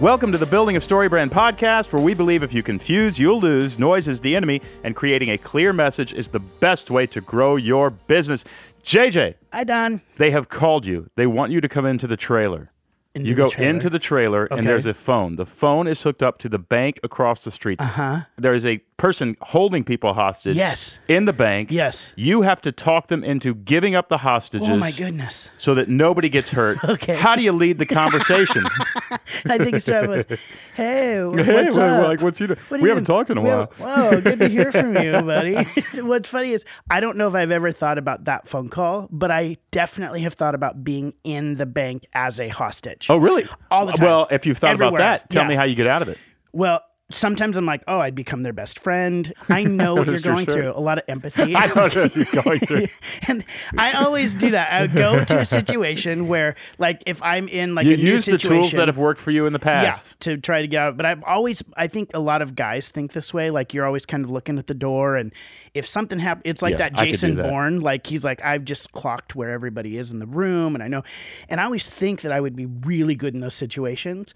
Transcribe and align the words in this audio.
Welcome 0.00 0.30
to 0.30 0.38
the 0.38 0.46
Building 0.46 0.76
of 0.76 0.84
Story 0.84 1.08
Brand 1.08 1.32
podcast, 1.32 1.92
where 1.92 2.00
we 2.00 2.14
believe 2.14 2.44
if 2.44 2.52
you 2.54 2.62
confuse, 2.62 3.18
you'll 3.18 3.40
lose. 3.40 3.80
Noise 3.80 4.06
is 4.06 4.20
the 4.20 4.36
enemy, 4.36 4.62
and 4.84 4.94
creating 4.94 5.30
a 5.30 5.38
clear 5.38 5.72
message 5.72 6.12
is 6.12 6.28
the 6.28 6.38
best 6.38 6.88
way 6.88 7.04
to 7.08 7.20
grow 7.20 7.56
your 7.56 7.90
business. 7.90 8.44
JJ, 8.84 9.34
Hi, 9.52 9.64
Don. 9.64 10.00
they 10.16 10.30
have 10.30 10.48
called 10.48 10.86
you. 10.86 11.10
They 11.16 11.26
want 11.26 11.50
you 11.50 11.60
to 11.60 11.68
come 11.68 11.84
into 11.84 12.06
the 12.06 12.16
trailer. 12.16 12.70
Into 13.18 13.28
you 13.28 13.34
go 13.34 13.48
trailer. 13.50 13.70
into 13.70 13.90
the 13.90 13.98
trailer, 13.98 14.44
Okay. 14.50 14.58
and 14.58 14.66
there's 14.68 14.86
a 14.86 14.94
phone. 14.94 15.36
The 15.36 15.46
phone 15.46 15.86
is 15.86 16.02
hooked 16.02 16.22
up 16.22 16.38
to 16.38 16.48
the 16.48 16.58
bank 16.58 17.00
across 17.02 17.44
the 17.44 17.50
street. 17.50 17.80
Uh 17.80 17.84
Uh-huh. 17.84 18.20
There 18.36 18.54
is 18.54 18.64
a 18.66 18.78
person 18.96 19.36
holding 19.40 19.84
people 19.84 20.12
hostage. 20.12 20.56
Yes. 20.56 20.98
In 21.06 21.24
the 21.24 21.32
bank. 21.32 21.70
Yes. 21.70 22.12
You 22.16 22.42
have 22.42 22.60
to 22.62 22.72
talk 22.72 23.06
them 23.06 23.22
into 23.22 23.54
giving 23.54 23.94
up 23.94 24.08
the 24.08 24.18
hostages. 24.18 24.68
Oh 24.68 24.76
my 24.76 24.90
goodness. 24.90 25.50
So 25.56 25.74
that 25.74 25.88
nobody 25.88 26.28
gets 26.28 26.50
hurt. 26.50 26.78
Okay. 26.88 27.14
How 27.16 27.36
do 27.36 27.42
you 27.42 27.52
lead 27.52 27.78
the 27.78 27.86
conversation? 27.86 28.64
I 29.46 29.58
think 29.58 29.76
it 29.76 29.82
started 29.82 30.10
with, 30.10 30.40
"Hey, 30.74 31.22
what's 31.24 31.44
Hey, 31.46 31.68
up? 31.68 32.08
like, 32.08 32.20
what's 32.22 32.40
you 32.40 32.48
doing? 32.48 32.58
What 32.68 32.80
We 32.80 32.88
haven't 32.88 33.04
doing? 33.04 33.18
talked 33.18 33.30
in 33.30 33.38
a 33.38 33.42
We 33.42 33.48
while." 33.48 33.66
Whoa, 33.78 34.20
good 34.20 34.38
to 34.40 34.48
hear 34.48 34.72
from 34.72 34.96
you, 34.96 35.12
buddy. 35.22 35.56
What's 36.02 36.28
funny 36.28 36.52
is 36.52 36.64
I 36.90 36.98
don't 37.00 37.16
know 37.16 37.28
if 37.28 37.34
I've 37.34 37.50
ever 37.50 37.70
thought 37.70 37.98
about 37.98 38.24
that 38.24 38.48
phone 38.48 38.68
call, 38.68 39.06
but 39.12 39.30
I 39.30 39.58
definitely 39.70 40.20
have 40.22 40.34
thought 40.34 40.54
about 40.54 40.82
being 40.82 41.14
in 41.24 41.56
the 41.56 41.66
bank 41.66 42.06
as 42.14 42.40
a 42.40 42.48
hostage. 42.48 43.07
Oh, 43.08 43.16
really? 43.16 43.46
All 43.70 43.86
the 43.86 43.92
time. 43.92 44.04
Well, 44.06 44.28
if 44.30 44.46
you've 44.46 44.58
thought 44.58 44.70
Everywhere. 44.72 45.00
about 45.00 45.20
that, 45.22 45.30
tell 45.30 45.42
Yeah. 45.44 45.48
me 45.48 45.54
how 45.54 45.64
you 45.64 45.74
get 45.74 45.86
out 45.86 46.02
of 46.02 46.08
it. 46.08 46.18
Well, 46.52 46.82
sometimes 47.10 47.56
I'm 47.56 47.64
like, 47.66 47.82
oh, 47.88 47.98
I'd 47.98 48.14
become 48.14 48.42
their 48.42 48.52
best 48.52 48.78
friend. 48.78 49.32
I 49.48 49.64
know 49.64 49.94
what 49.94 50.06
you're 50.06 50.20
going 50.20 50.46
shirt. 50.46 50.54
through. 50.54 50.72
A 50.72 50.80
lot 50.80 50.98
of 50.98 51.04
empathy. 51.08 51.54
I 51.56 51.66
know 51.66 51.86
if 51.86 52.16
you're 52.16 52.42
going 52.42 52.60
through. 52.60 52.86
and 53.26 53.44
I 53.76 53.92
always 53.92 54.34
do 54.34 54.50
that. 54.50 54.72
I 54.72 54.82
would 54.82 54.92
go 54.94 55.24
to 55.24 55.38
a 55.38 55.44
situation 55.44 56.28
where, 56.28 56.54
like, 56.78 57.02
if 57.06 57.22
I'm 57.22 57.48
in 57.48 57.74
like 57.74 57.86
You 57.86 57.94
a 57.94 57.96
new 57.96 58.02
use 58.02 58.26
the 58.26 58.32
situation, 58.32 58.62
tools 58.62 58.72
that 58.72 58.88
have 58.88 58.98
worked 58.98 59.20
for 59.20 59.30
you 59.30 59.46
in 59.46 59.52
the 59.52 59.58
past. 59.58 60.08
Yeah, 60.08 60.34
to 60.34 60.40
try 60.40 60.60
to 60.62 60.68
get 60.68 60.82
out. 60.82 60.96
But 60.96 61.06
I've 61.06 61.24
always, 61.24 61.62
I 61.76 61.86
think 61.86 62.10
a 62.14 62.20
lot 62.20 62.42
of 62.42 62.54
guys 62.54 62.90
think 62.90 63.12
this 63.12 63.32
way. 63.32 63.50
Like 63.50 63.72
you're 63.74 63.86
always 63.86 64.04
kind 64.04 64.24
of 64.24 64.30
looking 64.30 64.58
at 64.58 64.66
the 64.66 64.74
door, 64.74 65.16
and 65.16 65.32
if 65.74 65.86
something 65.86 66.18
happens, 66.18 66.42
it's 66.44 66.62
like 66.62 66.72
Yeah, 66.72 66.76
that 66.78 66.84
I 66.86 66.96
could 66.96 67.04
do 67.04 67.10
Jason 67.12 67.34
that. 67.36 67.48
Bourne. 67.48 67.80
Like 67.80 68.06
he's 68.06 68.24
like, 68.24 68.44
I've 68.44 68.64
just 68.64 68.92
clocked 68.92 69.34
where 69.34 69.50
everybody 69.50 69.96
is 69.96 70.10
in 70.10 70.18
the 70.18 70.26
room, 70.26 70.74
and 70.74 70.82
I 70.82 70.88
know. 70.88 71.02
And 71.48 71.60
I 71.60 71.64
always 71.64 71.88
think 71.88 72.20
that 72.22 72.32
I 72.32 72.40
would 72.40 72.54
be 72.56 72.66
really 72.66 73.14
good 73.14 73.34
in 73.34 73.40
those 73.40 73.54
situations. 73.54 74.34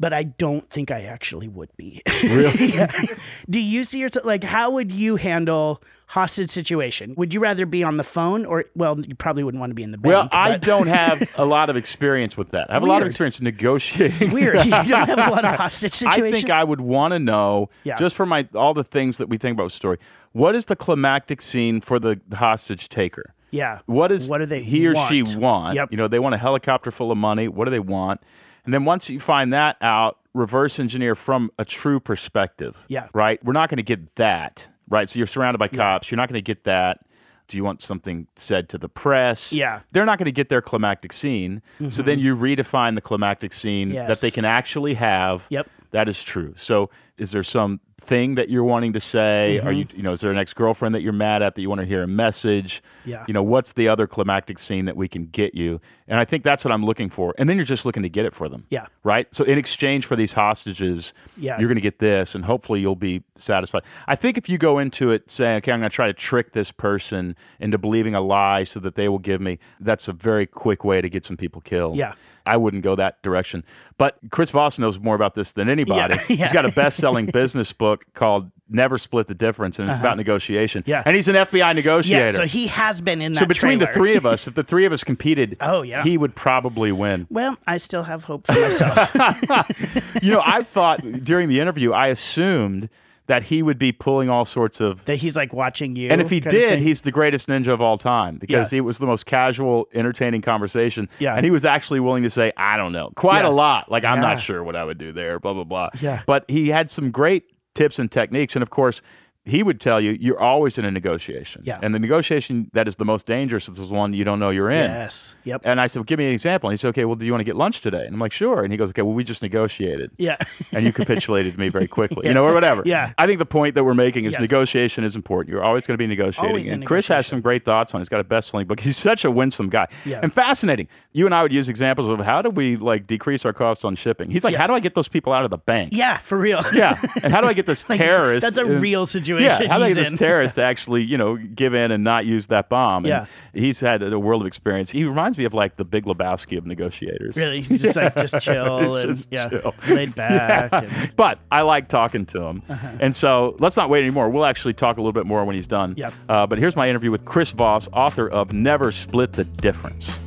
But 0.00 0.12
I 0.12 0.24
don't 0.24 0.68
think 0.70 0.90
I 0.90 1.02
actually 1.02 1.48
would 1.48 1.70
be. 1.76 2.02
Really? 2.24 2.72
Do 3.50 3.60
you 3.60 3.84
see 3.84 3.98
yourself 4.00 4.24
like 4.26 4.44
how 4.44 4.70
would 4.72 4.90
you 4.92 5.16
handle 5.16 5.82
hostage 6.06 6.50
situation? 6.50 7.14
Would 7.16 7.32
you 7.32 7.40
rather 7.40 7.64
be 7.66 7.82
on 7.82 7.96
the 7.96 8.04
phone 8.04 8.44
or 8.44 8.64
well, 8.74 9.00
you 9.00 9.14
probably 9.14 9.42
wouldn't 9.44 9.60
want 9.60 9.70
to 9.70 9.74
be 9.74 9.82
in 9.82 9.90
the 9.90 9.98
bank. 9.98 10.12
Well, 10.12 10.28
I 10.32 10.52
but- 10.52 10.60
don't 10.66 10.86
have 10.88 11.28
a 11.36 11.44
lot 11.44 11.70
of 11.70 11.76
experience 11.76 12.36
with 12.36 12.50
that. 12.50 12.70
I 12.70 12.74
have 12.74 12.82
a 12.82 12.86
lot 12.86 13.02
of 13.02 13.06
experience 13.06 13.40
negotiating. 13.40 14.32
weird. 14.32 14.64
You 14.64 14.70
don't 14.70 14.84
have 14.86 15.10
a 15.18 15.30
lot 15.30 15.44
of 15.44 15.54
hostage 15.56 15.92
situations. 15.94 16.28
I 16.28 16.30
think 16.32 16.50
I 16.50 16.64
would 16.64 16.80
want 16.80 17.12
to 17.12 17.18
know, 17.18 17.70
Yeah. 17.84 17.96
just 17.96 18.16
for 18.16 18.26
my 18.26 18.48
all 18.54 18.74
the 18.74 18.84
things 18.84 19.18
that 19.18 19.28
we 19.28 19.38
think 19.38 19.54
about 19.54 19.64
with 19.64 19.72
story, 19.72 19.98
what 20.32 20.54
is 20.54 20.66
the 20.66 20.76
climactic 20.76 21.40
scene 21.40 21.80
for 21.80 21.98
the 21.98 22.20
hostage 22.34 22.88
taker? 22.88 23.34
yeah. 23.50 23.78
What 23.86 24.10
is 24.10 24.28
What 24.28 24.38
do 24.38 24.46
they 24.46 24.62
he 24.64 24.86
or 24.88 24.94
she 24.96 25.22
want? 25.22 25.36
want? 25.36 25.74
Yep. 25.76 25.92
You 25.92 25.96
know, 25.96 26.08
they 26.08 26.18
want 26.18 26.34
a 26.34 26.38
helicopter 26.38 26.90
full 26.90 27.12
of 27.12 27.18
money. 27.18 27.46
What 27.48 27.66
do 27.66 27.70
they 27.70 27.78
want? 27.80 28.20
And 28.64 28.72
then 28.72 28.84
once 28.84 29.10
you 29.10 29.20
find 29.20 29.52
that 29.52 29.76
out, 29.80 30.18
reverse 30.32 30.80
engineer 30.80 31.14
from 31.14 31.50
a 31.58 31.64
true 31.64 32.00
perspective. 32.00 32.86
Yeah. 32.88 33.08
Right? 33.12 33.42
We're 33.44 33.52
not 33.52 33.68
going 33.68 33.76
to 33.76 33.82
get 33.82 34.16
that. 34.16 34.68
Right? 34.88 35.08
So 35.08 35.18
you're 35.18 35.26
surrounded 35.26 35.58
by 35.58 35.68
cops. 35.68 36.10
You're 36.10 36.16
not 36.16 36.28
going 36.28 36.38
to 36.38 36.42
get 36.42 36.64
that. 36.64 37.00
Do 37.46 37.58
you 37.58 37.64
want 37.64 37.82
something 37.82 38.26
said 38.36 38.70
to 38.70 38.78
the 38.78 38.88
press? 38.88 39.52
Yeah. 39.52 39.76
Mm-hmm. 39.76 39.84
They're 39.92 40.06
not 40.06 40.18
going 40.18 40.26
to 40.26 40.32
get 40.32 40.48
their 40.48 40.62
climactic 40.62 41.12
scene. 41.12 41.62
So 41.90 42.02
then 42.02 42.18
you 42.18 42.36
redefine 42.36 42.94
the 42.94 43.02
climactic 43.02 43.52
scene 43.52 43.90
that 43.90 44.20
they 44.20 44.30
can 44.30 44.44
actually 44.44 44.94
have. 44.94 45.46
Yep. 45.50 45.68
That 45.90 46.08
is 46.08 46.22
true. 46.22 46.54
So 46.56 46.90
is 47.16 47.30
there 47.30 47.44
some 47.44 47.80
thing 48.00 48.34
that 48.34 48.48
you're 48.48 48.64
wanting 48.64 48.92
to 48.92 49.00
say? 49.00 49.58
Are 49.58 49.62
mm-hmm. 49.62 49.72
you 49.72 49.86
you 49.96 50.02
know, 50.02 50.12
is 50.12 50.20
there 50.20 50.30
an 50.30 50.38
ex-girlfriend 50.38 50.94
that 50.94 51.02
you're 51.02 51.12
mad 51.12 51.42
at 51.42 51.54
that 51.54 51.62
you 51.62 51.68
want 51.68 51.80
to 51.80 51.86
hear 51.86 52.02
a 52.02 52.06
message? 52.06 52.82
Yeah. 53.04 53.24
You 53.28 53.34
know, 53.34 53.42
what's 53.42 53.74
the 53.74 53.88
other 53.88 54.06
climactic 54.06 54.58
scene 54.58 54.84
that 54.86 54.96
we 54.96 55.08
can 55.08 55.26
get 55.26 55.54
you? 55.54 55.80
And 56.08 56.18
I 56.18 56.24
think 56.24 56.44
that's 56.44 56.64
what 56.64 56.72
I'm 56.72 56.84
looking 56.84 57.08
for. 57.08 57.34
And 57.38 57.48
then 57.48 57.56
you're 57.56 57.64
just 57.64 57.86
looking 57.86 58.02
to 58.02 58.08
get 58.08 58.24
it 58.26 58.34
for 58.34 58.48
them. 58.48 58.66
Yeah. 58.70 58.86
Right? 59.04 59.32
So 59.34 59.44
in 59.44 59.58
exchange 59.58 60.06
for 60.06 60.16
these 60.16 60.32
hostages, 60.32 61.14
Yeah. 61.36 61.58
you're 61.58 61.68
going 61.68 61.76
to 61.76 61.80
get 61.80 61.98
this 61.98 62.34
and 62.34 62.44
hopefully 62.44 62.80
you'll 62.80 62.96
be 62.96 63.22
satisfied. 63.36 63.82
I 64.06 64.16
think 64.16 64.36
if 64.36 64.48
you 64.48 64.58
go 64.58 64.78
into 64.78 65.10
it 65.10 65.30
saying, 65.30 65.58
"Okay, 65.58 65.72
I'm 65.72 65.80
going 65.80 65.90
to 65.90 65.94
try 65.94 66.06
to 66.06 66.12
trick 66.12 66.52
this 66.52 66.72
person 66.72 67.36
into 67.60 67.78
believing 67.78 68.14
a 68.14 68.20
lie 68.20 68.64
so 68.64 68.80
that 68.80 68.96
they 68.96 69.08
will 69.08 69.18
give 69.18 69.40
me," 69.40 69.58
that's 69.80 70.08
a 70.08 70.12
very 70.12 70.46
quick 70.46 70.84
way 70.84 71.00
to 71.00 71.08
get 71.08 71.24
some 71.24 71.36
people 71.36 71.60
killed. 71.60 71.96
Yeah. 71.96 72.14
I 72.46 72.56
wouldn't 72.56 72.82
go 72.82 72.94
that 72.96 73.22
direction. 73.22 73.64
But 73.96 74.18
Chris 74.30 74.50
Voss 74.50 74.78
knows 74.78 75.00
more 75.00 75.14
about 75.14 75.34
this 75.34 75.52
than 75.52 75.68
anybody. 75.68 76.14
Yeah, 76.14 76.20
He's 76.44 76.52
got 76.52 76.66
a 76.66 76.70
best-selling 77.04 77.26
business 77.32 77.72
book 77.72 78.04
called 78.14 78.50
Never 78.68 78.98
Split 78.98 79.26
the 79.26 79.34
Difference, 79.34 79.78
and 79.78 79.88
it's 79.88 79.98
about 79.98 80.16
negotiation. 80.16 80.80
Uh-huh. 80.80 80.90
Yeah. 80.90 81.02
And 81.06 81.14
he's 81.14 81.28
an 81.28 81.34
FBI 81.36 81.74
negotiator. 81.74 82.26
yeah, 82.26 82.32
so 82.32 82.44
he 82.46 82.66
has 82.68 83.00
been 83.00 83.20
in 83.20 83.32
that 83.32 83.38
So 83.40 83.46
between 83.46 83.78
the 83.78 83.86
three 83.86 84.16
of 84.16 84.24
us, 84.26 84.46
if 84.46 84.54
the 84.60 84.62
three 84.62 84.84
of 84.86 84.92
us 84.92 85.04
competed, 85.04 85.56
Oh, 85.60 85.82
yeah. 85.82 86.02
he 86.02 86.16
would 86.18 86.34
probably 86.34 86.90
win. 86.92 87.26
Well, 87.30 87.56
I 87.66 87.76
still 87.78 88.04
have 88.04 88.24
hope 88.24 88.46
for 88.46 88.52
myself. 88.52 89.14
you 90.22 90.32
know, 90.32 90.42
I 90.44 90.62
thought 90.62 91.00
during 91.24 91.48
the 91.48 91.60
interview, 91.60 91.92
I 91.92 92.08
assumed 92.08 92.88
that 93.26 93.42
he 93.44 93.62
would 93.62 93.78
be 93.78 93.90
pulling 93.90 94.28
all 94.28 94.44
sorts 94.44 94.80
of 94.82 95.04
that 95.06 95.16
he's 95.16 95.34
like 95.34 95.52
watching 95.54 95.96
you. 95.96 96.08
And 96.10 96.20
if 96.20 96.28
he 96.28 96.40
did, 96.40 96.80
he's 96.80 97.00
the 97.00 97.10
greatest 97.10 97.48
ninja 97.48 97.68
of 97.68 97.80
all 97.80 97.96
time 97.96 98.36
because 98.36 98.72
Yeah. 98.72 98.78
it 98.78 98.80
was 98.82 98.98
the 98.98 99.06
most 99.06 99.24
casual, 99.24 99.88
entertaining 99.94 100.42
conversation. 100.42 101.08
Yeah. 101.18 101.34
And 101.34 101.42
he 101.44 101.50
was 101.50 101.64
actually 101.64 102.00
willing 102.00 102.22
to 102.24 102.30
say, 102.30 102.52
I 102.56 102.76
don't 102.76 102.92
know, 102.92 103.10
quite 103.16 103.40
Yeah. 103.42 103.48
a 103.48 103.50
lot. 103.50 103.90
Like, 103.90 104.04
I'm 104.04 104.16
Yeah. 104.18 104.28
not 104.28 104.40
sure 104.40 104.62
what 104.62 104.76
I 104.76 104.84
would 104.84 104.98
do 104.98 105.10
there, 105.12 105.38
blah, 105.40 105.54
blah, 105.54 105.64
blah. 105.64 105.88
Yeah. 106.02 106.20
But 106.26 106.44
he 106.48 106.68
had 106.68 106.90
some 106.90 107.10
great 107.10 107.44
tips 107.74 107.98
and 107.98 108.10
techniques. 108.12 108.56
And 108.56 108.62
of 108.62 108.68
course, 108.70 109.00
he 109.46 109.62
would 109.62 109.78
tell 109.80 110.00
you, 110.00 110.16
you're 110.18 110.40
always 110.40 110.78
in 110.78 110.84
a 110.86 110.90
negotiation. 110.90 111.62
Yeah. 111.66 111.78
And 111.82 111.94
the 111.94 111.98
negotiation 111.98 112.70
that 112.72 112.88
is 112.88 112.96
the 112.96 113.04
most 113.04 113.26
dangerous 113.26 113.68
is 113.68 113.76
the 113.76 113.84
one 113.94 114.14
you 114.14 114.24
don't 114.24 114.38
know 114.38 114.48
you're 114.50 114.70
in. 114.70 114.90
Yes. 114.90 115.36
Yep. 115.44 115.62
And 115.64 115.80
I 115.80 115.86
said, 115.86 115.98
well, 116.00 116.04
give 116.04 116.18
me 116.18 116.26
an 116.26 116.32
example. 116.32 116.70
And 116.70 116.72
he 116.72 116.78
said, 116.78 116.88
okay, 116.88 117.04
well, 117.04 117.14
do 117.16 117.26
you 117.26 117.32
want 117.32 117.40
to 117.40 117.44
get 117.44 117.54
lunch 117.56 117.82
today? 117.82 118.06
And 118.06 118.14
I'm 118.14 118.20
like, 118.20 118.32
sure. 118.32 118.62
And 118.62 118.72
he 118.72 118.78
goes, 118.78 118.88
okay, 118.90 119.02
well, 119.02 119.12
we 119.12 119.22
just 119.22 119.42
negotiated 119.42 120.12
yeah. 120.16 120.36
and 120.72 120.86
you 120.86 120.92
capitulated 120.94 121.52
to 121.54 121.60
me 121.60 121.68
very 121.68 121.86
quickly, 121.86 122.26
you 122.28 122.32
know, 122.34 122.44
or 122.44 122.54
whatever. 122.54 122.82
Yeah. 122.86 123.12
I 123.18 123.26
think 123.26 123.38
the 123.38 123.44
point 123.44 123.74
that 123.74 123.84
we're 123.84 123.92
making 123.94 124.24
is 124.24 124.32
Yes. 124.32 124.40
negotiation 124.40 125.04
is 125.04 125.14
important. 125.14 125.52
You're 125.52 125.62
always 125.62 125.82
going 125.82 125.94
to 125.94 125.98
be 126.02 126.06
negotiating. 126.06 126.48
Always 126.50 126.70
and 126.70 126.86
Chris 126.86 127.06
has 127.08 127.26
some 127.26 127.40
great 127.42 127.64
thoughts 127.66 127.94
on 127.94 128.00
it. 128.00 128.04
He's 128.04 128.08
got 128.08 128.20
a 128.20 128.24
best-selling 128.24 128.66
book. 128.66 128.80
He's 128.80 128.96
such 128.96 129.24
a 129.26 129.30
winsome 129.30 129.68
guy 129.68 129.88
Yeah. 130.06 130.20
and 130.22 130.32
fascinating. 130.32 130.88
You 131.12 131.26
and 131.26 131.34
I 131.34 131.42
would 131.42 131.52
use 131.52 131.68
examples 131.68 132.08
of 132.08 132.18
how 132.24 132.40
do 132.40 132.48
we 132.50 132.76
like 132.76 133.06
decrease 133.06 133.44
our 133.44 133.52
cost 133.52 133.84
on 133.84 133.94
shipping. 133.94 134.30
He's 134.30 134.42
like, 134.42 134.54
how 134.54 134.66
do 134.66 134.72
I 134.72 134.80
get 134.80 134.94
those 134.94 135.06
people 135.08 135.32
out 135.34 135.44
of 135.44 135.50
the 135.50 135.58
bank? 135.58 135.90
yeah, 135.92 136.16
for 136.16 136.38
real. 136.38 136.62
Yeah. 136.72 136.96
And 137.22 137.30
how 137.32 137.40
do 137.42 137.46
I 137.46 137.52
get 137.52 137.66
this 137.66 137.84
Like, 137.90 137.98
terrorist? 137.98 138.42
That's 138.42 138.56
a 138.56 138.64
real 138.64 139.04
situation. 139.06 139.33
Yeah, 139.42 139.66
how 139.68 139.78
do 139.78 139.84
I 139.84 139.88
he's 139.88 139.96
get 139.96 140.10
this 140.10 140.18
terrorist 140.18 140.54
to 140.56 140.62
actually, 140.62 141.02
you 141.02 141.16
know, 141.18 141.36
give 141.36 141.74
in 141.74 141.90
and 141.90 142.04
not 142.04 142.26
use 142.26 142.46
that 142.48 142.68
bomb? 142.68 143.04
And 143.04 143.08
Yeah. 143.08 143.26
he's 143.52 143.80
had 143.80 144.02
a 144.02 144.18
world 144.18 144.42
of 144.42 144.46
experience. 144.46 144.90
He 144.90 145.04
reminds 145.04 145.38
me 145.38 145.44
of 145.44 145.54
like 145.54 145.76
the 145.76 145.84
Big 145.84 146.04
Lebowski 146.04 146.56
of 146.58 146.66
negotiators. 146.66 147.36
Really, 147.36 147.60
he's 147.62 147.82
just 147.82 147.96
like 147.96 148.14
just 148.16 148.40
chill 148.40 148.96
and 148.96 149.16
just 149.16 149.28
yeah, 149.30 149.48
chill. 149.48 149.74
laid 149.88 150.14
back. 150.16 150.72
Yeah. 150.72 150.80
And, 151.02 151.16
But 151.16 151.38
I 151.50 151.62
like 151.62 151.88
talking 151.88 152.26
to 152.26 152.42
him. 152.42 152.62
Uh-huh. 152.68 152.88
And 153.00 153.14
so 153.14 153.56
let's 153.58 153.76
not 153.76 153.88
wait 153.90 154.00
anymore. 154.00 154.28
We'll 154.30 154.44
actually 154.46 154.74
talk 154.74 154.96
a 154.96 155.00
little 155.00 155.12
bit 155.12 155.26
more 155.26 155.44
when 155.44 155.54
he's 155.56 155.66
done. 155.66 155.94
Yep. 155.96 156.14
Uh, 156.28 156.46
but 156.46 156.58
here's 156.58 156.76
my 156.76 156.88
interview 156.88 157.10
with 157.10 157.24
Chris 157.24 157.52
Voss, 157.52 157.88
author 157.92 158.28
of 158.28 158.52
Never 158.52 158.92
Split 158.92 159.32
the 159.32 159.44
Difference. 159.44 160.18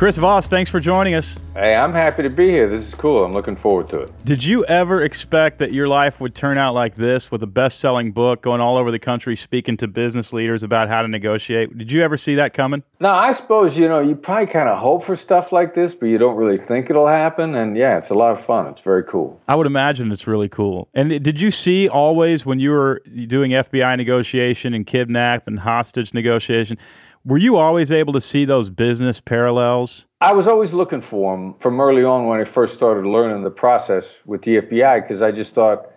Chris 0.00 0.16
Voss, 0.16 0.48
thanks 0.48 0.70
for 0.70 0.80
joining 0.80 1.12
us. 1.12 1.36
Hey, 1.52 1.76
I'm 1.76 1.92
happy 1.92 2.22
to 2.22 2.30
be 2.30 2.48
here. 2.48 2.66
This 2.66 2.88
is 2.88 2.94
cool. 2.94 3.22
I'm 3.22 3.34
looking 3.34 3.54
forward 3.54 3.90
to 3.90 4.00
it. 4.00 4.24
Did 4.24 4.42
you 4.42 4.64
ever 4.64 5.02
expect 5.02 5.58
that 5.58 5.74
your 5.74 5.88
life 5.88 6.22
would 6.22 6.34
turn 6.34 6.56
out 6.56 6.72
like 6.72 6.94
this 6.94 7.30
with 7.30 7.42
a 7.42 7.46
best 7.46 7.80
selling 7.80 8.10
book 8.10 8.40
going 8.40 8.62
all 8.62 8.78
over 8.78 8.90
the 8.90 8.98
country 8.98 9.36
speaking 9.36 9.76
to 9.76 9.86
business 9.86 10.32
leaders 10.32 10.62
about 10.62 10.88
how 10.88 11.02
to 11.02 11.08
negotiate? 11.08 11.76
Did 11.76 11.92
you 11.92 12.00
ever 12.00 12.16
see 12.16 12.34
that 12.36 12.54
coming? 12.54 12.82
Now, 12.98 13.14
I 13.14 13.32
suppose, 13.32 13.76
you 13.76 13.88
know, 13.88 14.00
you 14.00 14.14
probably 14.16 14.46
kind 14.46 14.70
of 14.70 14.78
hope 14.78 15.04
for 15.04 15.16
stuff 15.16 15.52
like 15.52 15.74
this, 15.74 15.94
but 15.94 16.06
you 16.06 16.16
don't 16.16 16.36
really 16.36 16.56
think 16.56 16.88
it'll 16.88 17.06
happen. 17.06 17.54
And 17.54 17.76
yeah, 17.76 17.98
it's 17.98 18.08
a 18.08 18.14
lot 18.14 18.32
of 18.32 18.42
fun. 18.42 18.68
It's 18.68 18.80
very 18.80 19.04
cool. 19.04 19.38
I 19.48 19.54
would 19.54 19.66
imagine 19.66 20.10
it's 20.12 20.26
really 20.26 20.48
cool. 20.48 20.88
And 20.94 21.22
did 21.22 21.42
you 21.42 21.50
see 21.50 21.90
always 21.90 22.46
when 22.46 22.58
you 22.58 22.70
were 22.70 23.02
doing 23.26 23.50
FBI 23.50 23.98
negotiation 23.98 24.72
and 24.72 24.86
kidnap 24.86 25.46
and 25.46 25.60
hostage 25.60 26.14
negotiation, 26.14 26.78
were 27.24 27.38
you 27.38 27.56
always 27.56 27.92
able 27.92 28.12
to 28.14 28.20
see 28.20 28.44
those 28.44 28.70
business 28.70 29.20
parallels? 29.20 30.06
I 30.20 30.32
was 30.32 30.46
always 30.46 30.72
looking 30.72 31.00
for 31.00 31.36
them 31.36 31.54
from 31.54 31.80
early 31.80 32.04
on 32.04 32.26
when 32.26 32.40
I 32.40 32.44
first 32.44 32.74
started 32.74 33.06
learning 33.06 33.42
the 33.42 33.50
process 33.50 34.12
with 34.24 34.42
the 34.42 34.60
FBI 34.60 35.02
because 35.02 35.22
I 35.22 35.30
just 35.30 35.54
thought, 35.54 35.90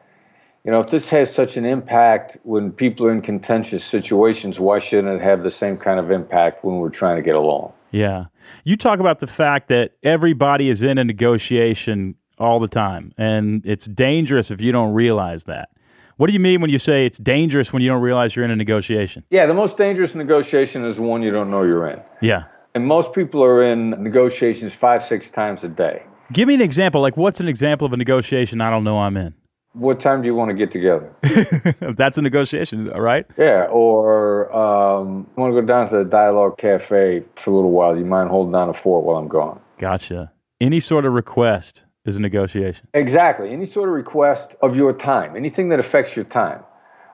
you 0.64 0.72
know, 0.72 0.80
if 0.80 0.90
this 0.90 1.10
has 1.10 1.34
such 1.34 1.58
an 1.58 1.66
impact 1.66 2.38
when 2.44 2.72
people 2.72 3.06
are 3.08 3.12
in 3.12 3.22
contentious 3.22 3.84
situations, 3.84 4.60
why 4.60 4.80
shouldn't 4.80 5.22
it 5.22 5.24
have 5.24 5.44
the 5.44 5.52
same 5.52 5.78
kind 5.78 6.00
of 6.00 6.12
impact 6.12 6.64
when 6.64 6.78
we're 6.78 6.90
trying 6.90 7.18
to 7.18 7.22
get 7.22 7.36
along? 7.36 7.74
Yeah. 7.92 8.25
You 8.64 8.78
talk 8.78 9.00
about 9.00 9.20
the 9.20 9.28
fact 9.28 9.68
that 9.68 9.94
everybody 10.04 10.70
is 10.70 10.81
in 10.81 10.98
a 10.98 11.04
negotiation 11.04 12.16
all 12.40 12.60
the 12.60 12.68
time, 12.68 13.14
and 13.18 13.66
it's 13.66 13.86
dangerous 13.86 14.52
if 14.52 14.62
you 14.62 14.72
don't 14.72 14.94
realize 14.94 15.44
that. 15.46 15.70
What 16.18 16.27
do 16.27 16.33
you 16.33 16.39
mean 16.39 16.62
when 16.62 16.69
you 16.69 16.77
say 16.77 17.06
it's 17.06 17.18
dangerous 17.18 17.74
when 17.74 17.81
you 17.81 17.89
don't 17.89 18.01
realize 18.01 18.36
you're 18.36 18.45
in 18.45 18.51
a 18.51 18.56
negotiation? 18.56 19.24
Yeah, 19.31 19.48
the 19.48 19.54
most 19.54 19.77
dangerous 19.77 20.13
negotiation 20.13 20.86
is 20.86 21.00
one 21.00 21.24
you 21.24 21.31
don't 21.31 21.50
know 21.50 21.63
you're 21.63 21.88
in. 21.88 22.01
Yeah. 22.21 22.44
And 22.75 22.86
most 22.86 23.13
people 23.13 23.44
are 23.44 23.63
in 23.63 23.92
negotiations 23.92 24.74
five, 24.74 25.04
six 25.04 25.31
times 25.31 25.63
a 25.63 25.69
day. 25.69 26.04
Give 26.31 26.48
me 26.48 26.54
an 26.54 26.62
example. 26.62 27.01
Like, 27.01 27.18
what's 27.18 27.39
an 27.39 27.48
example 27.48 27.86
of 27.86 27.94
a 27.94 27.98
negotiation 27.98 28.62
I 28.62 28.69
don't 28.69 28.83
know 28.83 29.00
I'm 29.00 29.18
in? 29.18 29.33
What 29.74 30.00
time 30.00 30.21
do 30.21 30.27
you 30.27 30.36
want 30.36 30.50
to 30.50 30.56
get 30.56 30.71
together? 30.71 31.12
That's 31.95 32.19
a 32.19 32.21
negotiation, 32.21 32.89
right? 32.89 33.25
Yeah, 33.38 33.65
or 33.71 34.56
um, 34.56 35.27
I 35.36 35.42
want 35.42 35.56
to 35.56 35.62
go 35.62 35.65
down 35.65 35.89
to 35.89 35.98
the 35.98 36.06
Dialogue 36.06 36.60
Cafe 36.60 37.24
for 37.36 37.50
a 37.50 37.56
little 37.56 37.71
while. 37.71 37.98
You 37.98 38.06
mind 38.06 38.30
holding 38.30 38.51
down 38.51 38.69
a 38.69 38.74
fort 38.74 39.04
while 39.04 39.18
I'm 39.18 39.27
gone? 39.27 39.60
Gotcha. 39.80 40.31
Any 40.62 40.80
sort 40.80 41.06
of 41.06 41.13
request 41.13 41.86
is 42.06 42.18
a 42.18 42.22
negotiation. 42.22 42.88
Exactly. 42.94 43.52
Any 43.52 43.66
sort 43.66 43.90
of 43.90 43.96
request 43.96 44.56
of 44.62 44.76
your 44.76 44.94
time, 44.94 45.36
anything 45.36 45.70
that 45.70 45.80
affects 45.80 46.16
your 46.16 46.26
time. 46.26 46.64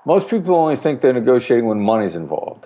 Most 0.06 0.30
people 0.30 0.56
only 0.56 0.76
think 0.76 1.02
they're 1.02 1.14
negotiating 1.14 1.66
when 1.66 1.80
money's 1.80 2.16
involved. 2.16 2.66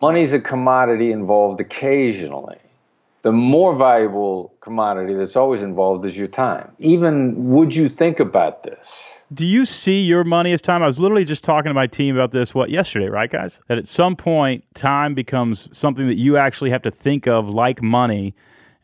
Money's 0.00 0.32
a 0.32 0.40
commodity 0.40 1.12
involved 1.12 1.60
occasionally. 1.60 2.58
The 3.22 3.32
more 3.32 3.76
valuable 3.76 4.52
commodity 4.60 5.14
that's 5.14 5.36
always 5.36 5.62
involved 5.62 6.04
is 6.04 6.16
your 6.16 6.26
time. 6.26 6.72
Even 6.78 7.50
would 7.50 7.74
you 7.74 7.88
think 7.88 8.18
about 8.18 8.64
this? 8.64 9.00
Do 9.32 9.46
you 9.46 9.64
see 9.64 10.02
your 10.02 10.24
money 10.24 10.52
as 10.52 10.60
time? 10.60 10.82
I 10.82 10.86
was 10.86 10.98
literally 10.98 11.24
just 11.24 11.44
talking 11.44 11.70
to 11.70 11.74
my 11.74 11.86
team 11.86 12.16
about 12.16 12.32
this, 12.32 12.54
what, 12.54 12.68
yesterday, 12.68 13.08
right, 13.08 13.30
guys? 13.30 13.60
That 13.68 13.78
at 13.78 13.86
some 13.86 14.16
point, 14.16 14.64
time 14.74 15.14
becomes 15.14 15.74
something 15.76 16.06
that 16.08 16.16
you 16.16 16.36
actually 16.36 16.70
have 16.70 16.82
to 16.82 16.90
think 16.90 17.28
of 17.28 17.48
like 17.48 17.80
money. 17.80 18.34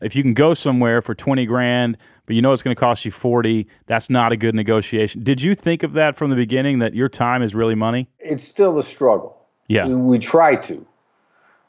If 0.01 0.15
you 0.15 0.23
can 0.23 0.33
go 0.33 0.53
somewhere 0.53 1.01
for 1.01 1.13
20 1.13 1.45
grand, 1.45 1.97
but 2.29 2.35
you 2.35 2.43
know 2.43 2.53
it's 2.53 2.61
going 2.61 2.75
to 2.75 2.79
cost 2.79 3.05
you 3.05 3.09
40, 3.09 3.65
that's 3.87 4.07
not 4.07 4.31
a 4.31 4.37
good 4.37 4.53
negotiation. 4.53 5.23
Did 5.23 5.41
you 5.41 5.55
think 5.55 5.81
of 5.81 5.93
that 5.93 6.15
from 6.15 6.29
the 6.29 6.35
beginning 6.35 6.77
that 6.77 6.93
your 6.93 7.09
time 7.09 7.41
is 7.41 7.55
really 7.55 7.73
money? 7.73 8.07
It's 8.19 8.47
still 8.47 8.77
a 8.77 8.83
struggle. 8.83 9.35
Yeah. 9.65 9.87
We, 9.87 10.19
try 10.19 10.55
to, 10.57 10.85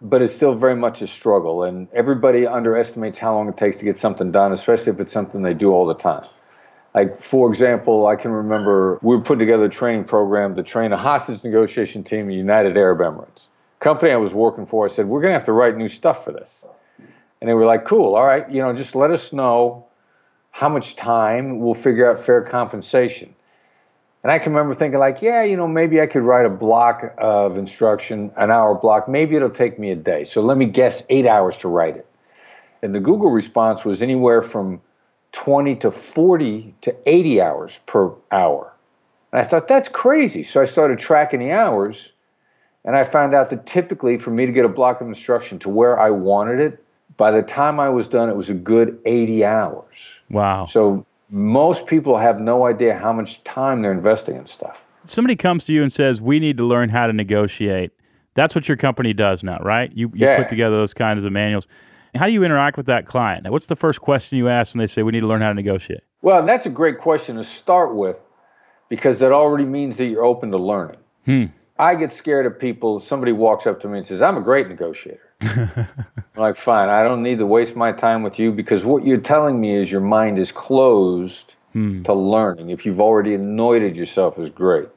but 0.02 0.20
it's 0.20 0.34
still 0.34 0.54
very 0.54 0.76
much 0.76 1.00
a 1.00 1.06
struggle. 1.06 1.62
And 1.62 1.88
everybody 1.94 2.46
underestimates 2.46 3.16
how 3.16 3.36
long 3.36 3.48
it 3.48 3.56
takes 3.56 3.78
to 3.78 3.86
get 3.86 3.96
something 3.96 4.32
done, 4.32 4.52
especially 4.52 4.92
if 4.92 5.00
it's 5.00 5.12
something 5.12 5.40
they 5.40 5.54
do 5.54 5.72
all 5.72 5.86
the 5.86 5.94
time. 5.94 6.26
Like, 6.94 7.22
for 7.22 7.48
example, 7.48 8.06
I 8.06 8.16
can 8.16 8.30
remember 8.30 8.98
we 9.00 9.16
were 9.16 9.22
putting 9.22 9.38
together 9.38 9.64
a 9.64 9.70
training 9.70 10.04
program 10.04 10.56
to 10.56 10.62
train 10.62 10.92
a 10.92 10.98
hostage 10.98 11.42
negotiation 11.42 12.04
team 12.04 12.28
in 12.28 12.36
United 12.36 12.76
Arab 12.76 12.98
Emirates. 12.98 13.48
Company 13.78 14.12
I 14.12 14.16
was 14.16 14.34
working 14.34 14.66
for, 14.66 14.84
I 14.84 14.88
said, 14.88 15.06
we're 15.06 15.22
going 15.22 15.32
to 15.32 15.38
have 15.38 15.46
to 15.46 15.52
write 15.52 15.78
new 15.78 15.88
stuff 15.88 16.22
for 16.22 16.32
this. 16.32 16.66
And 17.40 17.48
they 17.48 17.54
were 17.54 17.64
like, 17.64 17.86
cool, 17.86 18.14
all 18.14 18.26
right, 18.26 18.46
you 18.50 18.60
know, 18.60 18.74
just 18.74 18.94
let 18.94 19.10
us 19.10 19.32
know 19.32 19.86
how 20.50 20.68
much 20.68 20.96
time, 20.96 21.60
we'll 21.60 21.74
figure 21.74 22.10
out 22.10 22.20
fair 22.20 22.42
compensation. 22.42 23.34
And 24.22 24.30
I 24.30 24.38
can 24.38 24.52
remember 24.52 24.74
thinking, 24.74 25.00
like, 25.00 25.22
yeah, 25.22 25.42
you 25.42 25.56
know, 25.56 25.66
maybe 25.66 26.00
I 26.00 26.06
could 26.06 26.22
write 26.22 26.44
a 26.44 26.50
block 26.50 27.14
of 27.16 27.56
instruction, 27.56 28.30
an 28.36 28.50
hour 28.50 28.74
block. 28.74 29.08
Maybe 29.08 29.36
it'll 29.36 29.48
take 29.48 29.78
me 29.78 29.90
a 29.90 29.96
day. 29.96 30.24
So 30.24 30.42
let 30.42 30.58
me 30.58 30.66
guess 30.66 31.02
eight 31.08 31.26
hours 31.26 31.56
to 31.58 31.68
write 31.68 31.96
it. 31.96 32.06
And 32.82 32.94
the 32.94 33.00
Google 33.00 33.30
response 33.30 33.84
was 33.84 34.02
anywhere 34.02 34.42
from 34.42 34.80
20 35.32 35.76
to 35.76 35.90
40 35.90 36.74
to 36.82 36.96
80 37.06 37.40
hours 37.40 37.80
per 37.86 38.12
hour. 38.30 38.72
And 39.32 39.40
I 39.40 39.44
thought, 39.44 39.68
that's 39.68 39.88
crazy. 39.88 40.42
So 40.42 40.60
I 40.60 40.64
started 40.66 40.98
tracking 40.98 41.40
the 41.40 41.52
hours. 41.52 42.12
And 42.84 42.96
I 42.96 43.04
found 43.04 43.34
out 43.34 43.50
that 43.50 43.66
typically 43.66 44.18
for 44.18 44.30
me 44.30 44.46
to 44.46 44.52
get 44.52 44.64
a 44.64 44.68
block 44.68 45.00
of 45.00 45.06
instruction 45.06 45.58
to 45.60 45.68
where 45.68 45.98
I 45.98 46.10
wanted 46.10 46.60
it, 46.60 46.84
by 47.20 47.30
the 47.30 47.42
time 47.42 47.78
I 47.78 47.90
was 47.90 48.08
done, 48.08 48.30
it 48.30 48.34
was 48.34 48.48
a 48.48 48.54
good 48.54 48.98
80 49.04 49.44
hours. 49.44 49.84
Wow. 50.30 50.64
So 50.64 51.04
most 51.28 51.86
people 51.86 52.16
have 52.16 52.40
no 52.40 52.64
idea 52.64 52.96
how 52.96 53.12
much 53.12 53.44
time 53.44 53.82
they're 53.82 53.92
investing 53.92 54.36
in 54.36 54.46
stuff. 54.46 54.82
Somebody 55.04 55.36
comes 55.36 55.66
to 55.66 55.72
you 55.74 55.82
and 55.82 55.92
says, 55.92 56.22
We 56.22 56.40
need 56.40 56.56
to 56.56 56.64
learn 56.64 56.88
how 56.88 57.06
to 57.06 57.12
negotiate. 57.12 57.90
That's 58.32 58.54
what 58.54 58.68
your 58.68 58.78
company 58.78 59.12
does 59.12 59.44
now, 59.44 59.58
right? 59.58 59.92
You, 59.94 60.10
you 60.14 60.26
Yeah. 60.26 60.38
put 60.38 60.48
together 60.48 60.76
those 60.76 60.94
kinds 60.94 61.24
of 61.24 61.30
manuals. 61.32 61.68
How 62.14 62.24
do 62.26 62.32
you 62.32 62.42
interact 62.42 62.78
with 62.78 62.86
that 62.86 63.04
client? 63.04 63.44
Now, 63.44 63.50
what's 63.50 63.66
the 63.66 63.76
first 63.76 64.00
question 64.00 64.38
you 64.38 64.48
ask 64.48 64.74
when 64.74 64.78
they 64.78 64.86
say, 64.86 65.02
We 65.02 65.12
need 65.12 65.20
to 65.20 65.26
learn 65.26 65.42
how 65.42 65.48
to 65.48 65.54
negotiate? 65.54 66.00
Well, 66.22 66.42
that's 66.46 66.64
a 66.64 66.70
great 66.70 67.00
question 67.00 67.36
to 67.36 67.44
start 67.44 67.94
with 67.94 68.16
because 68.88 69.18
that 69.18 69.30
already 69.30 69.66
means 69.66 69.98
that 69.98 70.06
you're 70.06 70.24
open 70.24 70.50
to 70.52 70.58
learning. 70.58 70.96
Hmm. 71.26 71.44
I 71.78 71.96
get 71.96 72.14
scared 72.14 72.46
of 72.46 72.58
people. 72.58 72.98
Somebody 72.98 73.32
walks 73.32 73.66
up 73.66 73.82
to 73.82 73.88
me 73.88 73.98
and 73.98 74.06
says, 74.06 74.22
I'm 74.22 74.38
a 74.38 74.42
great 74.42 74.68
negotiator. 74.68 75.20
Like, 76.36 76.56
fine, 76.56 76.88
I 76.88 77.02
don't 77.02 77.22
need 77.22 77.38
to 77.38 77.46
waste 77.46 77.76
my 77.76 77.92
time 77.92 78.22
with 78.22 78.38
you 78.38 78.52
because 78.52 78.84
what 78.84 79.04
you're 79.04 79.18
telling 79.18 79.60
me 79.60 79.74
is 79.74 79.90
your 79.90 80.00
mind 80.00 80.38
is 80.38 80.52
closed 80.52 81.54
Hmm. 81.72 82.02
to 82.02 82.14
learning. 82.14 82.70
If 82.70 82.84
you've 82.84 83.00
already 83.00 83.34
anointed 83.34 83.96
yourself 83.96 84.38
as 84.38 84.50
great. 84.50 84.88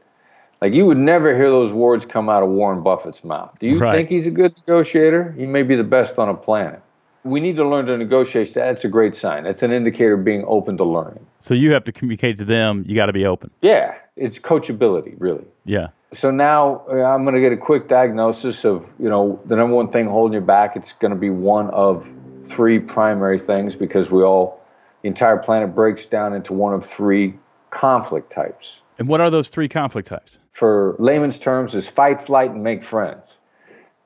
Like 0.62 0.74
you 0.74 0.86
would 0.86 0.98
never 0.98 1.36
hear 1.36 1.50
those 1.50 1.72
words 1.74 2.06
come 2.06 2.30
out 2.30 2.42
of 2.42 2.50
Warren 2.50 2.82
Buffett's 2.82 3.24
mouth. 3.24 3.52
Do 3.60 3.68
you 3.68 3.80
Right. 3.80 3.98
think 3.98 4.10
he's 4.10 4.26
a 4.28 4.32
good 4.32 4.56
negotiator? 4.66 5.34
He 5.38 5.46
may 5.46 5.64
be 5.64 5.76
the 5.76 5.84
best 5.84 6.18
on 6.18 6.30
a 6.30 6.34
planet. 6.34 6.82
We 7.24 7.40
need 7.40 7.56
to 7.56 7.68
learn 7.68 7.86
to 7.86 7.98
negotiate. 7.98 8.54
That's 8.54 8.84
a 8.84 8.90
great 8.90 9.16
sign. 9.16 9.44
That's 9.44 9.64
an 9.64 9.72
indicator 9.72 10.14
of 10.14 10.26
being 10.26 10.44
open 10.46 10.78
to 10.78 10.84
learning. 10.84 11.26
So 11.40 11.54
you 11.54 11.72
have 11.72 11.84
to 11.86 11.92
communicate 11.92 12.38
to 12.38 12.46
them. 12.46 12.84
You 12.88 12.96
got 12.96 13.06
to 13.08 13.14
be 13.14 13.26
open. 13.26 13.52
Yeah, 13.62 13.96
it's 14.16 14.40
coachability, 14.40 15.16
really. 15.18 15.46
Yeah. 15.66 15.90
So 16.12 16.32
now 16.32 16.84
uh, 16.90 17.02
I'm 17.04 17.24
going 17.24 17.36
to 17.36 17.42
get 17.42 17.52
a 17.52 17.58
quick 17.58 17.88
diagnosis 17.88 18.66
of, 18.66 18.86
you 19.00 19.10
know, 19.10 19.42
the 19.46 19.56
number 19.56 19.76
one 19.76 19.92
thing 19.92 20.08
holding 20.08 20.34
you 20.34 20.46
back. 20.46 20.76
It's 20.76 20.94
going 20.94 21.14
to 21.14 21.20
be 21.20 21.30
one 21.30 21.70
of 21.72 22.08
three 22.46 22.80
primary 22.80 23.40
things 23.40 23.76
because 23.76 24.12
we 24.12 24.22
all, 24.22 24.62
the 25.02 25.08
entire 25.08 25.38
planet 25.38 25.74
breaks 25.74 26.06
down 26.06 26.34
into 26.34 26.54
one 26.54 26.74
of 26.74 26.86
three 26.86 27.36
conflict 27.72 28.32
types. 28.32 28.82
And 29.00 29.08
what 29.08 29.22
are 29.22 29.30
those 29.30 29.50
three 29.50 29.68
conflict 29.68 30.08
types? 30.08 30.38
For 30.52 30.96
layman's 31.00 31.40
terms, 31.40 31.74
is 31.74 31.88
fight, 31.88 32.22
flight, 32.22 32.52
and 32.52 32.64
make 32.64 32.84
friends. 32.84 33.40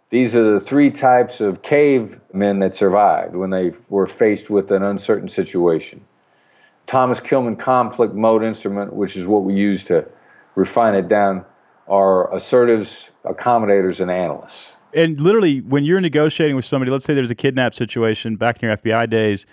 These 0.10 0.36
are 0.36 0.54
the 0.54 0.60
three 0.60 0.90
types 0.90 1.42
of 1.42 1.62
cavemen 1.64 2.60
that 2.60 2.76
survived 2.76 3.36
when 3.36 3.50
they 3.50 3.74
were 3.90 4.08
faced 4.08 4.50
with 4.50 4.72
an 4.72 4.82
uncertain 4.82 5.28
situation. 5.28 6.02
Thomas 6.86 7.20
Kilmann 7.20 7.60
conflict 7.60 8.14
mode 8.14 8.44
instrument, 8.44 8.94
which 8.94 9.18
is 9.18 9.26
what 9.26 9.44
we 9.44 9.54
use 9.54 9.84
to 9.86 10.08
refine 10.56 10.96
it 10.96 11.10
down, 11.10 11.44
are 11.90 12.34
assertives, 12.34 13.10
accommodators, 13.26 14.00
and 14.00 14.10
analysts. 14.10 14.78
And 14.94 15.20
literally, 15.20 15.60
when 15.60 15.84
you're 15.84 16.00
negotiating 16.00 16.56
with 16.56 16.64
somebody, 16.64 16.90
let's 16.90 17.04
say 17.04 17.14
there's 17.14 17.30
a 17.30 17.36
kidnap 17.36 17.76
situation 17.76 18.38
back 18.38 18.64
in 18.64 18.70
your 18.70 18.78
FBI 18.78 19.10
days, 19.10 19.46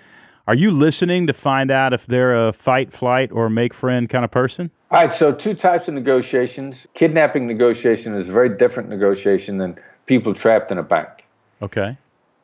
are 0.47 0.55
you 0.55 0.71
listening 0.71 1.27
to 1.27 1.33
find 1.33 1.73
out 1.73 1.93
if 1.93 2.07
they're 2.07 2.49
a 2.49 2.53
fight, 2.53 2.93
flight, 2.93 3.33
or 3.33 3.49
make 3.49 3.75
friend 3.75 4.09
kind 4.09 4.25
of 4.25 4.31
person? 4.31 4.71
All 4.93 5.01
right, 5.01 5.13
so 5.13 5.33
two 5.33 5.55
types 5.55 5.89
of 5.89 5.95
negotiations. 5.95 6.87
Kidnapping 6.95 7.49
negotiation 7.49 8.15
is 8.15 8.29
a 8.29 8.33
very 8.33 8.57
different 8.57 8.89
negotiation 8.89 9.59
than 9.59 9.77
people 10.07 10.35
trapped 10.35 10.71
in 10.71 10.79
a 10.79 10.83
bank. 10.83 11.09
Okay. 11.63 11.97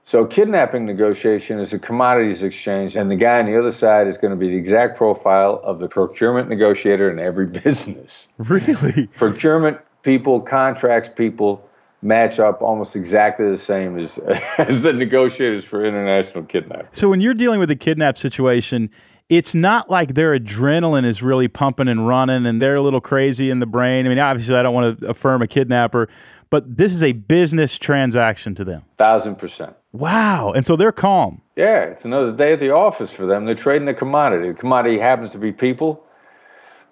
So, 0.02 0.24
kidnapping 0.24 0.86
negotiation 0.86 1.60
is 1.60 1.72
a 1.72 1.78
commodities 1.78 2.42
exchange, 2.42 2.96
and 2.96 3.10
the 3.10 3.16
guy 3.16 3.38
on 3.38 3.46
the 3.46 3.58
other 3.58 3.70
side 3.70 4.08
is 4.08 4.16
going 4.16 4.32
to 4.32 4.36
be 4.36 4.48
the 4.48 4.56
exact 4.56 4.96
profile 4.96 5.60
of 5.62 5.78
the 5.78 5.88
procurement 5.88 6.48
negotiator 6.48 7.10
in 7.10 7.18
every 7.18 7.46
business. 7.64 8.26
Really? 8.38 9.06
Procurement 9.08 9.78
people, 10.02 10.40
contracts 10.40 11.08
people 11.08 11.64
match 12.02 12.40
up 12.40 12.62
almost 12.62 12.96
exactly 12.96 13.50
the 13.50 13.58
same 13.58 13.98
as, 13.98 14.18
as 14.58 14.82
the 14.82 14.92
negotiators 14.92 15.64
for 15.64 15.84
international 15.84 16.44
kidnapping. 16.44 16.88
So 16.92 17.08
when 17.08 17.20
you're 17.20 17.34
dealing 17.34 17.60
with 17.60 17.70
a 17.70 17.76
kidnap 17.76 18.16
situation, 18.16 18.90
it's 19.30 19.54
not 19.54 19.88
like 19.88 20.14
their 20.14 20.36
adrenaline 20.36 21.04
is 21.04 21.22
really 21.22 21.46
pumping 21.46 21.86
and 21.86 22.06
running 22.06 22.44
and 22.44 22.60
they're 22.60 22.74
a 22.74 22.82
little 22.82 23.00
crazy 23.00 23.48
in 23.48 23.60
the 23.60 23.66
brain. 23.66 24.04
I 24.04 24.08
mean, 24.08 24.18
obviously, 24.18 24.56
I 24.56 24.62
don't 24.62 24.74
want 24.74 25.00
to 25.00 25.06
affirm 25.06 25.40
a 25.40 25.46
kidnapper, 25.46 26.08
but 26.50 26.76
this 26.76 26.92
is 26.92 27.02
a 27.04 27.12
business 27.12 27.78
transaction 27.78 28.56
to 28.56 28.64
them. 28.64 28.82
Thousand 28.98 29.36
percent. 29.36 29.76
Wow. 29.92 30.50
And 30.50 30.66
so 30.66 30.74
they're 30.74 30.92
calm. 30.92 31.40
Yeah, 31.54 31.84
it's 31.84 32.04
another 32.04 32.32
day 32.32 32.52
at 32.54 32.60
the 32.60 32.70
office 32.70 33.12
for 33.12 33.24
them. 33.24 33.44
They're 33.44 33.54
trading 33.54 33.88
a 33.88 33.94
commodity. 33.94 34.48
The 34.48 34.54
commodity 34.54 34.98
happens 34.98 35.30
to 35.30 35.38
be 35.38 35.52
people. 35.52 36.04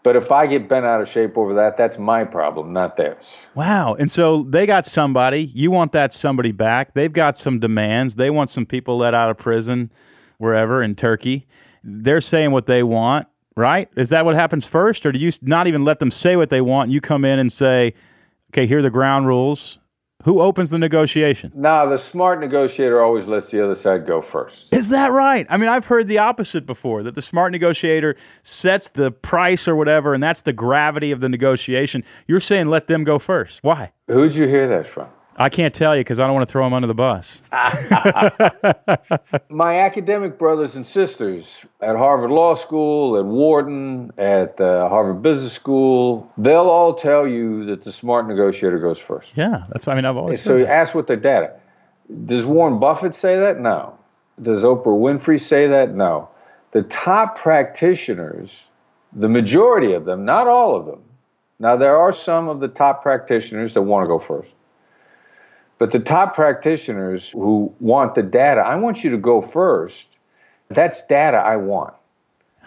But 0.05 0.15
if 0.15 0.31
I 0.31 0.47
get 0.47 0.69
bent 0.69 0.87
out 0.87 1.01
of 1.01 1.09
shape 1.09 1.37
over 1.37 1.55
that, 1.55 1.77
that's 1.77 1.99
my 1.99 2.23
problem, 2.23 2.73
not 2.73 2.97
theirs. 2.97 3.37
Wow. 3.57 3.95
And 3.95 4.09
so 4.09 4.45
they 4.45 4.65
got 4.65 4.87
somebody. 4.87 5.47
You 5.47 5.73
want 5.73 5.91
that 5.93 6.13
somebody 6.13 6.53
back. 6.53 6.95
They've 6.95 7.13
got 7.13 7.37
some 7.37 7.59
demands. 7.59 8.15
They 8.15 8.31
want 8.31 8.49
some 8.49 8.65
people 8.65 8.97
let 8.97 9.13
out 9.13 9.29
of 9.29 9.39
prison 9.39 9.91
wherever 10.39 10.83
in 10.85 10.95
Turkey. 10.95 11.47
They're 11.83 12.21
saying 12.21 12.51
what 12.51 12.67
they 12.67 12.83
want, 12.83 13.27
right? 13.57 13.89
Is 13.97 14.11
that 14.11 14.25
what 14.25 14.35
happens 14.35 14.67
first? 14.67 15.07
Or 15.07 15.13
do 15.13 15.19
you 15.19 15.33
not 15.43 15.67
even 15.67 15.85
let 15.85 15.99
them 15.99 16.11
say 16.11 16.37
what 16.37 16.51
they 16.51 16.61
want? 16.61 16.91
You 16.91 17.01
come 17.01 17.25
in 17.25 17.39
and 17.39 17.51
say, 17.53 17.95
okay, 18.51 18.67
here 18.67 18.79
are 18.79 18.83
the 18.83 18.91
ground 18.91 19.27
rules. 19.27 19.79
Who 20.25 20.41
opens 20.41 20.71
the 20.71 20.79
negotiation? 20.79 21.53
Now, 21.55 21.87
the 21.87 21.97
smart 21.97 22.41
negotiator 22.41 23.01
always 23.01 23.29
lets 23.29 23.53
the 23.53 23.63
other 23.63 23.77
side 23.77 24.05
go 24.05 24.21
first. 24.21 24.73
Is 24.73 24.89
that 24.89 25.13
right? 25.13 25.47
I 25.49 25.57
mean, 25.57 25.69
I've 25.69 25.87
heard 25.87 26.09
the 26.09 26.19
opposite 26.19 26.67
before 26.67 27.05
that 27.05 27.15
the 27.15 27.23
smart 27.23 27.53
negotiator 27.53 28.17
sets 28.43 28.89
the 28.89 29.13
price 29.13 29.69
or 29.69 29.77
whatever, 29.77 30.15
and 30.15 30.23
that's 30.23 30.43
the 30.43 30.53
gravity 30.53 31.13
of 31.13 31.21
the 31.21 31.29
negotiation. 31.29 32.03
You're 32.27 32.41
saying 32.41 32.67
let 32.67 32.89
them 32.89 33.05
go 33.05 33.21
first. 33.21 33.63
Why? 33.63 33.93
Who'd 34.09 34.35
you 34.35 34.49
hear 34.49 34.67
that 34.69 34.89
from? 34.89 35.09
I 35.41 35.49
can't 35.49 35.73
tell 35.73 35.95
you 35.95 36.01
because 36.01 36.19
I 36.19 36.27
don't 36.27 36.35
want 36.35 36.49
to 36.49 36.53
throw 36.53 36.65
them 36.65 36.75
under 36.75 36.89
the 36.89 36.95
bus. 36.95 37.43
My 39.49 39.79
academic 39.79 40.37
brothers 40.37 40.75
and 40.75 40.85
sisters 40.85 41.65
at 41.81 41.95
Harvard 41.95 42.31
Law 42.31 42.55
School, 42.55 43.17
at 43.17 43.25
Wharton, 43.25 44.11
at 44.19 44.61
uh, 44.61 44.89
Harvard 44.89 45.23
Business 45.23 45.53
School, 45.53 46.29
they'll 46.37 46.69
all 46.69 46.95
tell 46.95 47.27
you 47.27 47.65
that 47.67 47.83
the 47.83 47.93
smart 47.93 48.27
negotiator 48.27 48.81
goes 48.81 48.99
first. 48.99 49.37
Yeah, 49.37 49.65
that's. 49.71 49.87
I 49.87 49.95
mean, 49.95 50.05
I've 50.05 50.17
always. 50.17 50.43
So 50.43 50.57
you 50.57 50.67
ask 50.67 50.93
what 50.95 51.07
their 51.07 51.17
data. 51.17 51.53
Does 52.27 52.45
Warren 52.45 52.81
Buffett 52.81 53.15
say 53.15 53.39
that? 53.39 53.61
No. 53.61 53.97
Does 54.43 54.65
Oprah 54.65 54.87
Winfrey 54.87 55.41
say 55.41 55.69
that? 55.69 55.95
No. 55.95 56.29
The 56.73 56.83
top 56.83 57.39
practitioners, 57.39 58.65
the 59.13 59.29
majority 59.29 59.93
of 59.93 60.05
them, 60.05 60.25
not 60.25 60.49
all 60.49 60.75
of 60.75 60.87
them. 60.87 61.03
Now 61.61 61.77
there 61.77 61.97
are 61.97 62.13
some 62.13 62.49
of 62.49 62.61
the 62.61 62.69
top 62.69 63.03
practitioners 63.03 63.75
that 63.75 63.83
want 63.83 64.05
to 64.05 64.09
go 64.09 64.19
first. 64.19 64.55
But 65.79 65.93
the 65.93 66.01
top 66.01 66.35
practitioners 66.35 67.29
who 67.29 67.73
want 67.81 68.15
the 68.15 68.23
data, 68.23 68.61
I 68.61 68.77
want 68.77 69.05
you 69.05 69.11
to 69.11 69.17
go 69.17 69.41
first. 69.41 70.19
That's 70.69 71.03
data 71.07 71.39
I 71.39 71.57
want. 71.57 71.95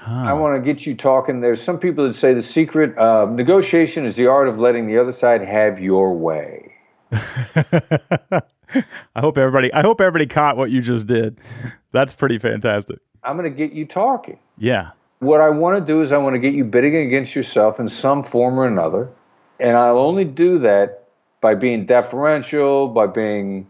I 0.03 0.33
want 0.33 0.55
to 0.55 0.61
get 0.61 0.87
you 0.87 0.95
talking. 0.95 1.41
There's 1.41 1.61
some 1.61 1.77
people 1.77 2.07
that 2.07 2.15
say 2.15 2.33
the 2.33 2.41
secret 2.41 2.97
of 2.97 3.31
negotiation 3.31 4.05
is 4.05 4.15
the 4.15 4.27
art 4.27 4.47
of 4.47 4.57
letting 4.57 4.87
the 4.87 4.97
other 4.97 5.11
side 5.11 5.43
have 5.43 5.79
your 5.79 6.15
way. 6.15 6.73
I 7.11 8.41
hope 9.19 9.37
everybody. 9.37 9.71
I 9.71 9.81
hope 9.81 10.01
everybody 10.01 10.25
caught 10.25 10.57
what 10.57 10.71
you 10.71 10.81
just 10.81 11.05
did. 11.05 11.37
That's 11.91 12.15
pretty 12.15 12.39
fantastic. 12.39 12.97
I'm 13.23 13.37
going 13.37 13.51
to 13.51 13.55
get 13.55 13.73
you 13.73 13.85
talking. 13.85 14.39
Yeah. 14.57 14.91
What 15.19 15.39
I 15.39 15.49
want 15.49 15.77
to 15.77 15.85
do 15.85 16.01
is 16.01 16.11
I 16.11 16.17
want 16.17 16.33
to 16.33 16.39
get 16.39 16.55
you 16.55 16.63
bidding 16.63 16.95
against 16.95 17.35
yourself 17.35 17.79
in 17.79 17.87
some 17.87 18.23
form 18.23 18.59
or 18.59 18.65
another. 18.65 19.09
And 19.59 19.77
I'll 19.77 19.99
only 19.99 20.25
do 20.25 20.57
that 20.59 21.00
by 21.41 21.55
being 21.55 21.85
deferential, 21.85 22.87
by 22.87 23.07
being 23.07 23.67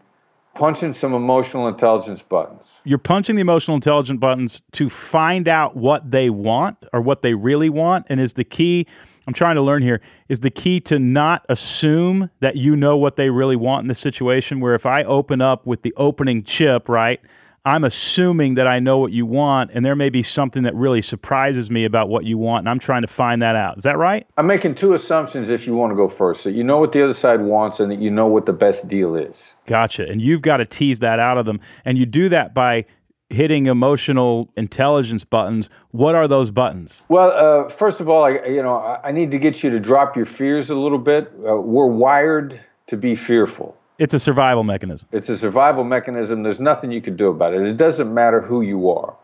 punching 0.54 0.94
some 0.94 1.14
emotional 1.14 1.68
intelligence 1.68 2.22
buttons. 2.22 2.82
You're 2.84 2.98
punching 2.98 3.36
the 3.36 3.42
emotional 3.42 3.76
intelligence 3.76 4.20
buttons 4.20 4.62
to 4.74 4.90
find 4.90 5.48
out 5.48 5.76
what 5.76 6.12
they 6.12 6.30
want 6.30 6.78
or 6.92 7.02
what 7.02 7.22
they 7.22 7.34
really 7.34 7.70
want. 7.70 8.06
And 8.10 8.20
is 8.20 8.34
the 8.34 8.44
key, 8.44 8.86
I'm 9.26 9.34
trying 9.34 9.56
to 9.56 9.62
learn 9.62 9.82
here, 9.82 10.02
is 10.28 10.42
the 10.42 10.52
key 10.52 10.82
to 10.82 11.00
not 11.00 11.46
assume 11.48 12.30
that 12.42 12.58
you 12.58 12.76
know 12.76 12.98
what 12.98 13.16
they 13.16 13.30
really 13.30 13.56
want 13.56 13.84
in 13.84 13.88
the 13.88 13.96
situation. 13.96 14.60
Where 14.60 14.76
if 14.76 14.86
I 14.86 15.04
open 15.04 15.42
up 15.42 15.66
with 15.66 15.84
the 15.84 15.94
opening 15.96 16.44
chip, 16.44 16.90
right, 16.90 17.22
I'm 17.64 17.84
assuming 17.84 18.56
that 18.56 18.66
I 18.66 18.80
know 18.80 18.98
what 18.98 19.12
you 19.12 19.28
want, 19.28 19.70
and 19.72 19.86
there 19.86 19.96
may 19.96 20.10
be 20.10 20.24
something 20.24 20.64
that 20.64 20.74
really 20.74 21.02
surprises 21.02 21.70
me 21.70 21.86
about 21.86 22.10
what 22.10 22.26
you 22.26 22.40
want, 22.40 22.62
and 22.64 22.70
I'm 22.70 22.80
trying 22.80 23.04
to 23.04 23.08
find 23.08 23.40
that 23.44 23.56
out. 23.56 23.78
Is 23.78 23.84
that 23.84 24.00
right? 24.00 24.26
I'm 24.38 24.48
making 24.48 24.76
two 24.76 24.96
assumptions 24.96 25.52
if 25.52 25.68
you 25.68 25.76
want 25.76 25.92
to 25.92 25.96
go 25.96 26.10
first. 26.10 26.44
That 26.46 26.54
you 26.54 26.64
know 26.64 26.80
what 26.80 26.92
the 26.92 27.04
other 27.04 27.14
side 27.14 27.42
wants 27.42 27.80
and 27.80 27.92
that 27.92 28.00
you 28.00 28.10
know 28.10 28.26
what 28.26 28.48
the 28.48 28.54
best 28.54 28.88
deal 28.88 29.16
is. 29.16 29.54
Gotcha. 29.68 30.08
And 30.08 30.20
you've 30.20 30.42
got 30.42 30.58
to 30.58 30.66
tease 30.66 31.00
that 31.00 31.20
out 31.20 31.38
of 31.38 31.46
them. 31.46 31.60
And 31.86 32.00
you 32.00 32.08
do 32.08 32.30
that 32.30 32.56
by 32.56 32.86
hitting 33.30 33.68
emotional 33.68 34.50
intelligence 34.58 35.24
buttons. 35.24 35.70
What 35.92 36.16
are 36.16 36.28
those 36.28 36.50
buttons? 36.50 37.04
Well, 37.10 37.32
uh, 37.66 37.70
first 37.70 38.00
of 38.00 38.10
all, 38.10 38.24
I, 38.24 38.44
you 38.46 38.64
know, 38.64 38.78
I 38.78 39.10
I 39.10 39.12
need 39.12 39.30
to 39.32 39.38
get 39.38 39.62
you 39.64 39.70
to 39.70 39.80
drop 39.80 40.16
your 40.16 40.26
fears 40.26 40.72
a 40.72 40.76
little 40.76 40.98
bit. 40.98 41.32
Uh, 41.48 41.58
we're 41.58 41.86
wired 41.86 42.60
to 42.88 42.98
be 42.98 43.16
fearful. 43.16 43.78
It's 44.02 44.16
a 44.16 44.20
survival 44.20 44.64
mechanism. 44.64 45.08
It's 45.12 45.30
a 45.30 45.38
survival 45.38 45.84
mechanism. 45.84 46.42
There's 46.42 46.60
nothing 46.60 46.92
you 46.92 47.04
can 47.04 47.16
do 47.16 47.28
about 47.28 47.54
it. 47.54 47.62
It 47.62 47.78
doesn't 47.78 48.12
matter 48.12 48.42
who 48.42 48.62
you 48.64 48.90
are. 48.90 49.16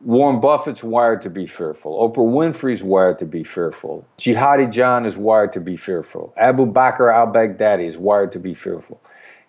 Warren 0.00 0.40
Buffett's 0.40 0.82
wired 0.82 1.20
to 1.20 1.28
be 1.28 1.46
fearful. 1.46 2.00
Oprah 2.00 2.24
Winfrey's 2.24 2.82
wired 2.82 3.18
to 3.18 3.26
be 3.26 3.44
fearful. 3.44 4.06
Jihadi 4.16 4.72
John 4.72 5.04
is 5.04 5.18
wired 5.18 5.52
to 5.52 5.60
be 5.60 5.76
fearful. 5.76 6.32
Abu 6.38 6.64
Bakr 6.64 7.14
al 7.14 7.26
Baghdadi 7.26 7.86
is 7.86 7.98
wired 7.98 8.32
to 8.32 8.38
be 8.38 8.54
fearful. 8.54 8.98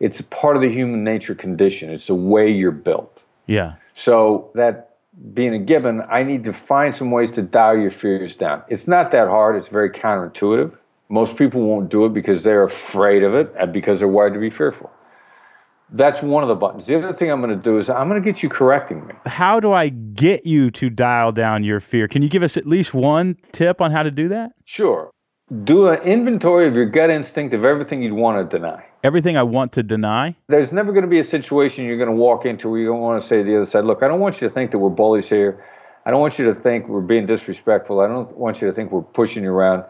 It's 0.01 0.19
part 0.19 0.57
of 0.57 0.61
the 0.61 0.69
human 0.69 1.05
nature 1.05 1.35
condition, 1.35 1.89
it's 1.89 2.07
the 2.07 2.15
way 2.15 2.51
you're 2.51 2.71
built. 2.71 3.23
Yeah. 3.47 3.75
So, 3.93 4.51
that 4.55 4.97
being 5.33 5.53
a 5.53 5.59
given, 5.59 6.01
I 6.09 6.23
need 6.23 6.43
to 6.43 6.51
find 6.51 6.93
some 6.93 7.11
ways 7.11 7.31
to 7.33 7.41
dial 7.41 7.77
your 7.77 7.91
fears 7.91 8.35
down. 8.35 8.63
It's 8.67 8.89
not 8.89 9.11
that 9.11 9.29
hard, 9.29 9.55
it's 9.55 9.69
very 9.69 9.89
counterintuitive. 9.89 10.75
Most 11.09 11.37
people 11.37 11.61
won't 11.61 11.89
do 11.89 12.05
it 12.05 12.13
because 12.13 12.43
they're 12.43 12.63
afraid 12.63 13.23
of 13.23 13.33
it 13.35 13.53
and 13.59 13.71
because 13.71 13.99
they're 13.99 14.07
wired 14.07 14.33
to 14.33 14.39
be 14.39 14.49
fearful. 14.49 14.91
That's 15.89 16.23
one 16.23 16.41
of 16.41 16.49
the 16.49 16.55
buttons. 16.55 16.87
The 16.87 16.95
other 16.95 17.13
thing 17.13 17.29
I'm 17.29 17.39
going 17.39 17.55
to 17.55 17.61
do 17.61 17.77
is 17.77 17.87
I'm 17.89 18.09
going 18.09 18.19
to 18.21 18.25
get 18.25 18.41
you 18.41 18.49
correcting 18.49 19.05
me. 19.05 19.13
How 19.27 19.59
do 19.59 19.73
I 19.73 19.89
get 19.89 20.45
you 20.45 20.71
to 20.71 20.89
dial 20.89 21.31
down 21.31 21.63
your 21.63 21.79
fear? 21.79 22.07
Can 22.07 22.23
you 22.23 22.29
give 22.29 22.41
us 22.41 22.57
at 22.57 22.65
least 22.65 22.95
one 22.95 23.37
tip 23.51 23.79
on 23.79 23.91
how 23.91 24.01
to 24.01 24.09
do 24.09 24.27
that? 24.29 24.53
Sure. 24.65 25.11
Do 25.63 25.89
an 25.89 26.01
inventory 26.01 26.67
of 26.67 26.73
your 26.73 26.87
gut 26.87 27.11
instinct 27.11 27.53
of 27.53 27.63
everything 27.63 28.01
you'd 28.01 28.13
want 28.13 28.49
to 28.49 28.57
deny. 28.57 28.83
Everything 29.03 29.37
I 29.37 29.43
want 29.43 29.73
to 29.73 29.83
deny? 29.83 30.35
There's 30.47 30.73
never 30.73 30.93
going 30.93 31.03
to 31.03 31.09
be 31.09 31.19
a 31.19 31.23
situation 31.23 31.85
you're 31.85 31.97
going 31.97 32.09
to 32.09 32.15
walk 32.15 32.45
into 32.45 32.69
where 32.69 32.79
you 32.79 32.87
don't 32.87 33.01
want 33.01 33.21
to 33.21 33.27
say 33.27 33.37
to 33.37 33.43
the 33.43 33.57
other 33.57 33.65
side, 33.67 33.83
look, 33.83 34.01
I 34.01 34.07
don't 34.07 34.21
want 34.21 34.41
you 34.41 34.47
to 34.47 34.53
think 34.53 34.71
that 34.71 34.79
we're 34.79 34.89
bullies 34.89 35.29
here. 35.29 35.63
I 36.05 36.11
don't 36.11 36.21
want 36.21 36.39
you 36.39 36.45
to 36.45 36.55
think 36.55 36.87
we're 36.87 37.01
being 37.01 37.27
disrespectful. 37.27 37.99
I 37.99 38.07
don't 38.07 38.35
want 38.35 38.61
you 38.61 38.67
to 38.67 38.73
think 38.73 38.91
we're 38.91 39.01
pushing 39.01 39.43
you 39.43 39.51
around. 39.51 39.83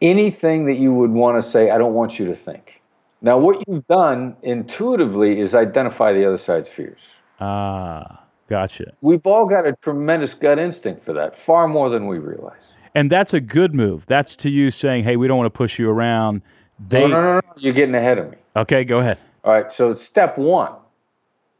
Anything 0.00 0.66
that 0.66 0.76
you 0.76 0.92
would 0.92 1.10
want 1.10 1.42
to 1.42 1.48
say, 1.48 1.70
I 1.70 1.78
don't 1.78 1.94
want 1.94 2.18
you 2.18 2.26
to 2.26 2.34
think. 2.34 2.80
Now, 3.22 3.38
what 3.38 3.66
you've 3.66 3.86
done 3.86 4.36
intuitively 4.42 5.40
is 5.40 5.54
identify 5.54 6.12
the 6.12 6.26
other 6.26 6.36
side's 6.36 6.68
fears. 6.68 7.08
Ah, 7.40 8.22
gotcha. 8.48 8.92
We've 9.00 9.26
all 9.26 9.46
got 9.46 9.66
a 9.66 9.72
tremendous 9.72 10.34
gut 10.34 10.58
instinct 10.58 11.02
for 11.02 11.12
that, 11.14 11.36
far 11.36 11.66
more 11.66 11.88
than 11.88 12.06
we 12.06 12.18
realize. 12.18 12.60
And 12.94 13.10
that's 13.10 13.34
a 13.34 13.40
good 13.40 13.74
move. 13.74 14.06
That's 14.06 14.36
to 14.36 14.50
you 14.50 14.70
saying, 14.70 15.04
hey, 15.04 15.16
we 15.16 15.28
don't 15.28 15.38
want 15.38 15.52
to 15.52 15.56
push 15.56 15.78
you 15.78 15.90
around. 15.90 16.42
They, 16.88 17.00
no, 17.00 17.08
no, 17.08 17.22
no, 17.22 17.34
no, 17.34 17.40
you're 17.56 17.72
getting 17.72 17.94
ahead 17.94 18.18
of 18.18 18.30
me. 18.30 18.36
Okay, 18.54 18.84
go 18.84 18.98
ahead. 18.98 19.18
All 19.44 19.52
right, 19.52 19.72
so 19.72 19.94
step 19.94 20.36
one 20.36 20.72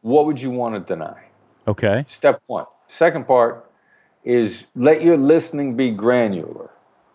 what 0.07 0.27
would 0.27 0.41
you 0.41 0.51
want 0.51 0.75
to 0.75 0.95
deny? 0.95 1.21
Okay. 1.67 2.05
Step 2.07 2.41
one. 2.47 2.67
Second 2.87 3.27
part 3.27 3.69
is 4.23 4.65
let 4.77 5.03
your 5.03 5.17
listening 5.17 5.77
be 5.77 5.91
granular. 5.91 6.71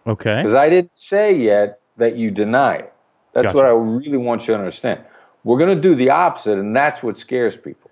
Okay. 0.08 0.38
Because 0.38 0.54
I 0.54 0.70
didn't 0.70 0.96
say 0.96 1.36
yet 1.36 1.80
that 1.98 2.16
you 2.16 2.32
deny 2.32 2.76
it. 2.76 2.94
That's 3.34 3.46
Gotcha. 3.46 3.58
what 3.58 3.66
I 3.66 3.72
really 3.72 4.18
want 4.18 4.42
you 4.42 4.48
to 4.48 4.60
understand. 4.60 5.02
We're 5.44 5.58
going 5.58 5.76
to 5.76 5.82
do 5.82 5.96
the 5.96 6.10
opposite, 6.10 6.58
and 6.60 6.76
that's 6.76 7.02
what 7.02 7.18
scares 7.18 7.58
people. 7.58 7.90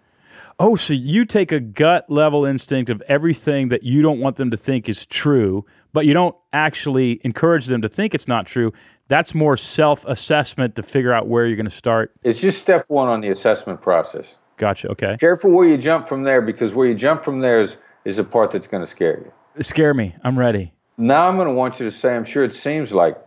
Oh, 0.59 0.75
so 0.75 0.93
you 0.93 1.23
take 1.23 1.53
a 1.53 1.59
gut 1.61 2.09
level 2.09 2.43
instinct 2.43 2.89
of 2.89 3.01
everything 3.07 3.69
that 3.69 3.83
you 3.83 4.01
don't 4.01 4.19
want 4.19 4.35
them 4.35 4.51
to 4.51 4.57
think 4.57 4.89
is 4.89 5.05
true, 5.05 5.65
but 5.93 6.05
you 6.05 6.13
don't 6.13 6.35
actually 6.51 7.21
encourage 7.23 7.67
them 7.67 7.81
to 7.81 7.87
think 7.87 8.13
it's 8.13 8.27
not 8.27 8.45
true. 8.45 8.73
That's 9.07 9.33
more 9.33 9.55
self 9.55 10.03
assessment 10.05 10.75
to 10.75 10.83
figure 10.83 11.13
out 11.13 11.27
where 11.27 11.47
you're 11.47 11.55
going 11.55 11.65
to 11.65 11.71
start. 11.71 12.13
It's 12.23 12.41
just 12.41 12.61
step 12.61 12.83
one 12.89 13.07
on 13.07 13.21
the 13.21 13.29
assessment 13.29 13.81
process. 13.81 14.37
Gotcha. 14.57 14.89
Okay. 14.89 15.15
Careful 15.17 15.51
where 15.51 15.65
you 15.65 15.77
jump 15.77 16.09
from 16.09 16.23
there, 16.23 16.41
because 16.41 16.73
where 16.73 16.87
you 16.87 16.93
jump 16.93 17.23
from 17.23 17.39
there 17.39 17.61
is, 17.61 17.77
is 18.03 18.17
the 18.17 18.25
part 18.25 18.51
that's 18.51 18.67
going 18.67 18.83
to 18.83 18.87
scare 18.87 19.17
you. 19.17 19.63
Scare 19.63 19.93
me. 19.93 20.13
I'm 20.23 20.37
ready. 20.37 20.73
Now 20.99 21.29
I'm 21.29 21.37
going 21.37 21.47
to 21.47 21.53
want 21.53 21.79
you 21.79 21.85
to 21.85 21.95
say, 21.95 22.13
I'm 22.13 22.25
sure 22.25 22.43
it 22.43 22.53
seems 22.53 22.91
like 22.91 23.17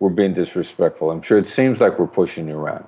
we're 0.00 0.10
being 0.10 0.34
disrespectful. 0.34 1.10
I'm 1.10 1.22
sure 1.22 1.38
it 1.38 1.48
seems 1.48 1.80
like 1.80 1.98
we're 1.98 2.06
pushing 2.06 2.46
you 2.46 2.58
around. 2.58 2.84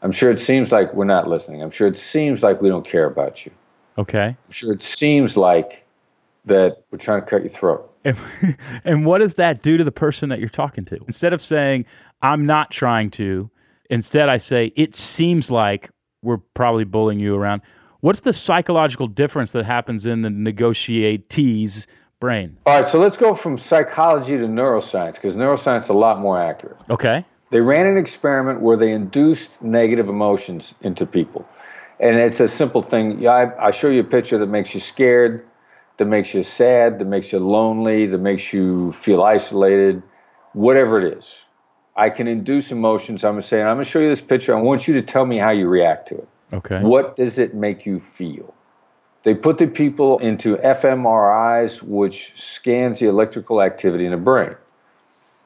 I'm 0.00 0.12
sure 0.12 0.30
it 0.30 0.38
seems 0.38 0.72
like 0.72 0.94
we're 0.94 1.04
not 1.04 1.28
listening. 1.28 1.62
I'm 1.62 1.70
sure 1.70 1.86
it 1.86 1.98
seems 1.98 2.42
like 2.42 2.62
we 2.62 2.70
don't 2.70 2.86
care 2.88 3.04
about 3.04 3.44
you. 3.44 3.52
Okay. 3.98 4.28
I'm 4.28 4.50
sure 4.50 4.72
it 4.72 4.82
seems 4.82 5.36
like 5.36 5.84
that 6.46 6.84
we're 6.90 6.98
trying 6.98 7.20
to 7.20 7.26
cut 7.26 7.42
your 7.42 7.50
throat. 7.50 7.92
And, 8.04 8.16
and 8.84 9.04
what 9.04 9.18
does 9.18 9.34
that 9.34 9.62
do 9.62 9.76
to 9.76 9.84
the 9.84 9.92
person 9.92 10.30
that 10.30 10.40
you're 10.40 10.48
talking 10.48 10.86
to? 10.86 10.96
Instead 11.06 11.34
of 11.34 11.42
saying, 11.42 11.84
I'm 12.22 12.46
not 12.46 12.70
trying 12.70 13.10
to, 13.12 13.50
instead 13.90 14.30
I 14.30 14.38
say, 14.38 14.72
it 14.74 14.94
seems 14.94 15.50
like 15.50 15.90
we're 16.22 16.38
probably 16.54 16.84
bullying 16.84 17.20
you 17.20 17.36
around. 17.36 17.60
What's 18.00 18.20
the 18.20 18.32
psychological 18.32 19.06
difference 19.06 19.52
that 19.52 19.66
happens 19.66 20.06
in 20.06 20.22
the 20.22 20.30
negotiatee's 20.30 21.86
brain? 22.20 22.56
All 22.66 22.80
right, 22.80 22.88
so 22.88 22.98
let's 22.98 23.16
go 23.16 23.34
from 23.34 23.58
psychology 23.58 24.36
to 24.36 24.46
neuroscience 24.46 25.14
because 25.14 25.36
neuroscience 25.36 25.84
is 25.84 25.88
a 25.90 25.94
lot 25.94 26.18
more 26.18 26.40
accurate. 26.40 26.78
Okay. 26.90 27.24
They 27.50 27.60
ran 27.60 27.86
an 27.86 27.96
experiment 27.96 28.60
where 28.60 28.76
they 28.76 28.92
induced 28.92 29.62
negative 29.62 30.08
emotions 30.08 30.74
into 30.80 31.06
people. 31.06 31.48
And 32.00 32.16
it's 32.16 32.40
a 32.40 32.48
simple 32.48 32.82
thing. 32.82 33.20
Yeah, 33.20 33.30
I, 33.30 33.68
I 33.68 33.70
show 33.70 33.88
you 33.88 34.00
a 34.00 34.04
picture 34.04 34.38
that 34.38 34.46
makes 34.46 34.74
you 34.74 34.80
scared, 34.80 35.46
that 35.96 36.06
makes 36.06 36.34
you 36.34 36.42
sad, 36.42 36.98
that 36.98 37.04
makes 37.06 37.32
you 37.32 37.38
lonely, 37.38 38.06
that 38.06 38.18
makes 38.18 38.52
you 38.52 38.92
feel 38.92 39.22
isolated, 39.22 40.02
whatever 40.52 41.00
it 41.00 41.18
is. 41.18 41.44
I 41.96 42.10
can 42.10 42.26
induce 42.26 42.72
emotions. 42.72 43.24
I'm 43.24 43.32
going 43.32 43.42
to 43.42 43.48
say, 43.48 43.62
I'm 43.62 43.76
going 43.76 43.84
to 43.84 43.90
show 43.90 44.00
you 44.00 44.08
this 44.08 44.20
picture. 44.20 44.54
I 44.54 44.60
want 44.60 44.86
you 44.86 44.94
to 44.94 45.02
tell 45.02 45.24
me 45.24 45.38
how 45.38 45.50
you 45.50 45.68
react 45.68 46.08
to 46.08 46.18
it. 46.18 46.28
Okay. 46.52 46.80
What 46.80 47.16
does 47.16 47.38
it 47.38 47.54
make 47.54 47.86
you 47.86 48.00
feel? 48.00 48.54
They 49.26 49.34
put 49.34 49.58
the 49.58 49.66
people 49.66 50.20
into 50.20 50.56
fMRIs, 50.58 51.82
which 51.82 52.32
scans 52.36 53.00
the 53.00 53.08
electrical 53.08 53.60
activity 53.60 54.04
in 54.04 54.12
the 54.12 54.16
brain. 54.16 54.54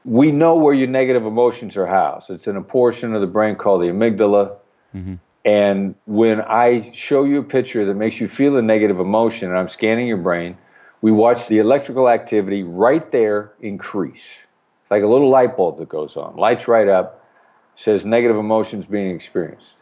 We 0.05 0.33
know 0.33 0.57
where 0.57 0.75
your 0.75 0.87
negative 0.87 1.25
emotions 1.25 1.79
are 1.79 1.87
housed. 1.87 2.29
It's 2.29 2.47
in 2.47 2.57
a 2.57 2.63
portion 2.63 3.15
of 3.15 3.23
the 3.23 3.27
brain 3.27 3.57
called 3.57 3.81
the 3.81 3.87
amygdala. 3.87 4.55
Mm-hmm. 4.95 5.15
And 5.47 5.95
when 6.05 6.43
I 6.43 6.93
show 6.93 7.25
you 7.25 7.39
a 7.39 7.43
picture 7.43 7.87
that 7.87 7.95
makes 7.95 8.21
you 8.21 8.29
feel 8.29 8.55
a 8.59 8.61
negative 8.61 9.01
emotion, 9.01 9.49
and 9.49 9.59
I'm 9.59 9.69
scanning 9.69 10.07
your 10.07 10.19
brain, 10.19 10.59
we 11.01 11.11
watch 11.11 11.49
the 11.49 11.57
electrical 11.57 12.11
activity 12.11 12.63
right 12.63 13.11
there 13.11 13.55
increase. 13.61 14.29
Like 14.91 15.03
a 15.03 15.07
little 15.07 15.31
light 15.31 15.57
bulb 15.57 15.79
that 15.79 15.89
goes 15.89 16.19
on, 16.19 16.37
lights 16.37 16.69
right 16.69 16.87
up. 16.87 17.27
says 17.77 18.05
negative 18.05 18.37
emotions 18.37 18.85
being 18.85 19.15
experienced. 19.15 19.73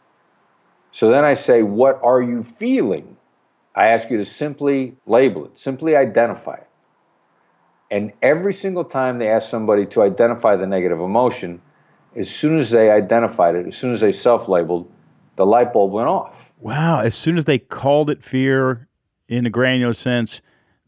So 0.93 1.09
then 1.09 1.25
I 1.25 1.33
say, 1.33 1.63
What 1.63 1.99
are 2.01 2.21
you 2.21 2.43
feeling? 2.43 3.17
I 3.75 3.89
ask 3.89 4.09
you 4.09 4.17
to 4.17 4.25
simply 4.25 4.95
label 5.05 5.45
it, 5.45 5.57
simply 5.57 5.95
identify 5.95 6.55
it. 6.55 6.67
And 7.91 8.11
every 8.21 8.53
single 8.53 8.83
time 8.83 9.17
they 9.17 9.29
ask 9.29 9.49
somebody 9.49 9.85
to 9.87 10.01
identify 10.01 10.55
the 10.55 10.67
negative 10.67 10.99
emotion, 10.99 11.61
as 12.15 12.29
soon 12.29 12.59
as 12.59 12.69
they 12.69 12.89
identified 12.91 13.55
it, 13.55 13.67
as 13.67 13.75
soon 13.75 13.93
as 13.93 14.01
they 14.01 14.11
self 14.11 14.47
labeled, 14.47 14.91
the 15.35 15.45
light 15.45 15.73
bulb 15.73 15.91
went 15.91 16.07
off. 16.07 16.49
Wow. 16.59 16.99
As 16.99 17.15
soon 17.15 17.37
as 17.37 17.45
they 17.45 17.57
called 17.57 18.09
it 18.09 18.23
fear 18.23 18.87
in 19.27 19.45
a 19.45 19.49
granular 19.49 19.93
sense, 19.93 20.41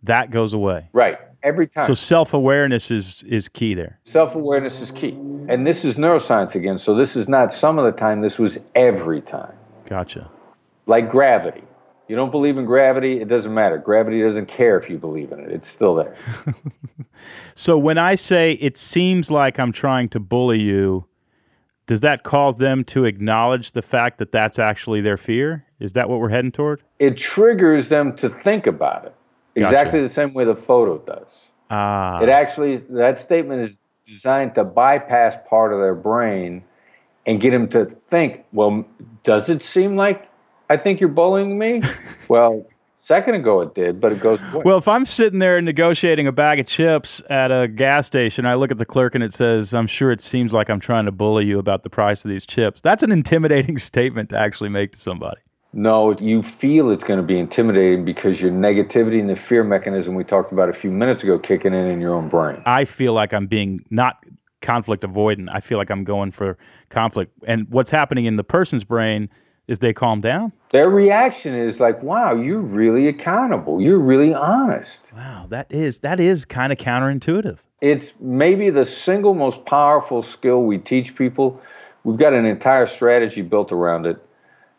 that 0.04 0.32
goes 0.32 0.54
away. 0.54 0.90
Right. 0.94 1.18
Every 1.44 1.68
time. 1.68 1.86
So 1.86 1.94
self 1.94 2.34
awareness 2.34 2.92
is 2.92 3.24
is 3.24 3.48
key 3.48 3.74
there. 3.74 4.00
Self 4.04 4.36
awareness 4.36 4.80
is 4.80 4.92
key. 4.92 5.18
And 5.50 5.66
this 5.66 5.84
is 5.84 5.96
neuroscience 5.96 6.54
again. 6.54 6.78
So 6.78 6.96
this 6.96 7.16
is 7.16 7.28
not 7.28 7.52
some 7.52 7.80
of 7.80 7.86
the 7.86 7.92
time, 7.92 8.22
this 8.22 8.38
was 8.38 8.60
every 8.76 9.22
time. 9.22 9.54
Gotcha. 9.86 10.30
Like 10.86 11.10
gravity. 11.10 11.64
You 12.12 12.18
don't 12.18 12.30
believe 12.30 12.58
in 12.58 12.66
gravity, 12.66 13.22
it 13.22 13.30
doesn't 13.30 13.54
matter. 13.54 13.78
Gravity 13.78 14.22
doesn't 14.22 14.48
care 14.48 14.78
if 14.78 14.90
you 14.90 14.98
believe 14.98 15.32
in 15.32 15.40
it, 15.40 15.50
it's 15.50 15.70
still 15.70 15.96
there. 15.96 16.14
so 17.56 17.78
when 17.78 17.98
I 17.98 18.16
say 18.16 18.56
it 18.60 18.76
seems 18.76 19.32
like 19.32 19.58
I'm 19.58 19.72
trying 19.72 20.10
to 20.10 20.20
bully 20.20 20.60
you, 20.60 21.06
does 21.88 22.02
that 22.02 22.24
cause 22.24 22.58
them 22.58 22.84
to 22.84 23.06
acknowledge 23.06 23.72
the 23.72 23.82
fact 23.82 24.18
that 24.18 24.34
that's 24.34 24.60
actually 24.60 25.00
their 25.00 25.16
fear? 25.16 25.66
Is 25.80 25.94
that 25.94 26.10
what 26.10 26.20
we're 26.20 26.28
heading 26.28 26.52
toward? 26.52 26.84
It 27.00 27.16
triggers 27.16 27.88
them 27.88 28.14
to 28.18 28.28
think 28.28 28.68
about 28.68 29.06
it 29.06 29.16
exactly 29.56 30.02
the 30.02 30.10
same 30.10 30.34
way 30.34 30.44
the 30.44 30.54
photo 30.54 30.98
does. 30.98 31.46
Ah. 31.70 32.22
It 32.22 32.28
actually, 32.28 32.76
that 32.90 33.22
statement 33.22 33.62
is 33.62 33.80
designed 34.06 34.56
to 34.56 34.66
bypass 34.66 35.38
part 35.48 35.72
of 35.72 35.80
their 35.80 35.96
brain 35.96 36.62
and 37.26 37.40
get 37.40 37.52
them 37.52 37.70
to 37.70 37.86
think, 37.86 38.44
well, 38.52 38.86
does 39.24 39.48
it 39.48 39.64
seem 39.64 39.96
like 39.96 40.28
I 40.72 40.78
think 40.78 41.02
you're 41.02 41.10
bullying 41.10 41.60
me. 41.60 41.82
well, 42.30 42.66
second 42.96 43.36
ago 43.36 43.60
it 43.60 43.76
did, 43.76 44.00
but 44.00 44.14
it 44.14 44.22
goes. 44.22 44.42
Well, 44.54 44.78
if 44.78 44.88
I'm 44.88 45.06
sitting 45.06 45.40
there 45.40 45.62
negotiating 45.62 46.28
a 46.28 46.32
bag 46.32 46.62
of 46.62 46.66
chips 46.66 47.22
at 47.30 47.52
a 47.52 47.68
gas 47.68 48.08
station, 48.08 48.46
I 48.46 48.54
look 48.54 48.72
at 48.72 48.78
the 48.78 48.86
clerk 48.86 49.14
and 49.14 49.22
it 49.22 49.34
says, 49.34 49.74
"I'm 49.74 49.86
sure 49.86 50.12
it 50.12 50.22
seems 50.22 50.54
like 50.54 50.70
I'm 50.70 50.80
trying 50.80 51.04
to 51.06 51.12
bully 51.12 51.46
you 51.46 51.60
about 51.60 51.84
the 51.84 51.90
price 51.90 52.24
of 52.24 52.32
these 52.32 52.46
chips." 52.46 52.80
That's 52.80 53.04
an 53.04 53.12
intimidating 53.12 53.78
statement 53.90 54.30
to 54.30 54.40
actually 54.40 54.70
make 54.70 54.94
to 54.94 54.98
somebody. 54.98 55.42
No, 55.74 56.18
you 56.20 56.42
feel 56.42 56.90
it's 56.90 57.04
going 57.04 57.20
to 57.20 57.26
be 57.26 57.38
intimidating 57.38 58.06
because 58.06 58.42
your 58.42 58.52
negativity 58.52 59.20
and 59.20 59.30
the 59.30 59.36
fear 59.36 59.66
mechanism 59.66 60.16
we 60.16 60.24
talked 60.24 60.54
about 60.54 60.70
a 60.70 60.74
few 60.74 60.92
minutes 60.92 61.22
ago 61.22 61.38
kicking 61.38 61.74
in 61.74 61.88
in 61.88 62.00
your 62.00 62.14
own 62.14 62.30
brain. 62.30 62.64
I 62.66 62.86
feel 62.86 63.12
like 63.12 63.34
I'm 63.34 63.48
being 63.48 63.84
not 63.90 64.24
conflict 64.62 65.04
avoidant. 65.04 65.50
I 65.52 65.60
feel 65.60 65.78
like 65.78 65.90
I'm 65.90 66.06
going 66.06 66.32
for 66.32 66.58
conflict. 66.88 67.34
And 67.46 67.68
what's 67.70 67.92
happening 67.92 68.24
in 68.24 68.38
the 68.38 68.44
person's 68.46 68.86
brain 68.86 69.30
is 69.72 69.80
they 69.80 69.94
calm 69.94 70.20
down? 70.20 70.52
Their 70.72 70.90
reaction 70.90 71.56
is 71.56 71.80
like, 71.80 72.04
"Wow, 72.04 72.36
you're 72.36 72.60
really 72.60 73.08
accountable. 73.08 73.82
You're 73.82 73.98
really 73.98 74.34
honest." 74.34 75.14
Wow, 75.16 75.46
that 75.48 75.68
is 75.70 76.00
that 76.00 76.20
is 76.20 76.44
kind 76.44 76.74
of 76.74 76.78
counterintuitive. 76.78 77.60
It's 77.80 78.14
maybe 78.20 78.70
the 78.70 78.86
single 78.86 79.34
most 79.34 79.66
powerful 79.66 80.24
skill 80.24 80.64
we 80.64 80.78
teach 80.78 81.16
people. 81.16 81.62
We've 82.04 82.18
got 82.18 82.34
an 82.34 82.46
entire 82.46 82.86
strategy 82.86 83.44
built 83.44 83.72
around 83.72 84.06
it. 84.08 84.18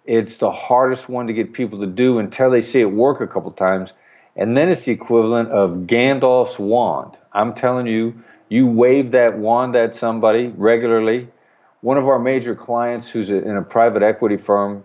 It's 0.04 0.36
the 0.36 0.50
hardest 0.50 1.08
one 1.08 1.26
to 1.28 1.32
get 1.32 1.54
people 1.54 1.80
to 1.80 1.86
do 1.86 2.18
until 2.18 2.50
they 2.50 2.60
see 2.60 2.82
it 2.82 2.92
work 2.92 3.22
a 3.22 3.26
couple 3.26 3.50
times. 3.52 3.94
And 4.36 4.56
then 4.56 4.68
it's 4.68 4.84
the 4.84 4.92
equivalent 4.92 5.50
of 5.50 5.86
Gandalf's 5.86 6.58
wand. 6.58 7.16
I'm 7.32 7.54
telling 7.54 7.86
you, 7.86 8.22
you 8.50 8.66
wave 8.66 9.12
that 9.12 9.38
wand 9.38 9.74
at 9.74 9.96
somebody 9.96 10.48
regularly, 10.48 11.28
one 11.82 11.98
of 11.98 12.08
our 12.08 12.18
major 12.18 12.54
clients, 12.54 13.10
who's 13.10 13.28
in 13.28 13.56
a 13.56 13.62
private 13.62 14.02
equity 14.02 14.36
firm, 14.36 14.82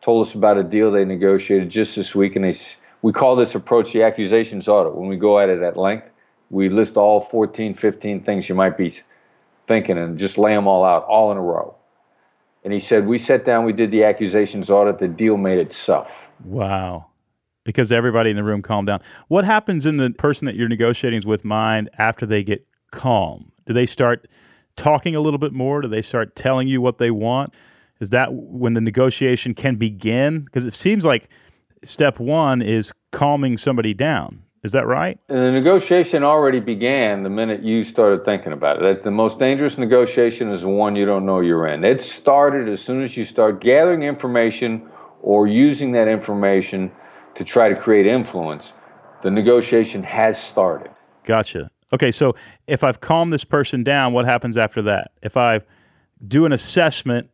told 0.00 0.26
us 0.26 0.34
about 0.34 0.58
a 0.58 0.64
deal 0.64 0.90
they 0.90 1.04
negotiated 1.04 1.70
just 1.70 1.94
this 1.94 2.14
week, 2.14 2.34
and 2.34 2.44
they 2.44 2.56
we 3.00 3.12
call 3.12 3.36
this 3.36 3.54
approach 3.54 3.92
the 3.92 4.02
accusations 4.02 4.66
audit. 4.66 4.96
When 4.96 5.08
we 5.08 5.16
go 5.16 5.38
at 5.38 5.48
it 5.48 5.62
at 5.62 5.76
length, 5.76 6.10
we 6.50 6.68
list 6.68 6.96
all 6.96 7.20
14, 7.20 7.74
15 7.74 8.22
things 8.22 8.48
you 8.48 8.54
might 8.54 8.76
be 8.76 8.92
thinking 9.68 9.96
and 9.96 10.18
just 10.18 10.36
lay 10.36 10.54
them 10.54 10.66
all 10.66 10.84
out, 10.84 11.04
all 11.04 11.30
in 11.30 11.36
a 11.36 11.42
row. 11.42 11.76
And 12.64 12.72
he 12.72 12.80
said, 12.80 13.06
We 13.06 13.18
sat 13.18 13.44
down, 13.44 13.64
we 13.64 13.72
did 13.72 13.90
the 13.90 14.04
accusations 14.04 14.68
audit, 14.68 14.98
the 14.98 15.06
deal 15.06 15.36
made 15.36 15.58
itself. 15.58 16.28
Wow. 16.44 17.06
Because 17.64 17.92
everybody 17.92 18.30
in 18.30 18.36
the 18.36 18.42
room 18.42 18.62
calmed 18.62 18.86
down. 18.86 19.00
What 19.28 19.44
happens 19.44 19.84
in 19.84 19.98
the 19.98 20.10
person 20.10 20.46
that 20.46 20.56
you're 20.56 20.68
negotiating 20.68 21.22
with 21.26 21.44
mind 21.44 21.90
after 21.98 22.24
they 22.24 22.42
get 22.42 22.66
calm? 22.90 23.52
Do 23.66 23.74
they 23.74 23.86
start 23.86 24.26
talking 24.78 25.14
a 25.14 25.20
little 25.20 25.38
bit 25.38 25.52
more? 25.52 25.82
Do 25.82 25.88
they 25.88 26.00
start 26.00 26.34
telling 26.34 26.68
you 26.68 26.80
what 26.80 26.96
they 26.96 27.10
want? 27.10 27.52
Is 28.00 28.10
that 28.10 28.32
when 28.32 28.72
the 28.72 28.80
negotiation 28.80 29.52
can 29.52 29.76
begin? 29.76 30.40
Because 30.40 30.64
it 30.64 30.74
seems 30.74 31.04
like 31.04 31.28
step 31.84 32.18
one 32.18 32.62
is 32.62 32.92
calming 33.10 33.58
somebody 33.58 33.92
down. 33.92 34.42
Is 34.64 34.72
that 34.72 34.86
right? 34.86 35.18
And 35.28 35.38
the 35.38 35.52
negotiation 35.52 36.24
already 36.24 36.60
began 36.60 37.22
the 37.22 37.30
minute 37.30 37.62
you 37.62 37.84
started 37.84 38.24
thinking 38.24 38.52
about 38.52 38.76
it. 38.76 38.82
That's 38.82 39.04
the 39.04 39.10
most 39.10 39.38
dangerous 39.38 39.78
negotiation 39.78 40.50
is 40.50 40.62
the 40.62 40.68
one 40.68 40.96
you 40.96 41.04
don't 41.04 41.24
know 41.26 41.40
you're 41.40 41.66
in. 41.68 41.84
It 41.84 42.02
started 42.02 42.68
as 42.68 42.80
soon 42.80 43.02
as 43.02 43.16
you 43.16 43.24
start 43.24 43.60
gathering 43.60 44.02
information 44.02 44.88
or 45.22 45.46
using 45.46 45.92
that 45.92 46.08
information 46.08 46.90
to 47.36 47.44
try 47.44 47.68
to 47.68 47.76
create 47.76 48.06
influence. 48.06 48.72
The 49.22 49.30
negotiation 49.30 50.02
has 50.02 50.42
started. 50.42 50.90
Gotcha. 51.24 51.70
Okay, 51.92 52.10
so 52.10 52.34
if 52.66 52.84
I've 52.84 53.00
calmed 53.00 53.32
this 53.32 53.44
person 53.44 53.82
down, 53.82 54.12
what 54.12 54.24
happens 54.24 54.56
after 54.56 54.82
that? 54.82 55.12
If 55.22 55.36
I 55.36 55.60
do 56.26 56.44
an 56.44 56.52
assessment 56.52 57.30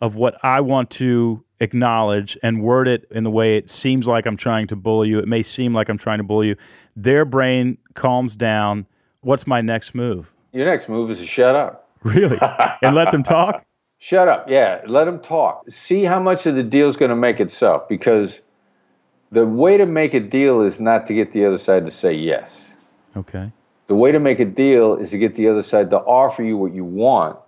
of 0.00 0.16
what 0.16 0.36
I 0.44 0.60
want 0.60 0.90
to 0.90 1.42
acknowledge 1.58 2.38
and 2.42 2.62
word 2.62 2.86
it 2.86 3.06
in 3.10 3.24
the 3.24 3.30
way 3.30 3.56
it 3.56 3.68
seems 3.68 4.06
like 4.06 4.26
I'm 4.26 4.36
trying 4.36 4.66
to 4.68 4.76
bully 4.76 5.08
you, 5.08 5.18
it 5.18 5.26
may 5.26 5.42
seem 5.42 5.74
like 5.74 5.88
I'm 5.88 5.98
trying 5.98 6.18
to 6.18 6.24
bully 6.24 6.48
you, 6.48 6.56
their 6.94 7.24
brain 7.24 7.78
calms 7.94 8.36
down. 8.36 8.86
What's 9.22 9.46
my 9.46 9.60
next 9.60 9.94
move? 9.94 10.30
Your 10.52 10.66
next 10.66 10.88
move 10.88 11.10
is 11.10 11.18
to 11.18 11.26
shut 11.26 11.56
up. 11.56 11.88
Really? 12.02 12.38
and 12.82 12.94
let 12.94 13.10
them 13.10 13.22
talk? 13.22 13.64
Shut 13.98 14.28
up. 14.28 14.50
Yeah, 14.50 14.82
let 14.86 15.06
them 15.06 15.18
talk. 15.20 15.64
See 15.70 16.04
how 16.04 16.20
much 16.20 16.44
of 16.44 16.54
the 16.54 16.62
deal 16.62 16.86
is 16.86 16.98
going 16.98 17.08
to 17.08 17.16
make 17.16 17.40
itself 17.40 17.88
because 17.88 18.42
the 19.32 19.46
way 19.46 19.78
to 19.78 19.86
make 19.86 20.12
a 20.12 20.20
deal 20.20 20.60
is 20.60 20.78
not 20.78 21.06
to 21.06 21.14
get 21.14 21.32
the 21.32 21.46
other 21.46 21.56
side 21.56 21.86
to 21.86 21.90
say 21.90 22.12
yes. 22.12 22.74
Okay. 23.16 23.50
The 23.86 23.94
way 23.94 24.12
to 24.12 24.18
make 24.18 24.40
a 24.40 24.44
deal 24.44 24.96
is 24.96 25.10
to 25.10 25.18
get 25.18 25.36
the 25.36 25.48
other 25.48 25.62
side 25.62 25.90
to 25.90 25.98
offer 25.98 26.42
you 26.42 26.56
what 26.56 26.72
you 26.72 26.84
want 26.84 27.38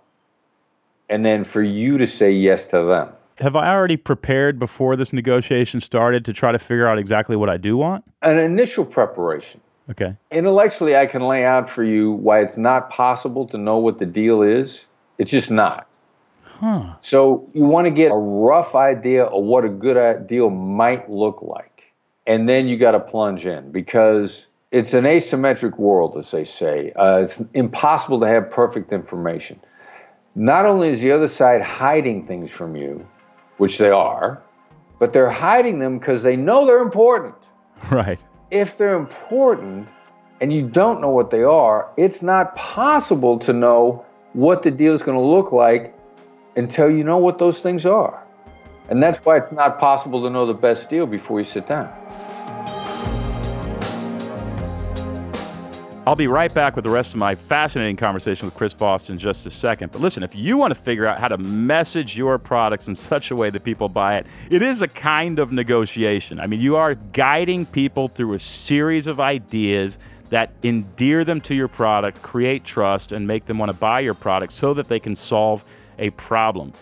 and 1.09 1.25
then 1.25 1.43
for 1.43 1.61
you 1.61 1.97
to 1.97 2.07
say 2.07 2.31
yes 2.31 2.67
to 2.67 2.83
them. 2.83 3.09
Have 3.39 3.55
I 3.55 3.69
already 3.73 3.97
prepared 3.97 4.59
before 4.59 4.95
this 4.95 5.13
negotiation 5.13 5.81
started 5.81 6.25
to 6.25 6.33
try 6.33 6.51
to 6.51 6.59
figure 6.59 6.87
out 6.87 6.97
exactly 6.97 7.35
what 7.35 7.49
I 7.49 7.57
do 7.57 7.77
want? 7.77 8.03
An 8.21 8.37
initial 8.37 8.85
preparation. 8.85 9.61
Okay. 9.89 10.15
Intellectually, 10.29 10.95
I 10.95 11.07
can 11.07 11.21
lay 11.23 11.45
out 11.45 11.69
for 11.69 11.83
you 11.83 12.11
why 12.11 12.41
it's 12.41 12.57
not 12.57 12.89
possible 12.89 13.47
to 13.47 13.57
know 13.57 13.77
what 13.77 13.97
the 13.97 14.05
deal 14.05 14.41
is. 14.41 14.85
It's 15.17 15.31
just 15.31 15.49
not. 15.49 15.87
Huh. 16.43 16.95
So 16.99 17.49
you 17.53 17.63
want 17.63 17.85
to 17.85 17.91
get 17.91 18.11
a 18.11 18.15
rough 18.15 18.75
idea 18.75 19.23
of 19.23 19.43
what 19.43 19.65
a 19.65 19.69
good 19.69 19.97
uh, 19.97 20.15
deal 20.15 20.49
might 20.49 21.09
look 21.09 21.41
like. 21.41 21.83
And 22.27 22.47
then 22.47 22.67
you 22.67 22.77
got 22.77 22.91
to 22.91 22.99
plunge 22.99 23.45
in 23.45 23.71
because 23.71 24.45
it's 24.71 24.93
an 24.93 25.05
asymmetric 25.05 25.77
world, 25.77 26.17
as 26.17 26.29
they 26.31 26.45
say. 26.45 26.91
Uh, 26.91 27.17
it's 27.17 27.41
impossible 27.53 28.19
to 28.19 28.27
have 28.27 28.51
perfect 28.51 28.91
information. 28.91 29.59
Not 30.35 30.65
only 30.65 30.89
is 30.89 31.01
the 31.01 31.11
other 31.11 31.27
side 31.27 31.61
hiding 31.61 32.27
things 32.27 32.51
from 32.51 32.75
you, 32.75 33.07
which 33.57 33.77
they 33.77 33.89
are, 33.89 34.41
but 34.99 35.11
they're 35.11 35.29
hiding 35.29 35.79
them 35.79 35.97
because 35.97 36.21
they 36.23 36.35
know 36.35 36.65
they're 36.65 36.81
important. 36.81 37.35
Right. 37.89 38.19
If 38.51 38.77
they're 38.77 38.97
important 38.97 39.87
and 40.41 40.51
you 40.51 40.67
don't 40.67 40.99
know 40.99 41.11
what 41.11 41.31
they 41.31 41.43
are, 41.43 41.89
it's 41.95 42.21
not 42.21 42.53
possible 42.55 43.39
to 43.39 43.53
know 43.53 44.05
what 44.33 44.63
the 44.63 44.71
deal 44.71 44.93
is 44.93 45.01
going 45.01 45.17
to 45.17 45.23
look 45.23 45.53
like 45.53 45.95
until 46.57 46.91
you 46.91 47.05
know 47.05 47.17
what 47.17 47.39
those 47.39 47.61
things 47.61 47.85
are. 47.85 48.21
And 48.89 49.01
that's 49.01 49.23
why 49.23 49.37
it's 49.37 49.51
not 49.53 49.79
possible 49.79 50.23
to 50.23 50.29
know 50.29 50.45
the 50.45 50.53
best 50.53 50.89
deal 50.89 51.05
before 51.05 51.39
you 51.39 51.45
sit 51.45 51.69
down. 51.69 51.89
I'll 56.09 56.15
be 56.15 56.25
right 56.25 56.51
back 56.51 56.75
with 56.75 56.85
the 56.85 56.89
rest 56.89 57.11
of 57.11 57.17
my 57.17 57.35
fascinating 57.35 57.95
conversation 57.95 58.47
with 58.47 58.55
Chris 58.55 58.73
Voss 58.73 59.11
in 59.11 59.19
just 59.19 59.45
a 59.45 59.51
second. 59.51 59.91
But 59.91 60.01
listen, 60.01 60.23
if 60.23 60.33
you 60.33 60.57
want 60.57 60.73
to 60.73 60.81
figure 60.81 61.05
out 61.05 61.19
how 61.19 61.27
to 61.27 61.37
message 61.37 62.17
your 62.17 62.39
products 62.39 62.87
in 62.87 62.95
such 62.95 63.29
a 63.29 63.35
way 63.35 63.51
that 63.51 63.63
people 63.63 63.89
buy 63.89 64.15
it, 64.15 64.25
it 64.49 64.63
is 64.63 64.81
a 64.81 64.87
kind 64.87 65.37
of 65.37 65.51
negotiation. 65.51 66.39
I 66.39 66.47
mean, 66.47 66.61
you 66.61 66.77
are 66.77 66.95
guiding 66.95 67.67
people 67.67 68.07
through 68.07 68.33
a 68.33 68.39
series 68.39 69.05
of 69.05 69.19
ideas 69.19 69.99
that 70.31 70.49
endear 70.63 71.23
them 71.23 71.41
to 71.41 71.53
your 71.53 71.67
product, 71.67 72.23
create 72.23 72.63
trust, 72.63 73.11
and 73.11 73.27
make 73.27 73.45
them 73.45 73.59
want 73.59 73.69
to 73.69 73.77
buy 73.77 73.99
your 73.99 74.15
product 74.15 74.51
so 74.51 74.73
that 74.73 74.87
they 74.87 74.99
can 74.99 75.15
solve 75.15 75.63
a 75.99 76.09
problem. 76.09 76.73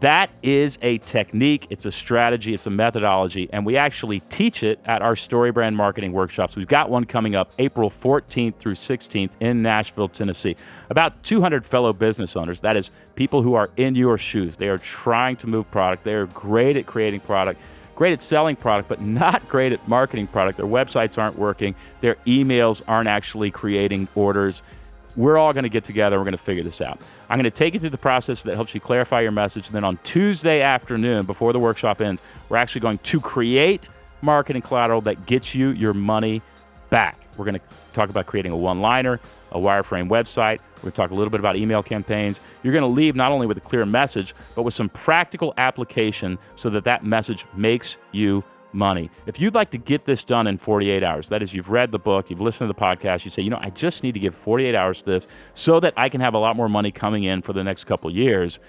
That 0.00 0.30
is 0.42 0.78
a 0.82 0.98
technique, 0.98 1.68
it's 1.70 1.86
a 1.86 1.92
strategy, 1.92 2.52
it's 2.52 2.66
a 2.66 2.70
methodology, 2.70 3.48
and 3.52 3.64
we 3.64 3.76
actually 3.76 4.20
teach 4.28 4.62
it 4.62 4.80
at 4.84 5.02
our 5.02 5.16
story 5.16 5.52
brand 5.52 5.76
marketing 5.76 6.12
workshops. 6.12 6.56
We've 6.56 6.66
got 6.66 6.90
one 6.90 7.04
coming 7.04 7.34
up 7.34 7.52
April 7.58 7.88
14th 7.88 8.56
through 8.56 8.74
16th 8.74 9.30
in 9.40 9.62
Nashville, 9.62 10.08
Tennessee. 10.08 10.56
About 10.90 11.22
200 11.22 11.64
fellow 11.64 11.92
business 11.92 12.36
owners, 12.36 12.60
that 12.60 12.76
is, 12.76 12.90
people 13.14 13.42
who 13.42 13.54
are 13.54 13.70
in 13.76 13.94
your 13.94 14.18
shoes. 14.18 14.56
They 14.56 14.68
are 14.68 14.78
trying 14.78 15.36
to 15.36 15.46
move 15.46 15.70
product, 15.70 16.04
they 16.04 16.14
are 16.14 16.26
great 16.26 16.76
at 16.76 16.86
creating 16.86 17.20
product 17.20 17.60
great 17.94 18.12
at 18.12 18.20
selling 18.20 18.56
product, 18.56 18.88
but 18.88 19.00
not 19.00 19.46
great 19.48 19.72
at 19.72 19.86
marketing 19.88 20.26
product. 20.26 20.56
Their 20.56 20.66
websites 20.66 21.16
aren't 21.16 21.38
working, 21.38 21.74
their 22.00 22.16
emails 22.26 22.82
aren't 22.88 23.08
actually 23.08 23.50
creating 23.50 24.08
orders. 24.14 24.62
We're 25.16 25.38
all 25.38 25.52
going 25.52 25.64
to 25.64 25.70
get 25.70 25.84
together. 25.84 26.16
And 26.16 26.20
we're 26.20 26.30
going 26.30 26.38
to 26.38 26.42
figure 26.42 26.64
this 26.64 26.80
out. 26.80 27.00
I'm 27.28 27.38
going 27.38 27.44
to 27.44 27.50
take 27.50 27.74
you 27.74 27.80
through 27.80 27.90
the 27.90 27.98
process 27.98 28.42
that 28.42 28.54
helps 28.54 28.74
you 28.74 28.80
clarify 28.80 29.20
your 29.20 29.32
message. 29.32 29.66
And 29.66 29.74
then 29.74 29.84
on 29.84 29.98
Tuesday 30.02 30.60
afternoon, 30.60 31.26
before 31.26 31.52
the 31.52 31.60
workshop 31.60 32.00
ends, 32.00 32.22
we're 32.48 32.56
actually 32.56 32.80
going 32.80 32.98
to 32.98 33.20
create 33.20 33.88
marketing 34.22 34.62
collateral 34.62 35.00
that 35.02 35.26
gets 35.26 35.54
you 35.54 35.70
your 35.70 35.94
money 35.94 36.42
back. 36.90 37.20
We're 37.36 37.44
going 37.44 37.56
to 37.56 37.60
talk 37.92 38.10
about 38.10 38.26
creating 38.26 38.52
a 38.52 38.56
one 38.56 38.80
liner, 38.80 39.20
a 39.52 39.58
wireframe 39.58 40.08
website. 40.08 40.60
We're 40.76 40.82
going 40.82 40.92
to 40.92 40.96
talk 40.96 41.10
a 41.10 41.14
little 41.14 41.30
bit 41.30 41.40
about 41.40 41.56
email 41.56 41.82
campaigns. 41.82 42.40
You're 42.62 42.72
going 42.72 42.82
to 42.82 42.88
leave 42.88 43.16
not 43.16 43.32
only 43.32 43.46
with 43.46 43.58
a 43.58 43.60
clear 43.60 43.84
message, 43.86 44.34
but 44.54 44.62
with 44.62 44.74
some 44.74 44.88
practical 44.88 45.54
application 45.56 46.38
so 46.56 46.70
that 46.70 46.84
that 46.84 47.04
message 47.04 47.46
makes 47.56 47.98
you 48.12 48.44
money. 48.74 49.10
If 49.26 49.40
you'd 49.40 49.54
like 49.54 49.70
to 49.70 49.78
get 49.78 50.04
this 50.04 50.24
done 50.24 50.46
in 50.46 50.58
48 50.58 51.02
hours, 51.02 51.28
that 51.28 51.42
is, 51.42 51.54
you've 51.54 51.70
read 51.70 51.92
the 51.92 51.98
book, 51.98 52.30
you've 52.30 52.40
listened 52.40 52.68
to 52.68 52.74
the 52.74 52.80
podcast, 52.80 53.24
you 53.24 53.30
say, 53.30 53.42
you 53.42 53.50
know, 53.50 53.60
I 53.60 53.70
just 53.70 54.02
need 54.02 54.12
to 54.12 54.20
give 54.20 54.34
48 54.34 54.74
hours 54.74 54.98
to 55.00 55.04
this 55.04 55.26
so 55.54 55.80
that 55.80 55.94
I 55.96 56.08
can 56.08 56.20
have 56.20 56.34
a 56.34 56.38
lot 56.38 56.56
more 56.56 56.68
money 56.68 56.90
coming 56.90 57.24
in 57.24 57.42
for 57.42 57.52
the 57.52 57.64
next 57.64 57.84
couple 57.84 58.10
years. 58.10 58.60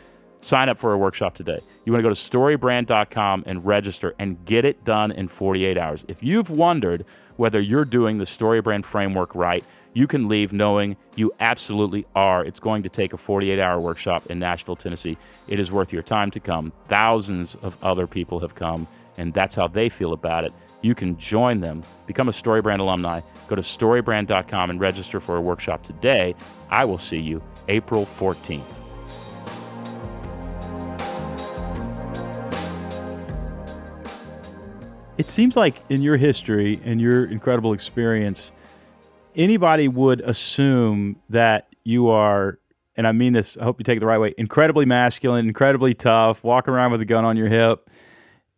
Sign 0.41 0.69
up 0.69 0.77
for 0.77 0.93
a 0.93 0.97
workshop 0.97 1.33
today. 1.33 1.59
You 1.85 1.91
want 1.91 2.03
to 2.03 2.09
go 2.09 2.13
to 2.13 2.15
storybrand.com 2.15 3.43
and 3.47 3.65
register 3.65 4.13
and 4.19 4.43
get 4.45 4.63
it 4.63 4.83
done 4.83 5.11
in 5.11 5.27
48 5.27 5.77
hours. 5.77 6.05
If 6.07 6.21
you've 6.21 6.51
wondered 6.51 7.05
whether 7.37 7.59
you're 7.59 7.85
doing 7.85 8.17
the 8.17 8.25
StoryBrand 8.25 8.85
framework 8.85 9.33
right, 9.33 9.65
you 9.93 10.07
can 10.07 10.27
leave 10.27 10.53
knowing 10.53 10.97
you 11.15 11.31
absolutely 11.39 12.05
are. 12.15 12.45
It's 12.45 12.59
going 12.59 12.83
to 12.83 12.89
take 12.89 13.13
a 13.13 13.17
48 13.17 13.59
hour 13.59 13.79
workshop 13.79 14.27
in 14.27 14.37
Nashville, 14.37 14.75
Tennessee. 14.75 15.17
It 15.47 15.59
is 15.59 15.71
worth 15.71 15.91
your 15.91 16.03
time 16.03 16.31
to 16.31 16.39
come. 16.39 16.71
Thousands 16.89 17.55
of 17.55 17.77
other 17.81 18.05
people 18.05 18.39
have 18.39 18.55
come 18.55 18.87
and 19.17 19.33
that's 19.33 19.55
how 19.55 19.67
they 19.67 19.89
feel 19.89 20.13
about 20.13 20.43
it. 20.43 20.53
You 20.81 20.93
can 20.93 21.17
join 21.17 21.61
them, 21.61 21.83
become 22.05 22.29
a 22.29 22.31
StoryBrand 22.31 22.79
alumni, 22.79 23.21
go 23.47 23.55
to 23.55 23.61
storybrand.com 23.61 24.69
and 24.69 24.79
register 24.79 25.19
for 25.19 25.37
a 25.37 25.41
workshop 25.41 25.83
today. 25.83 26.35
I 26.69 26.85
will 26.85 26.97
see 26.97 27.17
you 27.17 27.41
April 27.67 28.05
14th. 28.05 28.63
It 35.17 35.27
seems 35.27 35.55
like 35.55 35.81
in 35.87 36.01
your 36.01 36.17
history 36.17 36.81
and 36.83 36.99
your 36.99 37.25
incredible 37.25 37.71
experience, 37.71 38.51
anybody 39.33 39.87
would 39.87 40.19
assume 40.21 41.15
that 41.29 41.69
you 41.85 42.09
are, 42.09 42.59
and 42.97 43.07
I 43.07 43.13
mean 43.13 43.31
this, 43.31 43.55
I 43.57 43.63
hope 43.63 43.79
you 43.79 43.85
take 43.85 43.97
it 43.97 44.01
the 44.01 44.07
right 44.07 44.17
way, 44.17 44.33
incredibly 44.37 44.85
masculine, 44.85 45.47
incredibly 45.47 45.93
tough, 45.93 46.43
walking 46.43 46.73
around 46.73 46.91
with 46.91 46.99
a 46.99 47.05
gun 47.05 47.23
on 47.23 47.37
your 47.37 47.47
hip 47.47 47.89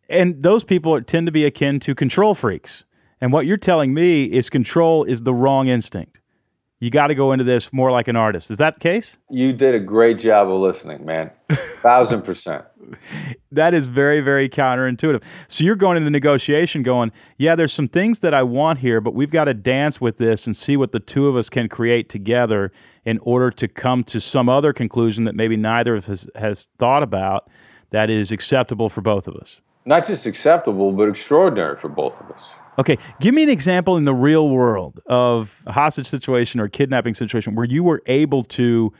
and 0.08 0.42
those 0.42 0.64
people 0.64 1.00
tend 1.02 1.26
to 1.26 1.32
be 1.32 1.44
akin 1.44 1.80
to 1.80 1.94
control 1.94 2.34
freaks. 2.34 2.84
And 3.20 3.32
what 3.32 3.46
you're 3.46 3.56
telling 3.56 3.92
me 3.92 4.24
is 4.24 4.48
control 4.48 5.04
is 5.04 5.22
the 5.22 5.34
wrong 5.34 5.68
instinct. 5.68 6.20
You 6.80 6.90
got 6.90 7.08
to 7.08 7.16
go 7.16 7.32
into 7.32 7.44
this 7.44 7.72
more 7.72 7.90
like 7.90 8.06
an 8.06 8.14
artist. 8.14 8.52
Is 8.52 8.58
that 8.58 8.74
the 8.74 8.80
case? 8.80 9.18
You 9.28 9.52
did 9.52 9.74
a 9.74 9.80
great 9.80 10.20
job 10.20 10.48
of 10.48 10.60
listening, 10.60 11.04
man. 11.04 11.32
Thousand 11.50 12.22
percent. 12.22 12.64
that 13.52 13.74
is 13.74 13.88
very, 13.88 14.20
very 14.20 14.48
counterintuitive. 14.48 15.24
So 15.48 15.64
you're 15.64 15.74
going 15.74 15.96
into 15.96 16.08
negotiation 16.08 16.84
going, 16.84 17.10
yeah, 17.36 17.56
there's 17.56 17.72
some 17.72 17.88
things 17.88 18.20
that 18.20 18.32
I 18.32 18.44
want 18.44 18.78
here, 18.78 19.00
but 19.00 19.12
we've 19.12 19.32
got 19.32 19.44
to 19.44 19.54
dance 19.54 20.00
with 20.00 20.18
this 20.18 20.46
and 20.46 20.56
see 20.56 20.76
what 20.76 20.92
the 20.92 21.00
two 21.00 21.26
of 21.26 21.34
us 21.34 21.50
can 21.50 21.68
create 21.68 22.08
together 22.08 22.70
in 23.04 23.18
order 23.22 23.50
to 23.50 23.66
come 23.66 24.04
to 24.04 24.20
some 24.20 24.48
other 24.48 24.72
conclusion 24.72 25.24
that 25.24 25.34
maybe 25.34 25.56
neither 25.56 25.96
of 25.96 26.04
us 26.04 26.06
has, 26.06 26.30
has 26.36 26.68
thought 26.78 27.02
about 27.02 27.50
that 27.90 28.08
is 28.08 28.30
acceptable 28.30 28.88
for 28.88 29.00
both 29.00 29.26
of 29.26 29.34
us 29.34 29.60
not 29.88 30.06
just 30.06 30.26
acceptable, 30.26 30.92
but 30.92 31.08
extraordinary 31.08 31.76
for 31.80 31.88
both 31.88 32.20
of 32.20 32.30
us. 32.30 32.50
Okay, 32.78 32.98
give 33.20 33.34
me 33.34 33.42
an 33.42 33.48
example 33.48 33.96
in 33.96 34.04
the 34.04 34.14
real 34.14 34.50
world 34.50 35.00
of 35.06 35.62
a 35.66 35.72
hostage 35.72 36.06
situation 36.06 36.60
or 36.60 36.68
kidnapping 36.68 37.14
situation 37.14 37.54
where 37.54 37.66
you 37.66 37.82
were 37.82 38.02
able 38.06 38.44
to 38.44 38.92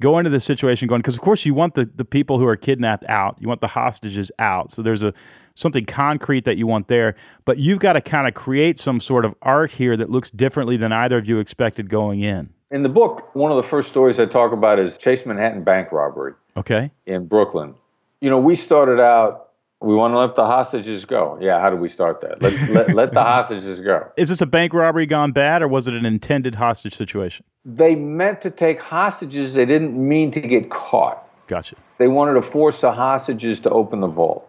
go 0.00 0.18
into 0.18 0.30
the 0.30 0.40
situation 0.40 0.88
going 0.88 1.00
because 1.00 1.14
of 1.14 1.20
course 1.20 1.46
you 1.46 1.54
want 1.54 1.74
the, 1.74 1.88
the 1.94 2.04
people 2.04 2.38
who 2.38 2.46
are 2.46 2.56
kidnapped 2.56 3.04
out. 3.08 3.36
You 3.40 3.46
want 3.46 3.60
the 3.60 3.68
hostages 3.68 4.32
out. 4.40 4.72
So 4.72 4.82
there's 4.82 5.04
a 5.04 5.14
something 5.54 5.86
concrete 5.86 6.44
that 6.44 6.56
you 6.56 6.66
want 6.66 6.88
there. 6.88 7.14
But 7.44 7.58
you've 7.58 7.78
got 7.78 7.92
to 7.92 8.00
kind 8.00 8.26
of 8.26 8.34
create 8.34 8.78
some 8.78 9.00
sort 9.00 9.24
of 9.24 9.34
art 9.42 9.70
here 9.70 9.96
that 9.96 10.10
looks 10.10 10.28
differently 10.30 10.76
than 10.76 10.92
either 10.92 11.18
of 11.18 11.28
you 11.28 11.38
expected 11.38 11.88
going 11.88 12.20
in. 12.20 12.52
In 12.72 12.82
the 12.82 12.88
book 12.88 13.34
one 13.34 13.52
of 13.52 13.56
the 13.56 13.62
first 13.62 13.90
stories 13.90 14.18
i 14.18 14.26
talk 14.26 14.52
about 14.52 14.80
is 14.80 14.98
chase 14.98 15.24
manhattan 15.24 15.62
bank 15.62 15.92
robbery 15.92 16.34
okay. 16.56 16.90
in 17.06 17.26
brooklyn. 17.26 17.76
You 18.20 18.28
know 18.28 18.40
we 18.40 18.56
started 18.56 19.00
out 19.00 19.51
we 19.82 19.94
want 19.94 20.14
to 20.14 20.18
let 20.18 20.36
the 20.36 20.46
hostages 20.46 21.04
go. 21.04 21.38
Yeah, 21.40 21.60
how 21.60 21.68
do 21.70 21.76
we 21.76 21.88
start 21.88 22.20
that? 22.20 22.40
Let, 22.40 22.70
let, 22.70 22.94
let 22.94 23.12
the 23.12 23.22
hostages 23.22 23.80
go. 23.80 24.10
Is 24.16 24.28
this 24.28 24.40
a 24.40 24.46
bank 24.46 24.72
robbery 24.72 25.06
gone 25.06 25.32
bad, 25.32 25.62
or 25.62 25.68
was 25.68 25.88
it 25.88 25.94
an 25.94 26.06
intended 26.06 26.54
hostage 26.54 26.94
situation? 26.94 27.44
They 27.64 27.96
meant 27.96 28.42
to 28.42 28.50
take 28.50 28.80
hostages. 28.80 29.54
They 29.54 29.66
didn't 29.66 29.96
mean 29.96 30.30
to 30.32 30.40
get 30.40 30.70
caught. 30.70 31.28
Gotcha. 31.48 31.76
They 31.98 32.08
wanted 32.08 32.34
to 32.34 32.42
force 32.42 32.80
the 32.80 32.92
hostages 32.92 33.60
to 33.60 33.70
open 33.70 34.00
the 34.00 34.06
vault. 34.06 34.48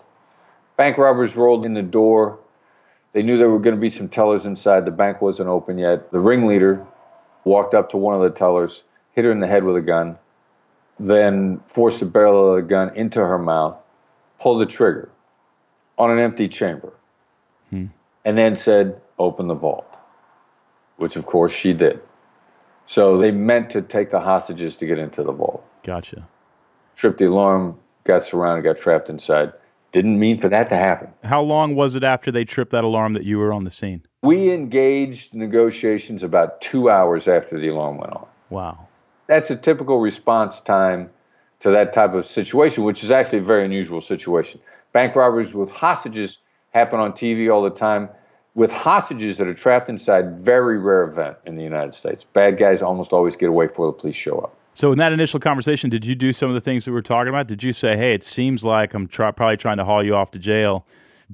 Bank 0.77 0.97
robbers 0.97 1.35
rolled 1.35 1.65
in 1.65 1.73
the 1.73 1.81
door. 1.81 2.39
They 3.13 3.23
knew 3.23 3.37
there 3.37 3.49
were 3.49 3.59
going 3.59 3.75
to 3.75 3.81
be 3.81 3.89
some 3.89 4.09
tellers 4.09 4.45
inside. 4.45 4.85
The 4.85 4.91
bank 4.91 5.21
wasn't 5.21 5.49
open 5.49 5.77
yet. 5.77 6.11
The 6.11 6.19
ringleader 6.19 6.85
walked 7.43 7.73
up 7.73 7.91
to 7.91 7.97
one 7.97 8.15
of 8.15 8.21
the 8.21 8.29
tellers, 8.29 8.83
hit 9.13 9.25
her 9.25 9.31
in 9.31 9.39
the 9.39 9.47
head 9.47 9.63
with 9.63 9.75
a 9.75 9.81
gun, 9.81 10.17
then 10.99 11.61
forced 11.67 11.99
the 11.99 12.05
barrel 12.05 12.51
of 12.51 12.55
the 12.55 12.67
gun 12.67 12.95
into 12.95 13.19
her 13.19 13.37
mouth, 13.37 13.79
pulled 14.39 14.61
the 14.61 14.65
trigger 14.65 15.09
on 15.97 16.11
an 16.11 16.19
empty 16.19 16.47
chamber 16.47 16.93
hmm. 17.69 17.85
and 18.25 18.37
then 18.37 18.55
said, 18.55 18.99
Open 19.19 19.47
the 19.47 19.53
vault, 19.53 19.85
which 20.97 21.15
of 21.15 21.25
course 21.25 21.51
she 21.51 21.73
did. 21.73 21.99
So 22.85 23.17
they 23.17 23.31
meant 23.31 23.69
to 23.71 23.81
take 23.81 24.11
the 24.11 24.19
hostages 24.19 24.75
to 24.77 24.85
get 24.85 24.99
into 24.99 25.23
the 25.23 25.31
vault. 25.31 25.63
Gotcha. 25.83 26.27
Tripped 26.95 27.19
the 27.19 27.25
alarm, 27.25 27.77
got 28.03 28.25
surrounded, 28.25 28.63
got 28.63 28.77
trapped 28.77 29.09
inside. 29.09 29.53
Didn't 29.91 30.19
mean 30.19 30.39
for 30.39 30.49
that 30.49 30.69
to 30.69 30.75
happen. 30.75 31.09
How 31.23 31.41
long 31.41 31.75
was 31.75 31.95
it 31.95 32.03
after 32.03 32.31
they 32.31 32.43
tripped 32.43 32.71
that 32.71 32.83
alarm 32.83 33.13
that 33.13 33.23
you 33.23 33.37
were 33.37 33.53
on 33.53 33.63
the 33.63 33.71
scene? 33.71 34.01
We 34.23 34.51
engaged 34.51 35.35
negotiations 35.35 36.23
about 36.23 36.59
two 36.61 36.89
hours 36.89 37.27
after 37.27 37.59
the 37.59 37.67
alarm 37.67 37.97
went 37.97 38.13
on. 38.13 38.25
Wow. 38.49 38.87
That's 39.27 39.51
a 39.51 39.55
typical 39.55 39.99
response 39.99 40.59
time 40.59 41.11
to 41.59 41.69
that 41.71 41.93
type 41.93 42.13
of 42.13 42.25
situation, 42.25 42.83
which 42.83 43.03
is 43.03 43.11
actually 43.11 43.39
a 43.39 43.43
very 43.43 43.63
unusual 43.63 44.01
situation. 44.01 44.59
Bank 44.93 45.15
robberies 45.15 45.53
with 45.53 45.71
hostages 45.71 46.37
happen 46.69 46.99
on 46.99 47.13
TV 47.13 47.53
all 47.53 47.63
the 47.63 47.69
time. 47.69 48.09
With 48.55 48.71
hostages 48.71 49.37
that 49.39 49.47
are 49.47 49.53
trapped 49.55 49.89
inside, 49.89 50.35
very 50.35 50.77
rare 50.77 51.03
event 51.03 51.37
in 51.45 51.55
the 51.55 51.63
United 51.63 51.95
States. 51.95 52.23
Bad 52.23 52.59
guys 52.59 52.83
almost 52.83 53.11
always 53.11 53.35
get 53.35 53.49
away 53.49 53.65
before 53.65 53.87
the 53.87 53.93
police 53.93 54.15
show 54.15 54.37
up. 54.37 54.55
So, 54.75 54.91
in 54.91 54.99
that 54.99 55.11
initial 55.11 55.39
conversation, 55.39 55.89
did 55.89 56.05
you 56.05 56.13
do 56.13 56.33
some 56.33 56.49
of 56.49 56.53
the 56.53 56.61
things 56.61 56.85
that 56.85 56.91
we 56.91 56.95
were 56.95 57.01
talking 57.01 57.29
about? 57.29 57.47
Did 57.47 57.63
you 57.63 57.73
say, 57.73 57.97
"Hey, 57.97 58.13
it 58.13 58.23
seems 58.23 58.63
like 58.63 58.93
I'm 58.93 59.07
try- 59.07 59.31
probably 59.31 59.57
trying 59.57 59.77
to 59.77 59.85
haul 59.85 60.03
you 60.03 60.15
off 60.15 60.29
to 60.31 60.39
jail," 60.39 60.85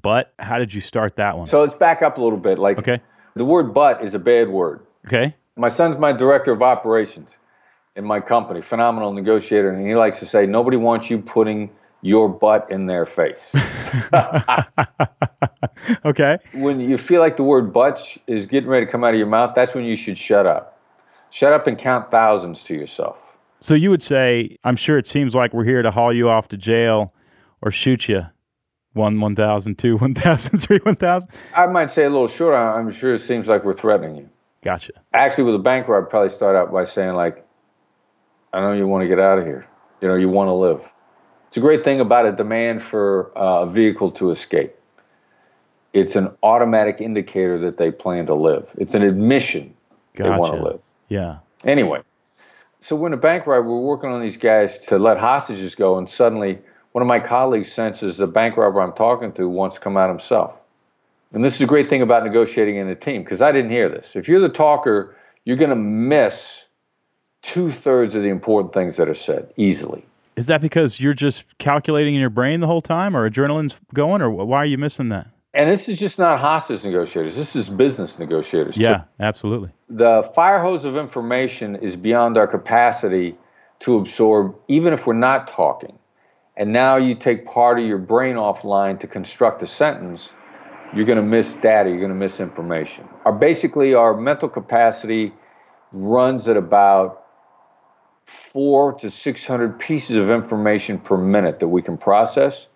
but 0.01 0.33
how 0.39 0.59
did 0.59 0.73
you 0.73 0.79
start 0.79 1.17
that 1.17 1.37
one? 1.37 1.47
So 1.47 1.59
let's 1.61 1.75
back 1.75 2.01
up 2.01 2.17
a 2.17 2.21
little 2.21 2.39
bit. 2.39 2.57
Like, 2.57 2.79
okay, 2.79 3.01
the 3.35 3.45
word 3.45 3.73
"but" 3.73 4.03
is 4.03 4.13
a 4.13 4.19
bad 4.19 4.49
word. 4.49 4.79
Okay. 5.05 5.35
My 5.57 5.69
son's 5.69 5.97
my 5.97 6.13
director 6.13 6.53
of 6.53 6.61
operations 6.61 7.31
in 7.97 8.05
my 8.05 8.21
company, 8.21 8.61
phenomenal 8.61 9.11
negotiator, 9.11 9.69
and 9.69 9.85
he 9.85 9.95
likes 9.95 10.19
to 10.19 10.25
say, 10.25 10.45
"Nobody 10.45 10.77
wants 10.77 11.09
you 11.09 11.19
putting 11.19 11.69
your 12.01 12.29
butt 12.29 12.69
in 12.71 12.85
their 12.85 13.05
face. 13.05 13.51
okay. 16.05 16.37
When 16.53 16.79
you 16.79 16.97
feel 16.97 17.19
like 17.19 17.37
the 17.37 17.43
word 17.43 17.73
butt 17.73 18.17
is 18.27 18.45
getting 18.45 18.69
ready 18.69 18.85
to 18.85 18.91
come 18.91 19.03
out 19.03 19.13
of 19.13 19.17
your 19.17 19.27
mouth, 19.27 19.53
that's 19.55 19.73
when 19.73 19.83
you 19.83 19.95
should 19.95 20.17
shut 20.17 20.45
up. 20.45 20.77
Shut 21.31 21.53
up 21.53 21.67
and 21.67 21.77
count 21.77 22.09
thousands 22.09 22.63
to 22.63 22.73
yourself. 22.73 23.17
So 23.59 23.75
you 23.75 23.89
would 23.89 24.01
say, 24.01 24.57
I'm 24.63 24.75
sure 24.75 24.97
it 24.97 25.05
seems 25.05 25.35
like 25.35 25.53
we're 25.53 25.65
here 25.65 25.81
to 25.81 25.91
haul 25.91 26.13
you 26.13 26.29
off 26.29 26.47
to 26.49 26.57
jail 26.57 27.13
or 27.61 27.71
shoot 27.71 28.07
you. 28.07 28.25
One, 28.93 29.19
one 29.19 29.35
thousand, 29.35 29.77
two, 29.77 29.97
one 29.97 30.15
thousand, 30.15 30.59
three, 30.59 30.79
one 30.79 30.95
thousand. 30.95 31.29
I 31.55 31.67
might 31.67 31.91
say 31.91 32.05
a 32.05 32.09
little 32.09 32.27
short. 32.27 32.55
I'm 32.55 32.89
sure 32.89 33.13
it 33.13 33.19
seems 33.19 33.47
like 33.47 33.63
we're 33.63 33.75
threatening 33.75 34.15
you. 34.15 34.29
Gotcha. 34.61 34.93
Actually, 35.13 35.45
with 35.45 35.55
a 35.55 35.59
banker, 35.59 35.97
I'd 35.97 36.09
probably 36.09 36.29
start 36.29 36.55
out 36.55 36.71
by 36.71 36.85
saying, 36.85 37.13
like, 37.13 37.45
I 38.51 38.61
know 38.61 38.73
you 38.73 38.87
want 38.87 39.03
to 39.03 39.07
get 39.07 39.19
out 39.19 39.37
of 39.37 39.45
here. 39.45 39.67
You 40.01 40.07
know, 40.07 40.15
you 40.15 40.27
want 40.27 40.47
to 40.47 40.53
live. 40.53 40.81
It's 41.49 41.57
a 41.57 41.61
great 41.61 41.83
thing 41.83 41.99
about 41.99 42.27
a 42.27 42.31
demand 42.31 42.83
for 42.83 43.35
uh, 43.35 43.63
a 43.63 43.65
vehicle 43.65 44.11
to 44.11 44.29
escape. 44.29 44.75
It's 45.93 46.15
an 46.15 46.29
automatic 46.43 47.01
indicator 47.01 47.57
that 47.57 47.77
they 47.77 47.89
plan 47.89 48.27
to 48.27 48.35
live. 48.35 48.69
It's 48.77 48.93
an 48.93 49.01
admission 49.01 49.73
gotcha. 50.13 50.29
they 50.29 50.37
want 50.37 50.53
to 50.53 50.63
live. 50.63 50.79
Yeah. 51.07 51.39
Anyway, 51.63 52.03
so 52.81 52.95
when 52.95 53.13
a 53.13 53.17
bank 53.17 53.47
robber, 53.47 53.67
we're 53.67 53.79
working 53.79 54.11
on 54.11 54.21
these 54.21 54.37
guys 54.37 54.77
to 54.89 54.99
let 54.99 55.17
hostages 55.17 55.73
go, 55.73 55.97
and 55.97 56.07
suddenly 56.07 56.59
one 56.91 57.01
of 57.01 57.07
my 57.07 57.19
colleagues 57.19 57.73
senses 57.73 58.17
the 58.17 58.27
bank 58.27 58.55
robber 58.55 58.79
I'm 58.79 58.93
talking 58.93 59.31
to 59.33 59.49
wants 59.49 59.77
to 59.77 59.81
come 59.81 59.97
out 59.97 60.09
himself. 60.09 60.53
And 61.33 61.43
this 61.43 61.55
is 61.55 61.61
a 61.61 61.65
great 61.65 61.89
thing 61.89 62.03
about 62.03 62.23
negotiating 62.25 62.75
in 62.75 62.87
a 62.89 62.95
team 62.95 63.23
because 63.23 63.41
I 63.41 63.51
didn't 63.51 63.71
hear 63.71 63.89
this. 63.89 64.15
If 64.15 64.27
you're 64.27 64.39
the 64.39 64.49
talker, 64.49 65.15
you're 65.45 65.57
going 65.57 65.71
to 65.71 65.75
miss 65.75 66.63
two 67.41 67.71
thirds 67.71 68.13
of 68.13 68.21
the 68.21 68.29
important 68.29 68.71
things 68.71 68.97
that 68.97 69.09
are 69.09 69.15
said 69.15 69.51
easily. 69.57 70.05
Is 70.39 70.47
that 70.47 70.61
because 70.61 71.01
you're 71.01 71.13
just 71.13 71.57
calculating 71.57 72.15
in 72.15 72.21
your 72.21 72.29
brain 72.29 72.61
the 72.61 72.67
whole 72.67 72.79
time, 72.79 73.13
or 73.13 73.29
adrenaline's 73.29 73.77
going, 73.93 74.21
or 74.21 74.29
why 74.31 74.59
are 74.59 74.65
you 74.65 74.77
missing 74.77 75.09
that? 75.09 75.27
And 75.53 75.69
this 75.69 75.89
is 75.89 75.99
just 75.99 76.17
not 76.17 76.39
hostage 76.39 76.85
negotiators. 76.85 77.35
This 77.35 77.57
is 77.57 77.67
business 77.67 78.17
negotiators. 78.17 78.77
Yeah, 78.77 78.99
too. 78.99 79.03
absolutely. 79.19 79.71
The 79.89 80.23
fire 80.33 80.59
hose 80.59 80.85
of 80.85 80.95
information 80.95 81.75
is 81.75 81.97
beyond 81.97 82.37
our 82.37 82.47
capacity 82.47 83.35
to 83.81 83.97
absorb, 83.97 84.55
even 84.69 84.93
if 84.93 85.05
we're 85.05 85.13
not 85.13 85.49
talking. 85.49 85.99
And 86.55 86.71
now 86.71 86.95
you 86.95 87.15
take 87.15 87.45
part 87.45 87.77
of 87.77 87.85
your 87.85 87.97
brain 87.97 88.37
offline 88.37 88.97
to 89.01 89.07
construct 89.07 89.61
a 89.61 89.67
sentence 89.67 90.31
you're 90.95 91.05
going 91.05 91.17
to 91.17 91.21
miss 91.21 91.51
data, 91.51 91.89
you're 91.89 91.99
going 91.99 92.09
to 92.09 92.15
miss 92.15 92.39
information. 92.39 93.09
Our 93.25 93.33
basically 93.33 93.93
our 93.93 94.15
mental 94.15 94.47
capacity 94.47 95.33
runs 95.91 96.47
at 96.47 96.55
about 96.55 97.18
four 98.29 98.93
to 98.93 99.09
600 99.09 99.79
pieces 99.79 100.15
of 100.15 100.29
information 100.29 100.99
per 100.99 101.17
minute 101.17 101.59
that 101.59 101.67
we 101.67 101.81
can 101.81 101.97
process. 101.97 102.67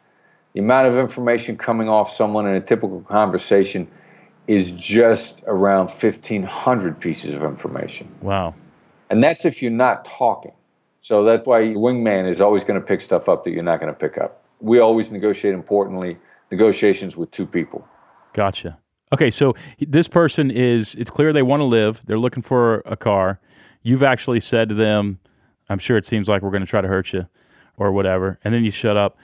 The 0.53 0.59
amount 0.59 0.87
of 0.87 0.97
information 0.97 1.57
coming 1.57 1.89
off 1.89 2.11
someone 2.11 2.47
in 2.47 2.55
a 2.55 2.61
typical 2.61 3.01
conversation 3.01 3.87
is 4.47 4.71
just 4.71 5.43
around 5.47 5.89
1,500 5.89 6.99
pieces 6.99 7.33
of 7.33 7.43
information. 7.43 8.07
Wow. 8.21 8.53
And 9.09 9.23
that's 9.23 9.45
if 9.45 9.61
you're 9.61 9.71
not 9.71 10.05
talking. 10.05 10.51
So 10.99 11.23
that's 11.23 11.45
why 11.45 11.61
your 11.61 11.77
wingman 11.77 12.29
is 12.29 12.41
always 12.41 12.63
going 12.63 12.79
to 12.79 12.85
pick 12.85 13.01
stuff 13.01 13.29
up 13.29 13.43
that 13.43 13.51
you're 13.51 13.63
not 13.63 13.79
going 13.79 13.93
to 13.93 13.99
pick 13.99 14.17
up. 14.17 14.43
We 14.59 14.79
always 14.79 15.11
negotiate 15.11 15.53
importantly 15.53 16.17
negotiations 16.51 17.15
with 17.15 17.31
two 17.31 17.45
people. 17.45 17.87
Gotcha. 18.33 18.77
Okay, 19.11 19.29
so 19.29 19.55
this 19.79 20.07
person 20.07 20.49
is, 20.49 20.95
it's 20.95 21.09
clear 21.09 21.33
they 21.33 21.41
want 21.41 21.61
to 21.61 21.65
live. 21.65 22.01
They're 22.05 22.19
looking 22.19 22.43
for 22.43 22.81
a 22.85 22.95
car. 22.95 23.39
You've 23.81 24.03
actually 24.03 24.39
said 24.39 24.69
to 24.69 24.75
them, 24.75 25.19
I'm 25.73 25.79
sure 25.79 25.97
it 25.97 26.05
seems 26.05 26.29
like 26.29 26.41
we're 26.41 26.51
going 26.51 26.61
to 26.61 26.67
try 26.67 26.79
to 26.79 26.87
hurt 26.87 27.11
you 27.11 27.27
or 27.77 27.91
whatever. 27.91 28.39
And 28.43 28.53
then 28.53 28.63
you 28.63 28.71
shut 28.71 28.95
up. 28.95 29.17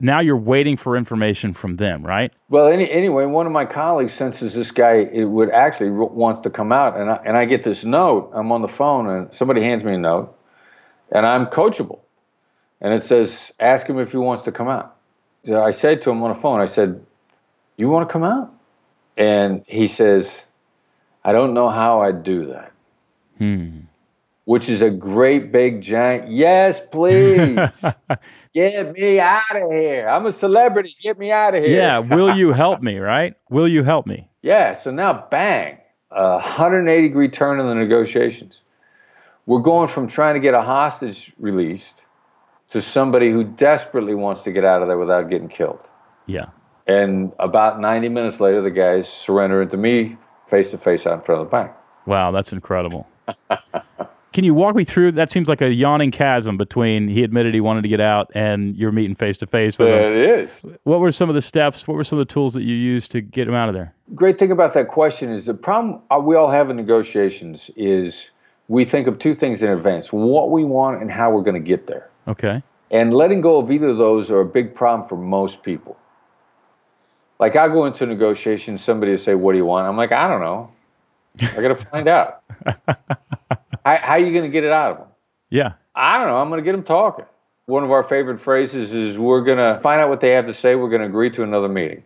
Now 0.00 0.20
you're 0.20 0.38
waiting 0.38 0.76
for 0.76 0.96
information 0.96 1.52
from 1.52 1.76
them, 1.76 2.06
right? 2.06 2.32
Well, 2.48 2.68
any, 2.68 2.90
anyway, 2.90 3.26
one 3.26 3.46
of 3.46 3.52
my 3.52 3.64
colleagues 3.66 4.12
senses 4.14 4.54
this 4.54 4.70
guy 4.70 4.94
it 4.94 5.24
would 5.24 5.50
actually 5.50 5.90
wants 5.90 6.42
to 6.42 6.50
come 6.50 6.72
out, 6.72 6.96
and 6.96 7.10
I, 7.10 7.16
and 7.24 7.36
I 7.36 7.44
get 7.44 7.64
this 7.64 7.84
note. 7.84 8.30
I'm 8.32 8.52
on 8.52 8.62
the 8.62 8.68
phone, 8.68 9.08
and 9.08 9.32
somebody 9.34 9.60
hands 9.60 9.82
me 9.82 9.94
a 9.94 9.98
note, 9.98 10.38
and 11.10 11.26
I'm 11.26 11.46
coachable, 11.46 11.98
and 12.80 12.94
it 12.94 13.02
says, 13.02 13.52
"Ask 13.58 13.88
him 13.88 13.98
if 13.98 14.12
he 14.12 14.18
wants 14.18 14.44
to 14.44 14.52
come 14.52 14.68
out." 14.68 14.94
So 15.44 15.60
I 15.60 15.72
said 15.72 16.02
to 16.02 16.10
him 16.10 16.22
on 16.22 16.32
the 16.32 16.40
phone, 16.40 16.60
I 16.60 16.66
said, 16.66 17.04
you 17.78 17.88
want 17.88 18.08
to 18.08 18.12
come 18.12 18.24
out? 18.24 18.52
And 19.16 19.64
he 19.66 19.88
says, 19.88 20.42
I 21.24 21.32
don't 21.32 21.54
know 21.54 21.70
how 21.70 22.02
I'd 22.02 22.22
do 22.24 22.46
that. 22.48 22.72
Hmm. 23.38 23.80
Which 24.48 24.70
is 24.70 24.80
a 24.80 24.88
great 24.88 25.52
big 25.52 25.82
giant, 25.82 26.30
yes, 26.30 26.80
please. 26.90 27.60
Get 28.54 28.94
me 28.94 29.20
out 29.20 29.42
of 29.54 29.70
here. 29.70 30.08
I'm 30.08 30.24
a 30.24 30.32
celebrity. 30.32 30.96
Get 31.02 31.18
me 31.18 31.30
out 31.30 31.54
of 31.54 31.62
here. 31.62 31.76
Yeah. 31.76 31.98
Will 31.98 32.34
you 32.34 32.54
help 32.54 32.80
me, 32.80 32.96
right? 32.96 33.34
Will 33.50 33.68
you 33.68 33.82
help 33.82 34.06
me? 34.06 34.30
Yeah. 34.40 34.72
So 34.72 34.90
now, 34.90 35.26
bang, 35.30 35.76
a 36.10 36.36
180 36.36 37.08
degree 37.08 37.28
turn 37.28 37.60
in 37.60 37.66
the 37.66 37.74
negotiations. 37.74 38.62
We're 39.44 39.60
going 39.60 39.88
from 39.88 40.08
trying 40.08 40.32
to 40.32 40.40
get 40.40 40.54
a 40.54 40.62
hostage 40.62 41.30
released 41.38 42.04
to 42.70 42.80
somebody 42.80 43.30
who 43.30 43.44
desperately 43.44 44.14
wants 44.14 44.44
to 44.44 44.50
get 44.50 44.64
out 44.64 44.80
of 44.80 44.88
there 44.88 44.96
without 44.96 45.28
getting 45.28 45.48
killed. 45.48 45.80
Yeah. 46.24 46.46
And 46.86 47.32
about 47.38 47.80
90 47.80 48.08
minutes 48.08 48.40
later, 48.40 48.62
the 48.62 48.70
guys 48.70 49.10
surrendered 49.10 49.72
to 49.72 49.76
me 49.76 50.16
face 50.46 50.70
to 50.70 50.78
face 50.78 51.06
out 51.06 51.18
in 51.18 51.20
front 51.20 51.42
of 51.42 51.46
the 51.48 51.50
bank. 51.50 51.70
Wow, 52.06 52.30
that's 52.30 52.54
incredible. 52.54 53.06
Can 54.38 54.44
you 54.44 54.54
walk 54.54 54.76
me 54.76 54.84
through? 54.84 55.10
That 55.10 55.30
seems 55.30 55.48
like 55.48 55.60
a 55.60 55.74
yawning 55.74 56.12
chasm 56.12 56.56
between 56.56 57.08
he 57.08 57.24
admitted 57.24 57.54
he 57.54 57.60
wanted 57.60 57.82
to 57.82 57.88
get 57.88 58.00
out 58.00 58.30
and 58.36 58.76
you're 58.76 58.92
meeting 58.92 59.16
face 59.16 59.36
to 59.38 59.48
face 59.48 59.76
with 59.76 59.88
him. 59.88 59.94
It 60.00 60.12
is. 60.12 60.66
What 60.84 61.00
were 61.00 61.10
some 61.10 61.28
of 61.28 61.34
the 61.34 61.42
steps? 61.42 61.88
What 61.88 61.94
were 61.94 62.04
some 62.04 62.20
of 62.20 62.28
the 62.28 62.32
tools 62.32 62.54
that 62.54 62.62
you 62.62 62.76
used 62.76 63.10
to 63.10 63.20
get 63.20 63.48
him 63.48 63.54
out 63.54 63.68
of 63.68 63.74
there? 63.74 63.92
Great 64.14 64.38
thing 64.38 64.52
about 64.52 64.74
that 64.74 64.86
question 64.86 65.32
is 65.32 65.46
the 65.46 65.54
problem 65.54 66.00
uh, 66.12 66.20
we 66.20 66.36
all 66.36 66.48
have 66.52 66.70
in 66.70 66.76
negotiations 66.76 67.68
is 67.74 68.30
we 68.68 68.84
think 68.84 69.08
of 69.08 69.18
two 69.18 69.34
things 69.34 69.60
in 69.60 69.70
advance 69.70 70.12
what 70.12 70.52
we 70.52 70.62
want 70.62 71.02
and 71.02 71.10
how 71.10 71.32
we're 71.32 71.42
going 71.42 71.60
to 71.60 71.68
get 71.68 71.88
there. 71.88 72.08
Okay. 72.28 72.62
And 72.92 73.12
letting 73.12 73.40
go 73.40 73.58
of 73.58 73.72
either 73.72 73.88
of 73.88 73.98
those 73.98 74.30
are 74.30 74.40
a 74.40 74.46
big 74.46 74.72
problem 74.72 75.08
for 75.08 75.16
most 75.16 75.64
people. 75.64 75.98
Like 77.40 77.56
I 77.56 77.66
go 77.66 77.86
into 77.86 78.06
negotiations, 78.06 78.84
somebody 78.84 79.10
will 79.10 79.18
say, 79.18 79.34
"What 79.34 79.50
do 79.50 79.58
you 79.58 79.66
want?" 79.66 79.88
I'm 79.88 79.96
like, 79.96 80.12
"I 80.12 80.28
don't 80.28 80.40
know. 80.40 80.70
I 81.40 81.62
got 81.62 81.68
to 81.68 81.76
find 81.76 82.08
out." 82.08 82.42
how, 82.86 82.96
how 83.84 84.12
are 84.12 84.18
you 84.18 84.32
going 84.32 84.44
to 84.44 84.52
get 84.52 84.64
it 84.64 84.72
out 84.72 84.92
of 84.92 84.98
them? 84.98 85.06
Yeah, 85.50 85.72
I 85.94 86.18
don't 86.18 86.28
know. 86.28 86.36
I'm 86.36 86.48
going 86.48 86.58
to 86.58 86.64
get 86.64 86.72
them 86.72 86.84
talking. 86.84 87.24
One 87.66 87.84
of 87.84 87.90
our 87.90 88.02
favorite 88.02 88.40
phrases 88.40 88.92
is, 88.92 89.18
"We're 89.18 89.42
going 89.42 89.58
to 89.58 89.80
find 89.80 90.00
out 90.00 90.08
what 90.08 90.20
they 90.20 90.30
have 90.30 90.46
to 90.46 90.54
say. 90.54 90.74
We're 90.74 90.88
going 90.88 91.02
to 91.02 91.06
agree 91.06 91.30
to 91.30 91.42
another 91.42 91.68
meeting." 91.68 92.02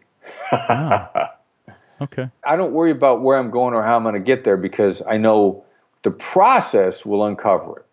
ah. 0.52 1.34
Okay. 2.02 2.28
I 2.44 2.56
don't 2.56 2.72
worry 2.72 2.90
about 2.90 3.22
where 3.22 3.38
I'm 3.38 3.52
going 3.52 3.74
or 3.74 3.82
how 3.84 3.94
I'm 3.94 4.02
going 4.02 4.16
to 4.16 4.20
get 4.20 4.42
there 4.42 4.56
because 4.56 5.02
I 5.08 5.18
know 5.18 5.64
the 6.02 6.10
process 6.10 7.06
will 7.06 7.24
uncover 7.24 7.78
it. 7.78 7.86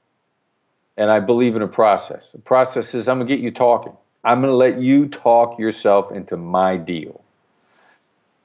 And 0.98 1.12
I 1.12 1.20
believe 1.20 1.56
in 1.56 1.62
a 1.62 1.68
process. 1.68 2.32
The 2.32 2.40
process 2.40 2.96
is 2.96 3.08
I'm 3.08 3.20
going 3.20 3.28
to 3.28 3.36
get 3.36 3.44
you 3.44 3.52
talking. 3.52 3.94
I'm 4.24 4.42
going 4.42 4.52
to 4.52 4.56
let 4.56 4.82
you 4.82 5.08
talk 5.08 5.60
yourself 5.60 6.12
into 6.12 6.38
my 6.38 6.76
deal. 6.76 7.24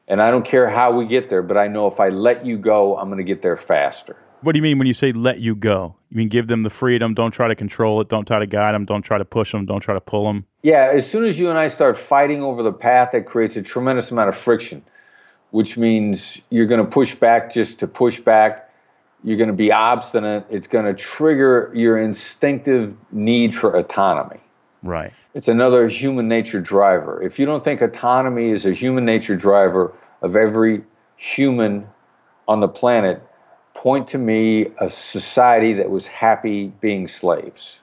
And 0.07 0.21
I 0.21 0.31
don't 0.31 0.45
care 0.45 0.69
how 0.69 0.93
we 0.93 1.07
get 1.07 1.31
there, 1.31 1.43
but 1.43 1.57
I 1.57 1.67
know 1.67 1.87
if 1.87 1.99
I 1.99 2.11
let 2.11 2.45
you 2.45 2.59
go, 2.59 2.99
I'm 2.99 3.09
going 3.09 3.19
to 3.19 3.25
get 3.25 3.41
there 3.43 3.57
faster. 3.57 4.17
What 4.43 4.53
do 4.53 4.59
you 4.59 4.63
mean 4.63 4.77
when 4.77 4.87
you 4.87 4.93
say 4.93 5.13
let 5.13 5.41
you 5.41 5.57
go? 5.57 5.97
You 6.11 6.19
mean 6.19 6.29
give 6.29 6.49
them 6.49 6.65
the 6.65 6.71
freedom, 6.71 7.15
don't 7.15 7.31
try 7.31 7.49
to 7.49 7.55
control 7.55 8.03
it, 8.03 8.11
don't 8.11 8.27
try 8.27 8.39
to 8.39 8.47
guide 8.47 8.75
them, 8.75 8.85
don't 8.85 9.01
try 9.01 9.17
to 9.17 9.25
push 9.25 9.53
them, 9.53 9.65
don't 9.65 9.81
try 9.81 9.95
to 9.95 10.03
pull 10.03 10.27
them? 10.27 10.45
Yeah, 10.63 10.91
as 10.93 11.11
soon 11.11 11.25
as 11.25 11.39
you 11.39 11.49
and 11.49 11.59
I 11.59 11.69
start 11.69 11.97
fighting 11.97 12.43
over 12.43 12.63
the 12.63 12.73
path, 12.73 13.13
that 13.13 13.25
creates 13.25 13.57
a 13.57 13.63
tremendous 13.63 14.11
amount 14.11 14.29
of 14.29 14.37
friction, 14.37 14.85
which 15.51 15.79
means 15.79 16.43
you're 16.51 16.67
going 16.67 16.85
to 16.85 16.91
push 16.91 17.15
back 17.15 17.55
just 17.55 17.79
to 17.79 17.87
push 17.87 18.21
back. 18.21 18.71
You're 19.23 19.39
going 19.39 19.49
to 19.49 19.55
be 19.55 19.73
obstinate. 19.73 20.45
It's 20.51 20.67
going 20.67 20.85
to 20.85 20.93
trigger 20.93 21.73
your 21.75 21.97
instinctive 21.97 22.95
need 23.11 23.55
for 23.55 23.75
autonomy. 23.75 24.41
Right. 24.85 25.13
It's 25.33 25.49
another 25.49 25.89
human 25.89 26.29
nature 26.29 26.61
driver. 26.61 27.21
If 27.23 27.39
you 27.39 27.47
don't 27.47 27.65
think 27.65 27.81
autonomy 27.81 28.51
is 28.51 28.67
a 28.67 28.73
human 28.73 29.05
nature 29.05 29.35
driver 29.35 29.93
of 30.23 30.37
every 30.37 30.85
human 31.17 31.89
on 32.47 32.61
the 32.61 32.69
planet, 32.69 33.23
point 33.73 34.09
to 34.09 34.19
me 34.19 34.69
a 34.79 34.91
society 34.91 35.73
that 35.75 35.91
was 35.91 36.07
happy 36.07 36.69
being 36.81 37.09
slaves. 37.09 37.81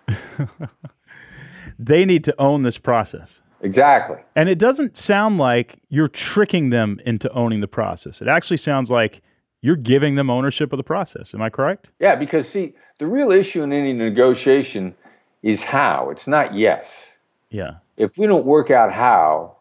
they 1.79 2.05
need 2.05 2.23
to 2.23 2.35
own 2.39 2.61
this 2.61 2.77
process. 2.77 3.41
Exactly. 3.61 4.17
And 4.35 4.47
it 4.47 4.57
doesn't 4.57 4.95
sound 4.95 5.37
like 5.37 5.81
you're 5.89 6.07
tricking 6.07 6.69
them 6.69 6.99
into 7.05 7.31
owning 7.33 7.61
the 7.61 7.67
process. 7.67 8.21
It 8.21 8.27
actually 8.27 8.57
sounds 8.57 8.89
like 8.89 9.21
you're 9.61 9.75
giving 9.75 10.15
them 10.15 10.29
ownership 10.29 10.73
of 10.73 10.77
the 10.77 10.83
process. 10.83 11.33
Am 11.33 11.41
I 11.41 11.49
correct? 11.49 11.91
Yeah, 11.99 12.15
because 12.15 12.47
see, 12.47 12.73
the 12.97 13.05
real 13.05 13.31
issue 13.31 13.61
in 13.63 13.73
any 13.73 13.93
negotiation 13.93 14.95
is 15.43 15.63
how. 15.63 16.09
It's 16.09 16.27
not 16.27 16.53
yes. 16.53 17.11
Yeah. 17.49 17.75
If 17.97 18.17
we 18.17 18.27
don't 18.27 18.45
work 18.45 18.71
out 18.71 18.91
how, 18.91 19.57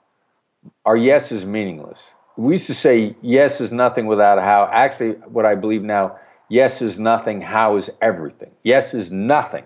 our 0.85 0.97
yes 0.97 1.33
is 1.33 1.45
meaningless. 1.45 2.13
We 2.37 2.55
used 2.55 2.67
to 2.69 2.75
say 2.75 3.17
yes 3.23 3.61
is 3.61 3.73
nothing 3.73 4.07
without 4.07 4.39
a 4.39 4.43
how. 4.43 4.69
Actually, 4.73 5.13
what 5.29 5.45
I 5.45 5.55
believe 5.55 5.83
now, 5.83 6.19
yes 6.49 6.81
is 6.81 6.99
nothing, 6.99 7.41
how 7.41 7.77
is 7.77 7.91
everything. 8.01 8.51
Yes 8.63 8.95
is 8.95 9.11
nothing, 9.11 9.65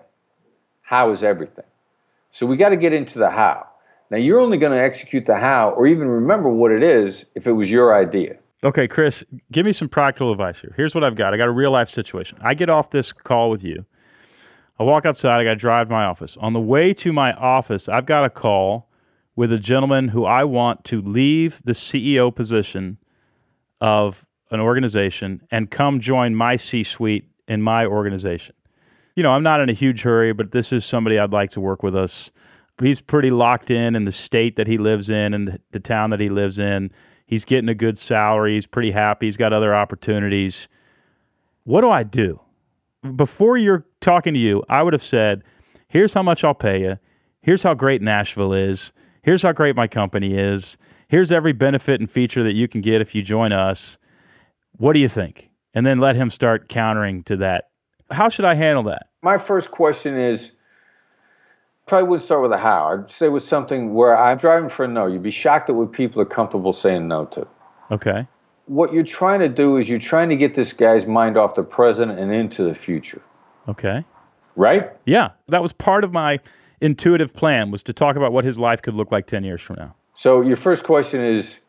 how 0.83 1.11
is 1.13 1.23
everything. 1.23 1.65
So 2.33 2.47
we 2.47 2.57
got 2.57 2.71
to 2.71 2.77
get 2.77 2.93
into 2.93 3.19
the 3.19 3.31
how. 3.31 3.69
Now, 4.11 4.19
you're 4.19 4.41
only 4.41 4.59
going 4.59 4.73
to 4.73 4.83
execute 4.83 5.27
the 5.27 5.37
how 5.37 5.71
or 5.71 5.87
even 5.87 6.09
remember 6.09 6.49
what 6.49 6.71
it 6.71 6.83
is 6.83 7.25
if 7.35 7.47
it 7.47 7.53
was 7.53 7.71
your 7.71 7.97
idea. 7.97 8.37
Okay, 8.63 8.89
Chris, 8.89 9.23
give 9.53 9.67
me 9.67 9.73
some 9.73 9.89
practical 9.89 10.33
advice 10.33 10.61
here. 10.61 10.73
Here's 10.77 10.95
what 10.95 11.05
I've 11.05 11.17
got 11.17 11.35
I 11.35 11.37
got 11.37 11.49
a 11.49 11.53
real 11.53 11.71
life 11.71 11.89
situation. 11.89 12.39
I 12.41 12.55
get 12.55 12.71
off 12.71 12.91
this 12.91 13.13
call 13.13 13.51
with 13.51 13.63
you. 13.63 13.85
I 14.79 14.83
walk 14.83 15.07
outside, 15.07 15.41
I 15.41 15.45
got 15.45 15.51
to 15.51 15.57
drive 15.57 15.89
to 15.89 15.93
my 15.93 16.05
office. 16.05 16.37
On 16.39 16.53
the 16.53 16.61
way 16.61 16.93
to 16.95 17.13
my 17.13 17.33
office, 17.33 17.89
I've 17.89 18.07
got 18.07 18.25
a 18.25 18.31
call 18.31 18.89
with 19.37 19.53
a 19.53 19.59
gentleman 19.59 20.09
who 20.09 20.25
I 20.25 20.45
want 20.45 20.85
to 20.85 21.01
leave 21.01 21.61
the 21.65 21.73
CEO 21.73 22.35
position 22.35 22.99
of 23.81 24.25
an 24.51 24.61
organization 24.61 25.43
and 25.51 25.71
come 25.71 26.01
join 26.01 26.35
my 26.35 26.57
C 26.57 26.83
suite 26.83 27.29
in 27.47 27.63
my 27.63 27.87
organization. 27.87 28.55
You 29.17 29.23
know, 29.23 29.33
I'm 29.33 29.43
not 29.43 29.61
in 29.61 29.69
a 29.69 29.73
huge 29.73 30.03
hurry, 30.03 30.33
but 30.33 30.53
this 30.53 30.73
is 30.73 30.85
somebody 30.85 31.19
I'd 31.19 31.33
like 31.33 31.51
to 31.51 31.61
work 31.61 31.83
with 31.83 31.95
us. 31.95 32.31
He's 32.81 33.01
pretty 33.01 33.31
locked 33.31 33.71
in 33.71 33.95
in 33.95 34.05
the 34.05 34.13
state 34.13 34.57
that 34.57 34.67
he 34.67 34.79
lives 34.79 35.09
in 35.09 35.35
and 35.35 35.47
the, 35.47 35.61
the 35.71 35.81
town 35.81 36.11
that 36.11 36.19
he 36.19 36.29
lives 36.29 36.59
in. 36.59 36.91
He's 37.27 37.45
getting 37.45 37.69
a 37.69 37.75
good 37.75 37.97
salary. 37.97 38.55
He's 38.55 38.67
pretty 38.67 38.91
happy. 38.91 39.27
He's 39.27 39.37
got 39.37 39.53
other 39.53 39.75
opportunities. 39.75 40.69
What 41.63 41.83
do 41.83 41.91
I 41.91 42.03
do? 42.03 42.41
Before 43.17 43.57
you're 43.57 43.85
talking 44.01 44.35
to 44.35 44.41
you, 44.41 44.63
I 44.69 44.83
would 44.83 44.93
have 44.93 45.03
said, 45.03 45.43
here's 45.89 46.15
how 46.15 46.23
much 46.23 46.45
I'll 46.45 46.55
pay 46.55 46.81
you. 46.81 46.99
Here's 47.43 47.63
how 47.63 47.75
great 47.75 48.01
Nashville 48.01 48.53
is. 48.53 48.93
Here's 49.23 49.43
how 49.43 49.53
great 49.53 49.77
my 49.77 49.87
company 49.87 50.37
is. 50.37 50.79
Here's 51.09 51.31
every 51.31 51.53
benefit 51.53 52.01
and 52.01 52.11
feature 52.11 52.43
that 52.43 52.55
you 52.55 52.67
can 52.67 52.81
get 52.81 53.01
if 53.01 53.15
you 53.15 53.23
join 53.23 53.53
us. 53.53 53.99
What 54.79 54.95
do 54.95 55.01
you 55.01 55.09
think? 55.09 55.51
And 55.75 55.85
then 55.85 55.99
let 56.01 56.17
him 56.17 56.31
start 56.31 56.69
countering 56.69 57.23
to 57.25 57.37
that. 57.37 57.69
How 58.11 58.29
should 58.29 58.45
I 58.45 58.55
handle 58.55 58.85
that? 58.85 59.09
My 59.23 59.39
first 59.39 59.71
question 59.71 60.19
is 60.19 60.53
probably 61.87 62.09
wouldn't 62.09 62.25
start 62.25 62.43
with 62.43 62.53
a 62.53 62.59
how. 62.59 62.93
I'd 62.93 63.11
say 63.11 63.29
with 63.29 63.43
something 63.43 63.93
where 63.95 64.17
I'm 64.17 64.39
driving 64.39 64.69
for 64.69 64.85
a 64.85 64.89
no. 64.89 65.07
You'd 65.07 65.23
be 65.23 65.31
shocked 65.31 65.69
at 65.69 65.77
what 65.77 65.93
people 65.93 66.21
are 66.23 66.27
comfortable 66.27 66.73
saying 66.73 67.09
no 67.09 67.27
to. 67.27 67.47
Okay. 67.91 68.27
What 68.67 68.93
you're 68.93 69.05
trying 69.05 69.41
to 69.41 69.49
do 69.49 69.77
is 69.77 69.89
you're 69.89 69.99
trying 69.99 70.29
to 70.31 70.37
get 70.37 70.55
this 70.55 70.73
guy's 70.73 71.07
mind 71.07 71.37
off 71.37 71.55
the 71.55 71.63
present 71.63 72.19
and 72.19 72.33
into 72.33 72.65
the 72.65 72.75
future. 72.75 73.21
Okay. 73.69 74.05
Right? 74.57 74.91
Yeah. 75.05 75.31
That 75.49 75.61
was 75.63 75.73
part 75.73 76.05
of 76.05 76.13
my 76.13 76.41
intuitive 76.81 77.35
plan 77.35 77.71
was 77.71 77.83
to 77.85 77.93
talk 77.93 78.17
about 78.17 78.33
what 78.33 78.45
his 78.45 78.59
life 78.59 78.83
could 78.83 78.95
look 78.95 79.11
like 79.13 79.27
10 79.27 79.45
years 79.45 79.61
from 79.61 79.77
now. 79.77 79.95
So 80.15 80.41
your 80.41 80.57
first 80.57 80.85
question 80.85 81.21
is 81.23 81.61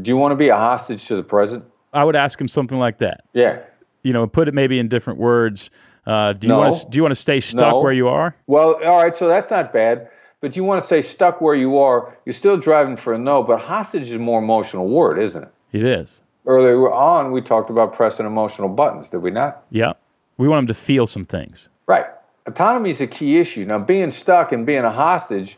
do 0.00 0.08
you 0.08 0.16
want 0.16 0.32
to 0.32 0.36
be 0.36 0.48
a 0.48 0.56
hostage 0.56 1.06
to 1.08 1.16
the 1.16 1.22
present? 1.22 1.64
I 1.92 2.04
would 2.04 2.16
ask 2.16 2.40
him 2.40 2.48
something 2.48 2.78
like 2.78 2.98
that. 2.98 3.24
Yeah. 3.32 3.58
You 4.02 4.12
know, 4.12 4.26
put 4.26 4.48
it 4.48 4.54
maybe 4.54 4.78
in 4.78 4.88
different 4.88 5.18
words. 5.18 5.68
Uh, 6.06 6.32
do 6.32 6.46
you 6.46 6.52
No. 6.52 6.58
want 6.58 6.74
to 6.76 6.86
do 6.88 6.96
you 6.96 7.02
want 7.02 7.12
to 7.12 7.20
stay 7.20 7.40
stuck 7.40 7.72
No. 7.72 7.80
where 7.80 7.92
you 7.92 8.08
are? 8.08 8.34
Well, 8.46 8.82
all 8.84 9.02
right, 9.02 9.14
so 9.14 9.28
that's 9.28 9.50
not 9.50 9.72
bad. 9.72 10.08
But 10.40 10.56
you 10.56 10.64
want 10.64 10.80
to 10.80 10.86
say 10.88 11.02
stuck 11.02 11.40
where 11.42 11.54
you 11.54 11.76
are, 11.78 12.16
you're 12.24 12.32
still 12.32 12.56
driving 12.56 12.96
for 12.96 13.12
a 13.12 13.18
no, 13.18 13.42
but 13.42 13.60
hostage 13.60 14.08
is 14.08 14.14
a 14.14 14.18
more 14.18 14.38
emotional 14.38 14.88
word, 14.88 15.18
isn't 15.18 15.42
it? 15.42 15.50
It 15.72 15.82
is. 15.84 16.22
Earlier 16.50 16.92
on, 16.92 17.30
we 17.30 17.42
talked 17.42 17.70
about 17.70 17.92
pressing 17.92 18.26
emotional 18.26 18.68
buttons, 18.68 19.08
did 19.08 19.18
we 19.18 19.30
not? 19.30 19.64
Yeah. 19.70 19.92
We 20.36 20.48
want 20.48 20.66
them 20.66 20.74
to 20.74 20.80
feel 20.80 21.06
some 21.06 21.24
things. 21.24 21.68
Right. 21.86 22.06
Autonomy 22.44 22.90
is 22.90 23.00
a 23.00 23.06
key 23.06 23.38
issue. 23.38 23.64
Now, 23.64 23.78
being 23.78 24.10
stuck 24.10 24.50
and 24.50 24.66
being 24.66 24.82
a 24.82 24.90
hostage, 24.90 25.56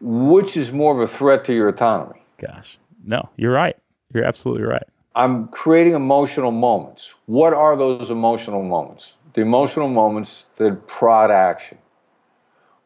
which 0.00 0.56
is 0.56 0.70
more 0.70 0.94
of 0.94 1.00
a 1.00 1.12
threat 1.12 1.44
to 1.46 1.52
your 1.52 1.68
autonomy? 1.68 2.22
Gosh. 2.36 2.78
No, 3.04 3.28
you're 3.36 3.50
right. 3.50 3.76
You're 4.14 4.22
absolutely 4.22 4.62
right. 4.62 4.84
I'm 5.16 5.48
creating 5.48 5.94
emotional 5.94 6.52
moments. 6.52 7.12
What 7.26 7.52
are 7.52 7.76
those 7.76 8.08
emotional 8.08 8.62
moments? 8.62 9.14
The 9.34 9.40
emotional 9.40 9.88
moments 9.88 10.46
that 10.58 10.86
prod 10.86 11.32
action. 11.32 11.78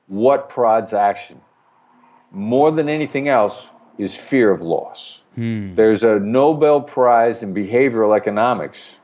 What 0.06 0.48
prods 0.48 0.94
action? 0.94 1.42
More 2.30 2.70
than 2.70 2.88
anything 2.88 3.28
else 3.28 3.68
is 3.98 4.14
fear 4.14 4.50
of 4.50 4.60
loss. 4.60 5.20
Hmm. 5.34 5.74
There's 5.74 6.02
a 6.02 6.18
Nobel 6.18 6.80
Prize 6.80 7.42
in 7.42 7.54
behavioral 7.54 8.16
economics 8.16 8.96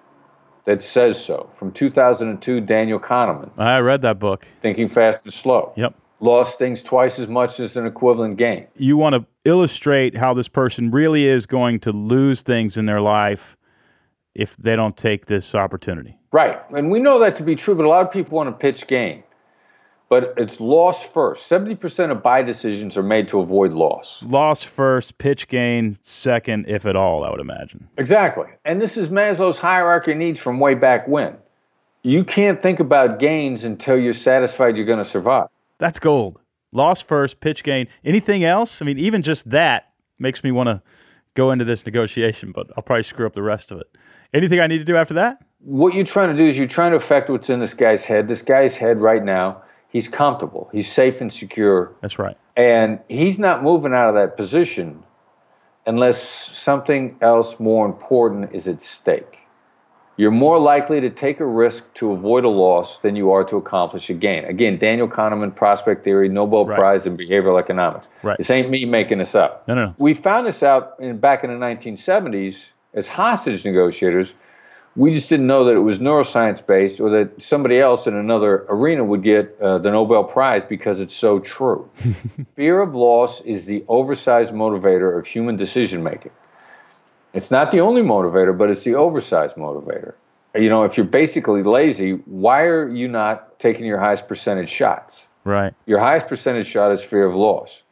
that 0.65 0.83
says 0.83 1.23
so 1.23 1.49
from 1.55 1.73
2002, 1.73 2.61
Daniel 2.61 3.01
Kahneman, 3.01 3.51
I 3.57 3.79
read 3.79 4.03
that 4.03 4.19
book. 4.19 4.47
Thinking 4.61 4.91
Fast 4.91 5.25
and 5.25 5.33
Slow. 5.33 5.73
Yep. 5.77 5.95
Loss 6.21 6.57
things 6.57 6.83
twice 6.83 7.19
as 7.19 7.29
much 7.29 7.61
as 7.61 7.77
an 7.77 7.87
equivalent 7.87 8.37
gain. 8.37 8.67
You 8.77 8.97
want 8.97 9.15
to 9.15 9.25
illustrate 9.45 10.17
how 10.17 10.35
this 10.35 10.49
person 10.49 10.91
really 10.91 11.25
is 11.25 11.47
going 11.47 11.81
to 11.81 11.93
lose 11.93 12.43
things 12.43 12.77
in 12.77 12.87
their 12.87 13.01
life 13.01 13.57
if 14.35 14.57
they 14.57 14.77
don't 14.77 14.97
take 14.97 15.27
this 15.27 15.55
opportunity. 15.55 16.19
Right. 16.33 16.61
And 16.77 16.91
we 16.91 17.01
know 17.01 17.19
that 17.21 17.37
to 17.37 17.43
be 17.43 17.57
true, 17.57 17.75
but 17.75 17.87
a 17.87 17.89
lot 17.89 18.05
of 18.05 18.13
people 18.13 18.37
want 18.37 18.51
to 18.51 18.53
pitch 18.53 18.87
gain. 18.87 19.23
But 20.09 20.35
it's 20.39 20.59
loss 20.59 21.03
first. 21.03 21.51
70% 21.51 22.11
of 22.11 22.23
buy 22.23 22.43
decisions 22.43 22.97
are 22.97 23.03
made 23.03 23.29
to 23.29 23.41
avoid 23.41 23.73
loss. 23.73 24.23
Loss 24.23 24.65
first, 24.65 25.19
pitch 25.19 25.49
gain 25.49 25.99
second, 26.01 26.65
if 26.67 26.87
at 26.87 26.97
all, 26.97 27.25
I 27.25 27.31
would 27.31 27.41
imagine. 27.41 27.89
Exactly. 27.99 28.47
And 28.65 28.81
this 28.81 28.97
is 28.97 29.09
Maslow's 29.09 29.59
hierarchy 29.59 30.13
of 30.13 30.19
needs 30.19 30.41
from 30.41 30.61
way 30.61 30.75
back 30.75 31.07
when. 31.07 31.37
You 32.03 32.25
can't 32.25 32.63
think 32.63 32.81
about 32.81 33.19
gains 33.19 33.65
until 33.65 33.99
you're 33.99 34.15
satisfied 34.15 34.77
you're 34.77 34.87
going 34.87 34.99
to 34.99 35.05
survive. 35.05 35.49
That's 35.77 35.99
gold. 35.99 36.41
Loss 36.73 37.03
first, 37.03 37.41
pitch 37.41 37.63
gain. 37.63 37.87
Anything 38.05 38.45
else? 38.45 38.81
I 38.81 38.85
mean, 38.85 38.99
even 38.99 39.21
just 39.23 39.51
that 39.51 39.93
makes 40.19 40.43
me 40.43 40.53
want 40.53 40.69
to 40.69 40.83
go 41.35 41.51
into 41.51 41.65
this 41.65 41.85
negotiation, 41.85 42.53
but 42.53 42.69
I'll 42.77 42.83
probably 42.83 43.03
screw 43.03 43.27
up 43.27 43.33
the 43.33 43.43
rest 43.43 43.71
of 43.71 43.79
it. 43.79 43.87
Anything 44.35 44.61
I 44.61 44.67
need 44.67 44.79
to 44.79 44.85
do 44.85 44.97
after 44.97 45.15
that? 45.15 45.43
What 45.61 45.95
you're 45.95 46.05
trying 46.05 46.35
to 46.35 46.43
do 46.43 46.49
is 46.49 46.57
you're 46.57 46.67
trying 46.67 46.93
to 46.93 46.97
affect 46.97 47.31
what's 47.31 47.51
in 47.51 47.61
this 47.61 47.75
guy's 47.75 48.05
head. 48.05 48.29
This 48.29 48.43
guy's 48.43 48.75
head 48.75 49.01
right 49.01 49.25
now, 49.25 49.63
he's 49.89 50.09
comfortable, 50.09 50.69
he's 50.73 50.91
safe 50.91 51.21
and 51.21 51.33
secure. 51.33 51.93
That's 52.01 52.19
right. 52.19 52.37
And 52.57 53.01
he's 53.09 53.39
not 53.39 53.63
moving 53.63 53.95
out 53.95 54.09
of 54.09 54.15
that 54.15 54.37
position 54.37 55.03
unless 55.87 56.23
something 56.23 57.17
else 57.21 57.59
more 57.59 57.87
important 57.87 58.55
is 58.55 58.69
at 58.69 58.83
stake. 58.83 59.39
You're 60.19 60.33
more 60.33 60.59
likely 60.59 61.01
to 61.01 61.11
take 61.11 61.39
a 61.39 61.47
risk 61.47 61.95
to 61.95 62.11
avoid 62.11 62.45
a 62.45 62.49
loss 62.49 62.99
than 62.99 63.15
you 63.15 63.31
are 63.31 63.45
to 63.45 63.57
accomplish 63.57 64.11
a 64.11 64.15
gain. 64.15 64.45
Again, 64.47 64.77
Daniel 64.77 65.07
Kahneman, 65.07 65.55
prospect 65.55 66.03
theory, 66.03 66.29
Nobel 66.29 66.67
Right. 66.67 66.77
Prize 66.77 67.07
in 67.07 67.17
behavioral 67.17 67.59
economics. 67.59 68.09
Right. 68.25 68.37
This 68.37 68.51
ain't 68.51 68.69
me 68.69 68.85
making 68.85 69.19
this 69.19 69.37
up. 69.37 69.67
No, 69.69 69.77
no, 69.77 69.87
no. 69.87 69.95
We 69.97 70.15
found 70.15 70.49
this 70.49 70.65
out 70.65 70.97
in, 70.99 71.19
back 71.19 71.45
in 71.45 71.51
the 71.51 71.65
1970s 71.65 72.57
as 72.95 73.07
hostage 73.07 73.65
negotiators. 73.65 74.35
We 74.99 75.13
just 75.13 75.29
didn't 75.29 75.47
know 75.47 75.65
that 75.67 75.77
it 75.77 75.81
was 75.81 76.01
neuroscience 76.01 76.67
based 76.67 76.99
or 76.99 77.09
that 77.11 77.41
somebody 77.41 77.79
else 77.79 78.09
in 78.09 78.17
another 78.17 78.67
arena 78.69 79.05
would 79.05 79.23
get 79.23 79.57
uh, 79.61 79.79
the 79.79 79.93
Nobel 79.93 80.25
Prize 80.25 80.65
because 80.69 80.99
it's 80.99 81.15
so 81.15 81.39
true. 81.39 81.89
Fear 82.57 82.81
of 82.81 82.97
loss 82.97 83.41
is 83.43 83.65
the 83.65 83.85
oversized 83.87 84.53
motivator 84.53 85.17
of 85.17 85.25
human 85.25 85.57
decision 85.57 86.03
making. 86.03 86.33
It's 87.33 87.53
not 87.53 87.71
the 87.71 87.79
only 87.79 88.03
motivator, 88.03 88.59
but 88.59 88.71
it's 88.71 88.83
the 88.83 88.97
oversized 88.97 89.55
motivator. 89.55 90.15
You 90.57 90.69
know, 90.69 90.83
if 90.83 90.97
you're 90.97 91.07
basically 91.07 91.63
lazy, 91.63 92.15
why 92.25 92.63
are 92.63 92.89
you 92.89 93.07
not 93.07 93.61
taking 93.61 93.87
your 93.87 94.01
highest 94.01 94.27
percentage 94.27 94.71
shots? 94.71 95.29
Right. 95.45 95.75
Your 95.87 96.01
highest 96.01 96.27
percentage 96.27 96.67
shot 96.67 96.91
is 96.91 97.05
fear 97.05 97.25
of 97.25 97.37
loss. 97.37 97.83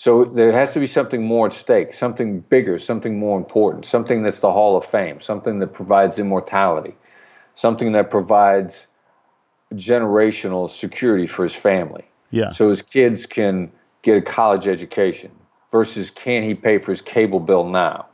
So 0.00 0.24
there 0.24 0.50
has 0.50 0.72
to 0.72 0.80
be 0.80 0.86
something 0.86 1.22
more 1.22 1.48
at 1.48 1.52
stake, 1.52 1.92
something 1.92 2.40
bigger, 2.40 2.78
something 2.78 3.18
more 3.18 3.36
important, 3.36 3.84
something 3.84 4.22
that's 4.22 4.40
the 4.40 4.50
Hall 4.50 4.74
of 4.78 4.86
Fame, 4.86 5.20
something 5.20 5.58
that 5.58 5.74
provides 5.74 6.18
immortality, 6.18 6.96
something 7.54 7.92
that 7.92 8.10
provides 8.10 8.86
generational 9.74 10.70
security 10.70 11.26
for 11.26 11.42
his 11.42 11.54
family. 11.54 12.06
Yeah. 12.30 12.50
So 12.52 12.70
his 12.70 12.80
kids 12.80 13.26
can 13.26 13.70
get 14.00 14.16
a 14.16 14.22
college 14.22 14.66
education 14.66 15.32
versus 15.70 16.08
can 16.08 16.44
he 16.44 16.54
pay 16.54 16.78
for 16.78 16.92
his 16.92 17.02
cable 17.02 17.38
bill 17.38 17.68
now? 17.68 18.06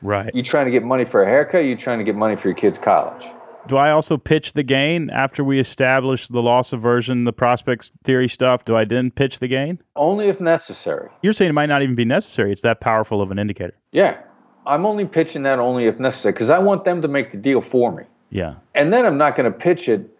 Right. 0.00 0.34
You 0.34 0.42
trying 0.42 0.64
to 0.64 0.72
get 0.72 0.82
money 0.82 1.04
for 1.04 1.22
a 1.22 1.26
haircut, 1.26 1.66
you 1.66 1.76
trying 1.76 1.98
to 1.98 2.04
get 2.04 2.16
money 2.16 2.36
for 2.36 2.48
your 2.48 2.56
kid's 2.56 2.78
college. 2.78 3.26
Do 3.66 3.76
I 3.76 3.90
also 3.90 4.16
pitch 4.18 4.52
the 4.52 4.62
gain 4.62 5.10
after 5.10 5.42
we 5.42 5.58
establish 5.58 6.28
the 6.28 6.42
loss 6.42 6.72
aversion, 6.72 7.24
the 7.24 7.32
prospects 7.32 7.92
theory 8.04 8.28
stuff? 8.28 8.64
Do 8.64 8.76
I 8.76 8.84
then 8.84 9.10
pitch 9.10 9.38
the 9.38 9.48
gain? 9.48 9.80
Only 9.96 10.28
if 10.28 10.40
necessary. 10.40 11.08
You're 11.22 11.32
saying 11.32 11.50
it 11.50 11.54
might 11.54 11.66
not 11.66 11.82
even 11.82 11.94
be 11.94 12.04
necessary. 12.04 12.52
It's 12.52 12.62
that 12.62 12.80
powerful 12.80 13.22
of 13.22 13.30
an 13.30 13.38
indicator. 13.38 13.74
Yeah. 13.92 14.18
I'm 14.66 14.86
only 14.86 15.04
pitching 15.04 15.42
that 15.42 15.58
only 15.58 15.86
if 15.86 15.98
necessary 15.98 16.32
because 16.32 16.50
I 16.50 16.58
want 16.58 16.84
them 16.84 17.02
to 17.02 17.08
make 17.08 17.32
the 17.32 17.38
deal 17.38 17.60
for 17.60 17.92
me. 17.92 18.04
Yeah. 18.30 18.54
and 18.74 18.92
then 18.92 19.06
I'm 19.06 19.16
not 19.16 19.36
going 19.36 19.50
to 19.50 19.56
pitch 19.56 19.88
it. 19.88 20.10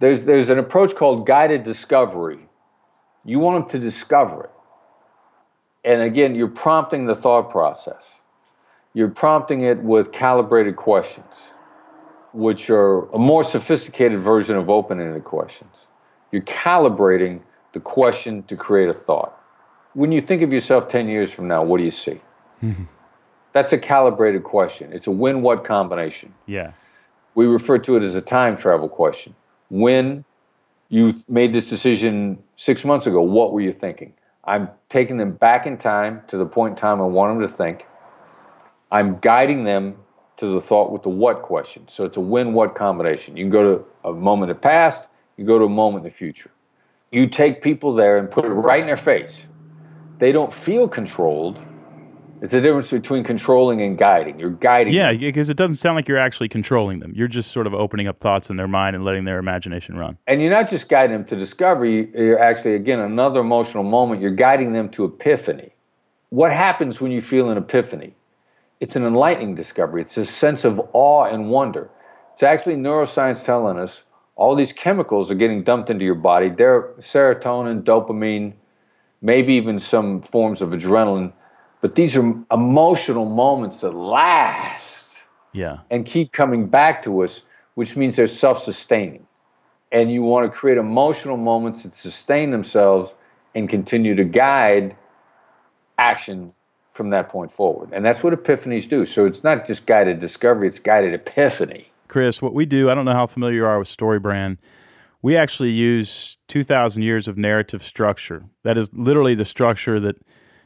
There's 0.00 0.22
there's 0.24 0.48
an 0.48 0.58
approach 0.58 0.96
called 0.96 1.26
guided 1.26 1.62
discovery. 1.62 2.38
You 3.24 3.38
want 3.38 3.68
them 3.68 3.80
to 3.80 3.84
discover 3.84 4.44
it, 4.44 4.50
and 5.84 6.00
again, 6.00 6.34
you're 6.34 6.48
prompting 6.48 7.06
the 7.06 7.14
thought 7.14 7.50
process. 7.50 8.20
You're 8.94 9.10
prompting 9.10 9.62
it 9.62 9.78
with 9.82 10.10
calibrated 10.10 10.76
questions, 10.76 11.52
which 12.32 12.70
are 12.70 13.06
a 13.10 13.18
more 13.18 13.44
sophisticated 13.44 14.20
version 14.20 14.56
of 14.56 14.70
open-ended 14.70 15.24
questions. 15.24 15.86
You're 16.32 16.42
calibrating 16.42 17.40
the 17.72 17.80
question 17.80 18.42
to 18.44 18.56
create 18.56 18.88
a 18.88 18.94
thought. 18.94 19.36
When 19.94 20.12
you 20.12 20.20
think 20.20 20.42
of 20.42 20.52
yourself 20.52 20.88
10 20.88 21.08
years 21.08 21.32
from 21.32 21.48
now, 21.48 21.62
what 21.64 21.78
do 21.78 21.84
you 21.84 21.90
see? 21.90 22.20
Mm-hmm. 22.62 22.84
That's 23.52 23.72
a 23.72 23.78
calibrated 23.78 24.44
question. 24.44 24.92
It's 24.92 25.06
a 25.08 25.10
when-what 25.10 25.64
combination 25.64 26.32
Yeah. 26.46 26.72
we 27.34 27.46
refer 27.46 27.78
to 27.78 27.96
it 27.96 28.02
as 28.02 28.14
a 28.14 28.20
time 28.20 28.56
travel 28.56 28.88
question. 28.88 29.34
When 29.70 30.24
you 30.88 31.22
made 31.28 31.52
this 31.52 31.68
decision 31.68 32.42
six 32.56 32.84
months 32.84 33.06
ago, 33.06 33.22
what 33.22 33.52
were 33.52 33.60
you 33.60 33.72
thinking? 33.72 34.12
I'm 34.44 34.68
taking 34.88 35.16
them 35.16 35.32
back 35.32 35.66
in 35.66 35.78
time 35.78 36.22
to 36.28 36.36
the 36.36 36.46
point 36.46 36.72
in 36.72 36.76
time 36.76 37.00
I 37.00 37.04
want 37.04 37.38
them 37.38 37.48
to 37.48 37.52
think. 37.52 37.86
I'm 38.90 39.18
guiding 39.18 39.64
them 39.64 39.96
to 40.40 40.46
the 40.46 40.60
thought 40.60 40.90
with 40.90 41.02
the 41.02 41.08
what 41.10 41.42
question. 41.42 41.86
So 41.88 42.04
it's 42.04 42.16
a 42.16 42.20
when 42.20 42.52
what 42.54 42.74
combination. 42.74 43.36
You 43.36 43.44
can 43.44 43.50
go 43.50 43.76
to 43.76 43.84
a 44.08 44.12
moment 44.12 44.50
in 44.50 44.56
the 44.56 44.60
past, 44.60 45.08
you 45.36 45.44
go 45.44 45.58
to 45.58 45.66
a 45.66 45.68
moment 45.68 46.04
in 46.04 46.10
the 46.10 46.16
future. 46.16 46.50
You 47.12 47.28
take 47.28 47.62
people 47.62 47.94
there 47.94 48.16
and 48.18 48.30
put 48.30 48.44
it 48.44 48.48
right 48.48 48.80
in 48.80 48.86
their 48.86 48.96
face. 48.96 49.42
They 50.18 50.32
don't 50.32 50.52
feel 50.52 50.88
controlled. 50.88 51.58
It's 52.40 52.52
the 52.52 52.60
difference 52.62 52.90
between 52.90 53.22
controlling 53.22 53.82
and 53.82 53.98
guiding. 53.98 54.38
You're 54.40 54.50
guiding 54.50 54.94
Yeah, 54.94 55.12
them. 55.12 55.20
because 55.20 55.50
it 55.50 55.58
doesn't 55.58 55.76
sound 55.76 55.96
like 55.96 56.08
you're 56.08 56.16
actually 56.16 56.48
controlling 56.48 57.00
them. 57.00 57.12
You're 57.14 57.28
just 57.28 57.50
sort 57.50 57.66
of 57.66 57.74
opening 57.74 58.06
up 58.06 58.20
thoughts 58.20 58.48
in 58.48 58.56
their 58.56 58.68
mind 58.68 58.96
and 58.96 59.04
letting 59.04 59.24
their 59.24 59.38
imagination 59.38 59.98
run. 59.98 60.16
And 60.26 60.40
you're 60.40 60.50
not 60.50 60.70
just 60.70 60.88
guiding 60.88 61.14
them 61.16 61.26
to 61.26 61.36
discovery, 61.36 62.10
you're 62.14 62.38
actually, 62.38 62.76
again, 62.76 62.98
another 62.98 63.40
emotional 63.40 63.84
moment, 63.84 64.22
you're 64.22 64.30
guiding 64.30 64.72
them 64.72 64.88
to 64.90 65.04
epiphany. 65.04 65.70
What 66.30 66.50
happens 66.50 66.98
when 66.98 67.12
you 67.12 67.20
feel 67.20 67.50
an 67.50 67.58
epiphany? 67.58 68.14
It's 68.80 68.96
an 68.96 69.04
enlightening 69.06 69.54
discovery, 69.54 70.02
it's 70.02 70.16
a 70.16 70.26
sense 70.26 70.64
of 70.64 70.80
awe 70.94 71.24
and 71.26 71.50
wonder. 71.50 71.90
It's 72.34 72.42
actually 72.42 72.76
neuroscience 72.76 73.44
telling 73.44 73.78
us 73.78 74.02
all 74.36 74.56
these 74.56 74.72
chemicals 74.72 75.30
are 75.30 75.34
getting 75.34 75.62
dumped 75.62 75.90
into 75.90 76.04
your 76.06 76.14
body. 76.14 76.48
They're 76.48 76.94
serotonin, 76.98 77.82
dopamine, 77.82 78.54
maybe 79.20 79.54
even 79.54 79.78
some 79.80 80.22
forms 80.22 80.62
of 80.62 80.70
adrenaline. 80.70 81.32
But 81.82 81.94
these 81.94 82.16
are 82.16 82.34
emotional 82.50 83.26
moments 83.26 83.80
that 83.80 83.94
last 83.94 85.18
Yeah. 85.52 85.78
and 85.90 86.06
keep 86.06 86.32
coming 86.32 86.68
back 86.68 87.02
to 87.02 87.22
us, 87.22 87.42
which 87.74 87.96
means 87.96 88.16
they're 88.16 88.28
self 88.28 88.62
sustaining. 88.62 89.26
And 89.92 90.10
you 90.10 90.22
want 90.22 90.50
to 90.50 90.56
create 90.56 90.78
emotional 90.78 91.36
moments 91.36 91.82
that 91.82 91.94
sustain 91.94 92.50
themselves 92.50 93.14
and 93.54 93.68
continue 93.68 94.14
to 94.14 94.24
guide 94.24 94.96
action 95.98 96.54
from 97.00 97.08
that 97.08 97.30
point 97.30 97.50
forward. 97.50 97.88
And 97.94 98.04
that's 98.04 98.22
what 98.22 98.34
epiphanies 98.34 98.86
do. 98.86 99.06
So 99.06 99.24
it's 99.24 99.42
not 99.42 99.66
just 99.66 99.86
guided 99.86 100.20
discovery, 100.20 100.68
it's 100.68 100.78
guided 100.78 101.14
epiphany. 101.14 101.90
Chris, 102.08 102.42
what 102.42 102.52
we 102.52 102.66
do, 102.66 102.90
I 102.90 102.94
don't 102.94 103.06
know 103.06 103.14
how 103.14 103.26
familiar 103.26 103.56
you 103.56 103.64
are 103.64 103.78
with 103.78 103.88
StoryBrand. 103.88 104.58
We 105.22 105.34
actually 105.34 105.70
use 105.70 106.36
2,000 106.48 107.02
years 107.02 107.26
of 107.26 107.38
narrative 107.38 107.82
structure. 107.82 108.44
That 108.64 108.76
is 108.76 108.92
literally 108.92 109.34
the 109.34 109.46
structure 109.46 109.98
that 109.98 110.16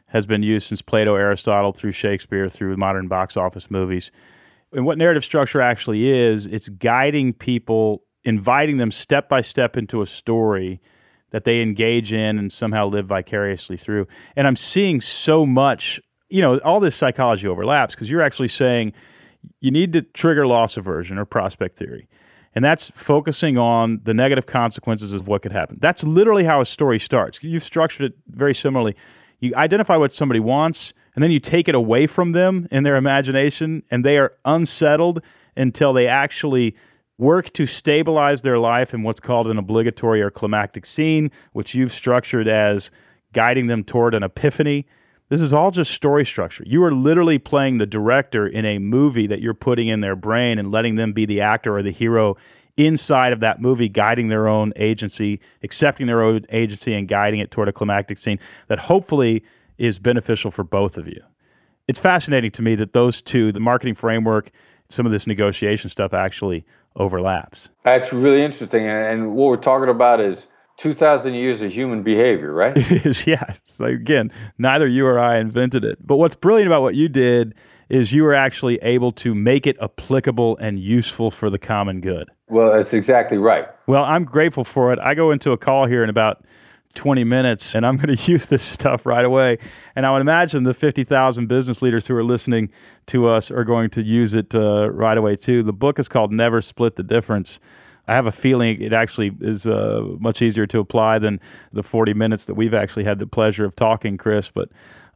has 0.06 0.26
been 0.26 0.42
used 0.42 0.66
since 0.66 0.82
Plato, 0.82 1.14
Aristotle, 1.14 1.70
through 1.70 1.92
Shakespeare, 1.92 2.48
through 2.48 2.76
modern 2.76 3.06
box 3.06 3.36
office 3.36 3.70
movies. 3.70 4.10
And 4.72 4.84
what 4.84 4.98
narrative 4.98 5.22
structure 5.22 5.60
actually 5.60 6.08
is, 6.08 6.46
it's 6.46 6.68
guiding 6.68 7.32
people, 7.32 8.02
inviting 8.24 8.78
them 8.78 8.90
step 8.90 9.28
by 9.28 9.40
step 9.40 9.76
into 9.76 10.02
a 10.02 10.06
story 10.06 10.80
that 11.34 11.42
they 11.42 11.60
engage 11.60 12.12
in 12.12 12.38
and 12.38 12.52
somehow 12.52 12.86
live 12.86 13.06
vicariously 13.06 13.76
through. 13.76 14.06
And 14.36 14.46
I'm 14.46 14.54
seeing 14.54 15.00
so 15.00 15.44
much, 15.44 16.00
you 16.34 16.42
know, 16.42 16.58
all 16.58 16.80
this 16.80 16.96
psychology 16.96 17.46
overlaps 17.46 17.94
because 17.94 18.10
you're 18.10 18.20
actually 18.20 18.48
saying 18.48 18.92
you 19.60 19.70
need 19.70 19.92
to 19.92 20.02
trigger 20.02 20.48
loss 20.48 20.76
aversion 20.76 21.16
or 21.16 21.24
prospect 21.24 21.78
theory. 21.78 22.08
And 22.56 22.64
that's 22.64 22.90
focusing 22.90 23.56
on 23.56 24.00
the 24.02 24.14
negative 24.14 24.46
consequences 24.46 25.12
of 25.12 25.28
what 25.28 25.42
could 25.42 25.52
happen. 25.52 25.78
That's 25.80 26.02
literally 26.02 26.42
how 26.42 26.60
a 26.60 26.66
story 26.66 26.98
starts. 26.98 27.40
You've 27.44 27.62
structured 27.62 28.06
it 28.10 28.18
very 28.26 28.52
similarly. 28.52 28.96
You 29.38 29.54
identify 29.54 29.96
what 29.96 30.12
somebody 30.12 30.40
wants, 30.40 30.92
and 31.14 31.22
then 31.22 31.30
you 31.30 31.38
take 31.38 31.68
it 31.68 31.76
away 31.76 32.08
from 32.08 32.32
them 32.32 32.66
in 32.72 32.82
their 32.82 32.96
imagination, 32.96 33.84
and 33.88 34.04
they 34.04 34.18
are 34.18 34.32
unsettled 34.44 35.22
until 35.56 35.92
they 35.92 36.08
actually 36.08 36.74
work 37.16 37.52
to 37.52 37.64
stabilize 37.64 38.42
their 38.42 38.58
life 38.58 38.92
in 38.92 39.04
what's 39.04 39.20
called 39.20 39.46
an 39.46 39.56
obligatory 39.56 40.20
or 40.20 40.30
climactic 40.30 40.84
scene, 40.84 41.30
which 41.52 41.76
you've 41.76 41.92
structured 41.92 42.48
as 42.48 42.90
guiding 43.32 43.68
them 43.68 43.84
toward 43.84 44.14
an 44.14 44.24
epiphany. 44.24 44.84
This 45.30 45.40
is 45.40 45.52
all 45.52 45.70
just 45.70 45.90
story 45.90 46.26
structure. 46.26 46.64
You 46.66 46.84
are 46.84 46.92
literally 46.92 47.38
playing 47.38 47.78
the 47.78 47.86
director 47.86 48.46
in 48.46 48.66
a 48.66 48.78
movie 48.78 49.26
that 49.26 49.40
you're 49.40 49.54
putting 49.54 49.88
in 49.88 50.00
their 50.00 50.16
brain 50.16 50.58
and 50.58 50.70
letting 50.70 50.96
them 50.96 51.12
be 51.12 51.24
the 51.24 51.40
actor 51.40 51.76
or 51.76 51.82
the 51.82 51.90
hero 51.90 52.36
inside 52.76 53.32
of 53.32 53.40
that 53.40 53.60
movie, 53.60 53.88
guiding 53.88 54.28
their 54.28 54.48
own 54.48 54.72
agency, 54.76 55.40
accepting 55.62 56.06
their 56.06 56.22
own 56.22 56.44
agency, 56.50 56.92
and 56.92 57.08
guiding 57.08 57.40
it 57.40 57.50
toward 57.50 57.68
a 57.68 57.72
climactic 57.72 58.18
scene 58.18 58.38
that 58.68 58.78
hopefully 58.78 59.42
is 59.78 59.98
beneficial 59.98 60.50
for 60.50 60.62
both 60.62 60.98
of 60.98 61.08
you. 61.08 61.22
It's 61.88 61.98
fascinating 61.98 62.50
to 62.52 62.62
me 62.62 62.74
that 62.74 62.92
those 62.92 63.22
two, 63.22 63.50
the 63.52 63.60
marketing 63.60 63.94
framework, 63.94 64.50
some 64.88 65.06
of 65.06 65.12
this 65.12 65.26
negotiation 65.26 65.88
stuff 65.88 66.12
actually 66.12 66.64
overlaps. 66.96 67.70
That's 67.82 68.12
really 68.12 68.42
interesting. 68.42 68.86
And, 68.86 69.34
what 69.34 69.46
we're 69.46 69.56
talking 69.56 69.88
about 69.88 70.20
is 70.20 70.48
2,000 70.78 71.34
years 71.34 71.62
of 71.62 71.72
human 71.72 72.02
behavior, 72.02 72.52
right? 72.52 72.76
It 72.90 73.06
is, 73.06 73.26
yeah. 73.26 73.52
So 73.62 73.86
again, 73.86 74.32
neither 74.58 74.86
you 74.86 75.06
or 75.06 75.18
I 75.18 75.38
invented 75.38 75.84
it. 75.84 76.04
But 76.04 76.16
what's 76.16 76.34
brilliant 76.34 76.66
about 76.66 76.82
what 76.82 76.94
you 76.94 77.08
did 77.08 77.54
is 77.88 78.12
you 78.12 78.22
were 78.24 78.34
actually 78.34 78.76
able 78.78 79.12
to 79.12 79.34
make 79.34 79.66
it 79.66 79.76
applicable 79.80 80.56
and 80.58 80.78
useful 80.78 81.30
for 81.30 81.50
the 81.50 81.58
common 81.58 82.00
good. 82.00 82.28
well, 82.48 82.72
that's 82.72 82.92
exactly 82.92 83.38
right. 83.38 83.66
Well, 83.86 84.04
I'm 84.04 84.24
grateful 84.24 84.64
for 84.64 84.92
it. 84.92 84.98
I 84.98 85.14
go 85.14 85.30
into 85.30 85.52
a 85.52 85.58
call 85.58 85.86
here 85.86 86.02
in 86.02 86.10
about 86.10 86.44
20 86.94 87.24
minutes 87.24 87.74
and 87.74 87.84
I'm 87.86 87.96
going 88.00 88.16
to 88.16 88.30
use 88.32 88.48
this 88.48 88.62
stuff 88.62 89.06
right 89.06 89.24
away. 89.24 89.58
And 89.94 90.06
I 90.06 90.12
would 90.12 90.20
imagine 90.20 90.64
the 90.64 90.74
50,000 90.74 91.46
business 91.46 91.82
leaders 91.82 92.06
who 92.06 92.16
are 92.16 92.24
listening 92.24 92.70
to 93.06 93.28
us 93.28 93.50
are 93.50 93.64
going 93.64 93.90
to 93.90 94.02
use 94.02 94.34
it 94.34 94.54
uh, 94.54 94.90
right 94.90 95.18
away 95.18 95.36
too. 95.36 95.62
The 95.62 95.72
book 95.72 95.98
is 95.98 96.08
called 96.08 96.32
Never 96.32 96.60
Split 96.60 96.96
the 96.96 97.02
Difference. 97.02 97.60
I 98.06 98.14
have 98.14 98.26
a 98.26 98.32
feeling 98.32 98.80
it 98.80 98.92
actually 98.92 99.32
is 99.40 99.66
uh, 99.66 100.02
much 100.18 100.42
easier 100.42 100.66
to 100.66 100.78
apply 100.78 101.18
than 101.18 101.40
the 101.72 101.82
40 101.82 102.14
minutes 102.14 102.44
that 102.46 102.54
we've 102.54 102.74
actually 102.74 103.04
had 103.04 103.18
the 103.18 103.26
pleasure 103.26 103.64
of 103.64 103.74
talking, 103.74 104.18
Chris. 104.18 104.50
But 104.50 104.68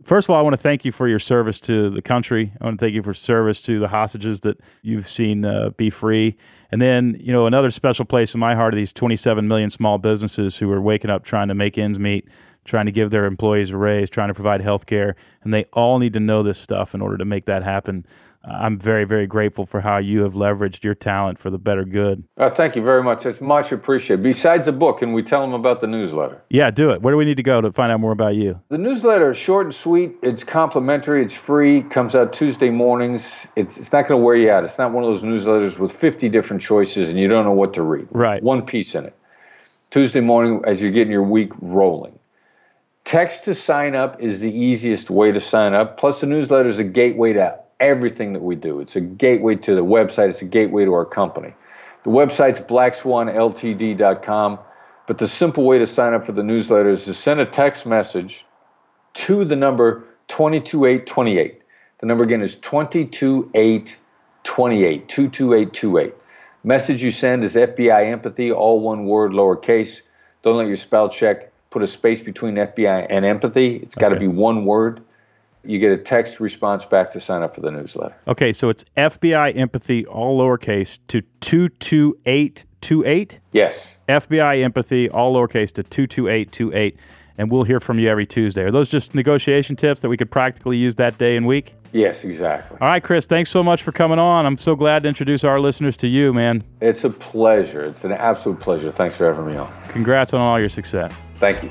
first 0.03 0.29
of 0.29 0.31
all, 0.31 0.39
I 0.39 0.43
want 0.43 0.55
to 0.55 0.63
thank 0.63 0.85
you 0.85 0.93
for 0.93 1.07
your 1.07 1.19
service 1.19 1.61
to 1.61 1.91
the 1.91 2.03
country. 2.03 2.53
I 2.61 2.65
want 2.65 2.79
to 2.79 2.85
thank 2.85 2.95
you 2.95 3.03
for 3.03 3.13
service 3.13 3.61
to 3.63 3.79
the 3.79 3.89
hostages 3.89 4.41
that 4.41 4.59
you've 4.83 5.09
seen 5.09 5.45
uh, 5.45 5.71
be 5.71 5.91
free. 5.91 6.37
And 6.71 6.81
then, 6.81 7.17
you 7.21 7.33
know, 7.33 7.47
another 7.47 7.71
special 7.71 8.05
place 8.05 8.35
in 8.35 8.41
my 8.41 8.55
heart 8.55 8.75
are 8.75 8.77
these 8.77 8.93
27 8.93 9.47
million 9.47 9.71
small 9.71 9.99
businesses 9.99 10.57
who 10.57 10.71
are 10.73 10.81
waking 10.81 11.11
up 11.11 11.25
trying 11.25 11.49
to 11.49 11.55
make 11.55 11.77
ends 11.79 11.99
meet, 11.99 12.29
trying 12.65 12.87
to 12.87 12.93
give 12.93 13.11
their 13.11 13.25
employees 13.25 13.71
a 13.71 13.77
raise, 13.77 14.11
trying 14.11 14.29
to 14.29 14.35
provide 14.35 14.61
health 14.61 14.87
care. 14.87 15.17
And 15.43 15.53
they 15.53 15.65
all 15.73 15.99
need 15.99 16.13
to 16.15 16.21
know 16.21 16.43
this 16.43 16.59
stuff 16.59 16.95
in 16.95 17.01
order 17.01 17.17
to 17.19 17.25
make 17.25 17.47
that 17.47 17.63
happen. 17.63 18.07
I'm 18.45 18.79
very, 18.79 19.05
very 19.05 19.27
grateful 19.27 19.67
for 19.67 19.81
how 19.81 19.99
you 19.99 20.23
have 20.23 20.35
leveraged 20.35 20.85
your 20.85 20.95
talent 20.95 21.39
for 21.39 21.51
the 21.51 21.59
better 21.59 21.85
good. 21.85 22.25
Uh, 22.37 22.51
thank 22.51 22.77
you 22.77 22.83
very 22.83 23.03
much. 23.03 23.27
It's 23.27 23.41
much 23.41 23.73
appreciated. 23.73 24.23
Besides 24.23 24.67
the 24.67 24.73
book, 24.73 25.01
can 25.01 25.13
we 25.13 25.23
tell 25.23 25.41
them 25.43 25.53
about 25.53 25.81
the 25.81 25.87
newsletter? 25.87 26.41
Yeah, 26.49 26.71
do 26.71 26.91
it. 26.91 27.03
Where 27.03 27.13
do 27.13 27.19
we 27.19 27.25
need 27.25 27.37
to 27.37 27.43
go 27.43 27.61
to 27.61 27.73
find 27.73 27.91
out 27.93 28.01
more 28.01 28.13
about 28.13 28.37
you? 28.37 28.61
The 28.69 28.79
newsletter 28.79 29.31
is 29.31 29.37
short 29.37 29.67
and 29.67 29.75
sweet. 29.75 30.17
It's 30.23 30.45
complimentary. 30.45 31.23
It's 31.23 31.35
free. 31.35 31.83
Comes 31.83 32.15
out 32.15 32.33
Tuesday 32.33 32.71
mornings. 32.71 33.47
It's, 33.57 33.77
it's 33.77 33.93
not 33.93 34.09
going 34.09 34.21
to 34.21 34.25
wear 34.25 34.37
you 34.37 34.51
out. 34.51 34.65
It's 34.65 34.79
not 34.79 34.93
one 34.93 35.05
of 35.05 35.11
those 35.11 35.23
newsletters 35.23 35.79
with 35.79 35.93
50 35.93 36.29
different 36.29 36.63
choices 36.63 37.09
and 37.09 37.19
you 37.19 37.29
don't 37.29 37.45
know 37.45 37.53
what 37.53 37.75
to 37.75 37.83
read. 37.83 38.09
Right. 38.11 38.43
One 38.43 38.65
piece 38.65 38.95
in 38.95 39.05
it. 39.05 39.15
Tuesday 39.91 40.21
morning 40.21 40.63
as 40.67 40.81
you're 40.81 40.93
getting 40.93 41.13
your 41.13 41.23
week 41.23 41.51
rolling. 41.61 42.19
Text 43.05 43.45
to 43.45 43.55
sign 43.55 43.95
up 43.95 44.21
is 44.21 44.41
the 44.41 44.53
easiest 44.53 45.09
way 45.09 45.33
to 45.33 45.41
sign 45.41 45.73
up. 45.73 45.97
Plus, 45.97 46.21
the 46.21 46.27
newsletter 46.27 46.69
is 46.69 46.79
a 46.79 46.85
gateway 46.85 47.33
to 47.33 47.59
everything 47.81 48.33
that 48.35 48.43
we 48.43 48.55
do. 48.57 48.81
It's 48.81 48.97
a 48.97 49.01
gateway 49.01 49.57
to 49.57 49.75
the 49.75 49.85
website, 49.85 50.31
it's 50.31 50.43
a 50.43 50.47
gateway 50.47 50.85
to 50.85 50.93
our 50.95 51.05
company. 51.05 51.55
The 52.05 52.11
website's 52.11 52.61
blackswanltd.com, 52.61 54.59
but 55.07 55.19
the 55.19 55.29
simple 55.29 55.65
way 55.65 55.79
to 55.79 55.87
sign 55.87 56.15
up 56.15 56.25
for 56.25 56.33
the 56.33 56.43
newsletter 56.43 56.91
is 56.91 57.05
to 57.05 57.15
send 57.15 57.41
a 57.41 57.47
text 57.47 57.87
message 57.87 58.45
to 59.15 59.45
the 59.45 59.57
number 59.57 60.05
22828. 60.29 61.63
The 62.01 62.07
number 62.07 62.25
again 62.25 62.43
is 62.43 62.55
22828, 62.57 63.97
22828. 65.09 66.15
Message 66.65 67.03
you 67.03 67.13
send 67.13 67.45
is 67.45 67.55
FBI 67.55 68.07
empathy, 68.11 68.53
all 68.53 68.81
one 68.81 69.07
word, 69.07 69.33
lowercase. 69.33 70.01
Don't 70.43 70.57
let 70.57 70.67
your 70.67 70.77
spell 70.77 71.09
check 71.09 71.53
put 71.71 71.83
a 71.83 71.87
space 71.87 72.21
between 72.21 72.55
FBI 72.57 73.07
and 73.09 73.25
empathy. 73.25 73.77
It's 73.77 73.95
got 73.95 74.11
to 74.11 74.17
Okay. 74.17 74.27
be 74.27 74.33
one 74.33 74.65
word. 74.65 75.01
You 75.65 75.79
get 75.79 75.93
a 75.93 75.99
text 75.99 76.41
response 76.41 76.85
back 76.85 77.11
to 77.13 77.21
sign 77.21 77.43
up 77.43 77.55
for 77.55 77.61
the 77.61 77.71
newsletter. 77.71 78.17
Okay, 78.27 78.53
so 78.53 78.69
it's 78.69 78.85
FBI 78.97 79.57
empathy, 79.57 80.07
all 80.07 80.39
lowercase, 80.39 80.99
to 81.09 81.23
22828. 81.41 83.41
Yes. 83.53 83.97
FBI 84.09 84.63
empathy, 84.63 85.11
all 85.11 85.35
lowercase, 85.35 85.73
to 85.73 85.83
22828. 85.83 86.97
And 87.37 87.53
we'll 87.53 87.65
hear 87.65 87.79
from 87.79 88.01
you 88.01 88.09
every 88.09 88.27
Tuesday. 88.27 88.63
Are 88.63 88.73
those 88.73 88.89
just 88.89 89.15
negotiation 89.15 89.77
tips 89.77 90.01
that 90.01 90.09
we 90.09 90.17
could 90.17 90.31
practically 90.31 90.77
use 90.77 90.97
that 90.97 91.19
day 91.19 91.37
and 91.37 91.47
week? 91.47 91.75
Yes, 91.93 92.25
exactly. 92.25 92.79
All 92.81 92.89
right, 92.89 93.03
Chris, 93.03 93.27
thanks 93.27 93.51
so 93.51 93.63
much 93.63 93.83
for 93.83 93.93
coming 93.93 94.19
on. 94.19 94.45
I'm 94.45 94.57
so 94.57 94.77
glad 94.77 95.05
to 95.05 95.09
introduce 95.09 95.45
our 95.45 95.61
listeners 95.61 95.97
to 95.99 96.09
you, 96.09 96.33
man. 96.33 96.65
It's 96.81 97.05
a 97.05 97.11
pleasure. 97.11 97.85
It's 97.85 98.05
an 98.05 98.13
absolute 98.13 98.61
pleasure. 98.61 98.93
Thanks 98.93 99.17
for 99.17 99.27
having 99.27 99.47
me 99.47 99.57
on. 99.57 99.73
Congrats 99.89 100.35
on 100.35 100.41
all 100.41 100.61
your 100.61 100.69
success. 100.69 101.15
Thank 101.37 101.63
you. 101.63 101.71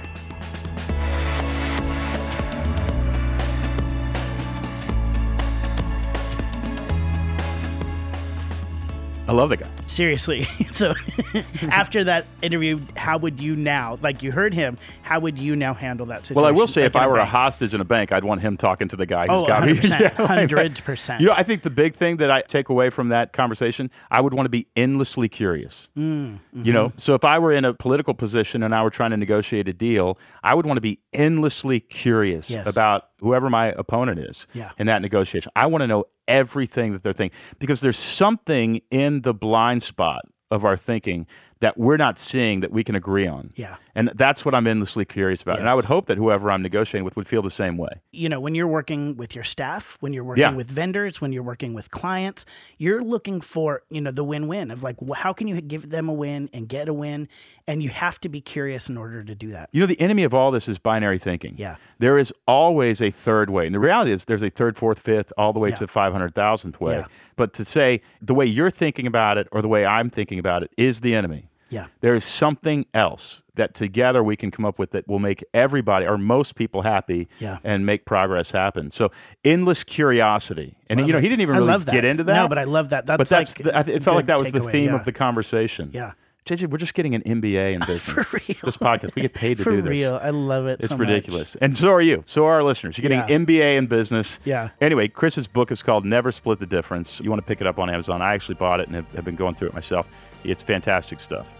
I 9.27 9.33
love 9.33 9.49
the 9.49 9.57
guy. 9.57 9.69
Seriously. 9.85 10.45
So 10.77 10.93
after 11.71 12.03
that 12.03 12.27
interview, 12.43 12.79
how 12.95 13.17
would 13.17 13.39
you 13.39 13.55
now, 13.55 13.97
like 14.03 14.21
you 14.21 14.31
heard 14.31 14.53
him, 14.53 14.77
how 15.01 15.19
would 15.19 15.39
you 15.39 15.55
now 15.55 15.73
handle 15.73 16.05
that 16.07 16.23
situation? 16.25 16.35
Well, 16.35 16.45
I 16.45 16.51
will 16.51 16.67
say, 16.67 16.81
like 16.83 16.91
if 16.91 16.95
I 16.95 17.07
were 17.07 17.15
a 17.15 17.19
bank? 17.21 17.29
hostage 17.31 17.73
in 17.73 17.81
a 17.81 17.85
bank, 17.85 18.11
I'd 18.11 18.23
want 18.23 18.41
him 18.41 18.57
talking 18.57 18.87
to 18.89 18.95
the 18.95 19.07
guy 19.07 19.25
who's 19.25 19.41
Oh, 19.41 19.47
got 19.47 19.65
me. 19.65 19.73
100%, 19.73 19.99
Yeah, 19.99 20.23
like, 20.23 20.49
100%. 20.49 21.19
You 21.19 21.25
know, 21.27 21.33
I 21.35 21.41
think 21.41 21.63
the 21.63 21.71
big 21.71 21.95
thing 21.95 22.17
that 22.17 22.29
I 22.29 22.41
take 22.43 22.69
away 22.69 22.91
from 22.91 23.09
that 23.09 23.33
conversation, 23.33 23.89
I 24.11 24.21
would 24.21 24.35
want 24.35 24.45
to 24.45 24.51
be 24.51 24.67
endlessly 24.75 25.29
curious. 25.29 25.87
Mm, 25.97 26.39
You 26.53 26.73
know, 26.73 26.89
mm-hmm. 26.89 26.97
so 26.99 27.15
if 27.15 27.25
I 27.25 27.39
were 27.39 27.51
in 27.51 27.65
a 27.65 27.73
political 27.73 28.13
position 28.13 28.61
and 28.61 28.75
I 28.75 28.83
were 28.83 28.91
trying 28.91 29.11
to 29.11 29.17
negotiate 29.17 29.67
a 29.67 29.73
deal, 29.73 30.19
I 30.43 30.53
would 30.53 30.67
want 30.67 30.77
to 30.77 30.81
be 30.81 30.99
endlessly 31.13 31.79
curious 31.79 32.51
Yes. 32.51 32.69
about 32.69 33.05
whoever 33.19 33.49
my 33.49 33.67
opponent 33.77 34.19
is 34.19 34.47
Yeah. 34.53 34.71
in 34.77 34.87
that 34.87 35.01
negotiation. 35.01 35.51
I 35.55 35.65
want 35.67 35.81
to 35.81 35.87
know 35.87 36.05
everything 36.27 36.93
that 36.93 37.03
they're 37.03 37.13
thinking 37.13 37.37
because 37.59 37.81
there's 37.81 37.97
something 37.97 38.81
in 38.91 39.21
the 39.21 39.33
blind 39.33 39.83
spot 39.83 40.21
of 40.51 40.63
our 40.65 40.77
thinking 40.77 41.25
that 41.59 41.77
we're 41.77 41.97
not 41.97 42.19
seeing 42.19 42.59
that 42.61 42.71
we 42.71 42.83
can 42.83 42.95
agree 42.95 43.25
on. 43.27 43.51
Yeah. 43.55 43.75
And 43.97 44.11
that's 44.13 44.45
what 44.45 44.53
I'm 44.53 44.67
endlessly 44.67 45.05
curious 45.05 45.41
about. 45.41 45.57
And 45.59 45.67
I 45.67 45.73
would 45.73 45.85
hope 45.85 46.05
that 46.05 46.17
whoever 46.19 46.51
I'm 46.51 46.61
negotiating 46.61 47.03
with 47.03 47.15
would 47.15 47.27
feel 47.27 47.41
the 47.41 47.49
same 47.51 47.77
way. 47.77 47.89
you 48.11 48.29
know, 48.29 48.39
when 48.39 48.53
you're 48.55 48.67
working 48.67 49.17
with 49.17 49.33
your 49.35 49.43
staff, 49.43 49.97
when 50.01 50.13
you're 50.13 50.23
working 50.23 50.41
Yeah. 50.43 50.51
with 50.51 50.69
vendors, 50.71 51.19
when 51.19 51.31
you're 51.33 51.43
working 51.43 51.73
with 51.73 51.89
clients, 51.91 52.45
you're 52.77 53.01
looking 53.03 53.41
for, 53.41 53.81
you 53.89 53.99
know, 54.01 54.11
the 54.11 54.23
win-win 54.23 54.69
of 54.71 54.83
like, 54.83 54.95
how 55.15 55.33
can 55.33 55.47
you 55.47 55.59
give 55.61 55.89
them 55.89 56.07
a 56.09 56.13
win 56.13 56.47
and 56.53 56.69
get 56.69 56.87
a 56.87 56.93
win? 56.93 57.27
And 57.67 57.81
you 57.83 57.89
have 57.89 58.19
to 58.21 58.29
be 58.29 58.39
curious 58.39 58.87
in 58.87 58.97
order 58.97 59.23
to 59.23 59.33
do 59.35 59.49
that. 59.49 59.69
You 59.71 59.81
know, 59.81 59.87
the 59.87 59.99
enemy 59.99 60.23
of 60.23 60.33
all 60.33 60.51
this 60.51 60.67
is 60.67 60.77
binary 60.79 61.17
thinking. 61.17 61.55
Yeah. 61.57 61.75
There 61.99 62.17
is 62.19 62.31
always 62.47 63.01
a 63.01 63.09
third 63.09 63.49
way. 63.49 63.65
And 63.65 63.73
the 63.73 63.79
reality 63.79 64.11
is 64.11 64.25
there's 64.25 64.43
a 64.43 64.49
third, 64.51 64.77
fourth, 64.77 64.99
fifth, 64.99 65.33
all 65.39 65.53
the 65.53 65.59
way 65.59 65.69
Yeah. 65.69 65.75
to 65.75 65.85
the 65.85 65.91
500,000th 65.91 66.79
way. 66.79 66.97
Yeah. 66.97 67.05
But 67.35 67.53
to 67.53 67.65
say 67.65 68.01
the 68.21 68.35
way 68.35 68.45
you're 68.45 68.71
thinking 68.71 69.07
about 69.07 69.37
it 69.39 69.47
or 69.51 69.61
the 69.63 69.67
way 69.67 69.85
I'm 69.87 70.09
thinking 70.11 70.37
about 70.37 70.61
it 70.63 70.71
is 70.77 71.01
the 71.01 71.15
enemy. 71.15 71.49
Yeah. 71.69 71.87
There 72.01 72.15
is 72.15 72.23
something 72.23 72.85
else 72.93 73.41
that 73.55 73.73
together 73.73 74.23
we 74.23 74.35
can 74.35 74.51
come 74.51 74.65
up 74.65 74.77
with 74.77 74.91
that 74.91 75.07
will 75.07 75.19
make 75.19 75.43
everybody 75.53 76.05
or 76.05 76.17
most 76.17 76.55
people 76.55 76.83
happy 76.83 77.27
Yeah. 77.39 77.57
and 77.63 77.85
make 77.85 78.05
progress 78.05 78.51
happen. 78.51 78.91
So 78.91 79.11
endless 79.43 79.83
curiosity. 79.83 80.77
And 80.89 80.99
you 81.05 81.11
know, 81.13 81.19
he 81.19 81.27
didn't 81.27 81.41
even 81.41 81.55
really 81.55 81.67
love 81.67 81.85
get 81.87 82.05
into 82.05 82.23
that. 82.25 82.33
No, 82.35 82.47
but 82.47 82.57
I 82.59 82.65
love 82.65 82.89
that. 82.89 83.05
That's 83.07 83.17
but 83.17 83.29
that's 83.29 83.59
like 83.59 83.85
the, 83.87 83.95
it 83.95 84.03
felt 84.03 84.15
like 84.15 84.27
that 84.27 84.37
was 84.39 84.51
the 84.51 84.59
takeaway, 84.59 84.71
theme 84.71 84.89
yeah. 84.91 84.95
of 84.95 85.05
the 85.05 85.11
conversation. 85.11 85.89
Yeah. 85.93 86.11
JJ, 86.45 86.69
we're 86.69 86.77
just 86.77 86.93
getting 86.93 87.13
an 87.13 87.23
MBA 87.23 87.73
in 87.73 87.81
business. 87.87 88.31
real. 88.33 88.57
This 88.63 88.77
podcast, 88.77 89.15
we 89.15 89.23
get 89.23 89.33
paid 89.33 89.57
to 89.57 89.63
For 89.65 89.71
do 89.71 89.81
this. 89.81 89.89
real. 89.89 90.17
I 90.21 90.29
love 90.29 90.65
it. 90.67 90.79
It's 90.79 90.87
so 90.87 90.97
much. 90.97 91.07
ridiculous. 91.07 91.57
And 91.57 91.77
so 91.77 91.89
are 91.91 91.99
you. 91.99 92.23
So 92.25 92.45
are 92.45 92.53
our 92.53 92.63
listeners. 92.63 92.97
You're 92.97 93.09
getting 93.09 93.27
Yeah. 93.27 93.37
MBA 93.45 93.77
in 93.77 93.87
business. 93.87 94.39
Yeah. 94.45 94.69
Anyway, 94.79 95.09
Chris's 95.09 95.47
book 95.47 95.71
is 95.73 95.83
called 95.83 96.05
Never 96.05 96.31
Split 96.31 96.59
the 96.59 96.65
Difference. 96.65 97.19
You 97.21 97.29
want 97.29 97.41
to 97.41 97.45
pick 97.45 97.59
it 97.59 97.67
up 97.67 97.79
on 97.79 97.89
Amazon. 97.89 98.21
I 98.21 98.33
actually 98.33 98.55
bought 98.55 98.79
it 98.79 98.87
and 98.87 98.95
have, 98.95 99.11
have 99.11 99.25
been 99.25 99.35
going 99.35 99.55
through 99.55 99.69
it 99.69 99.73
myself. 99.73 100.07
It's 100.45 100.63
fantastic 100.63 101.19
stuff. 101.19 101.53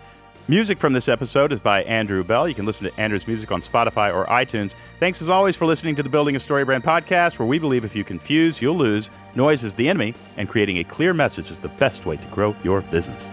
Music 0.49 0.79
from 0.79 0.93
this 0.93 1.09
episode 1.09 1.51
is 1.51 1.59
by 1.59 1.83
Andrew 1.83 2.23
Bell. 2.23 2.47
You 2.47 2.55
can 2.55 2.65
listen 2.65 2.89
to 2.89 2.97
Andrew's 2.97 3.27
music 3.27 3.51
on 3.51 3.59
Spotify 3.59 4.13
or 4.15 4.25
iTunes. 4.27 4.75
Thanks 4.97 5.21
as 5.21 5.27
always 5.27 5.57
for 5.57 5.65
listening 5.65 5.97
to 5.97 6.03
the 6.03 6.07
Building 6.07 6.37
a 6.37 6.39
Story 6.39 6.63
Brand 6.63 6.85
podcast, 6.85 7.37
where 7.37 7.45
we 7.45 7.59
believe 7.59 7.83
if 7.83 7.93
you 7.93 8.05
confuse, 8.05 8.61
you'll 8.61 8.77
lose. 8.77 9.09
Noise 9.35 9.65
is 9.65 9.73
the 9.73 9.89
enemy, 9.89 10.13
and 10.37 10.47
creating 10.47 10.77
a 10.77 10.85
clear 10.85 11.13
message 11.13 11.51
is 11.51 11.57
the 11.57 11.67
best 11.67 12.05
way 12.05 12.15
to 12.15 12.25
grow 12.27 12.55
your 12.63 12.79
business. 12.79 13.29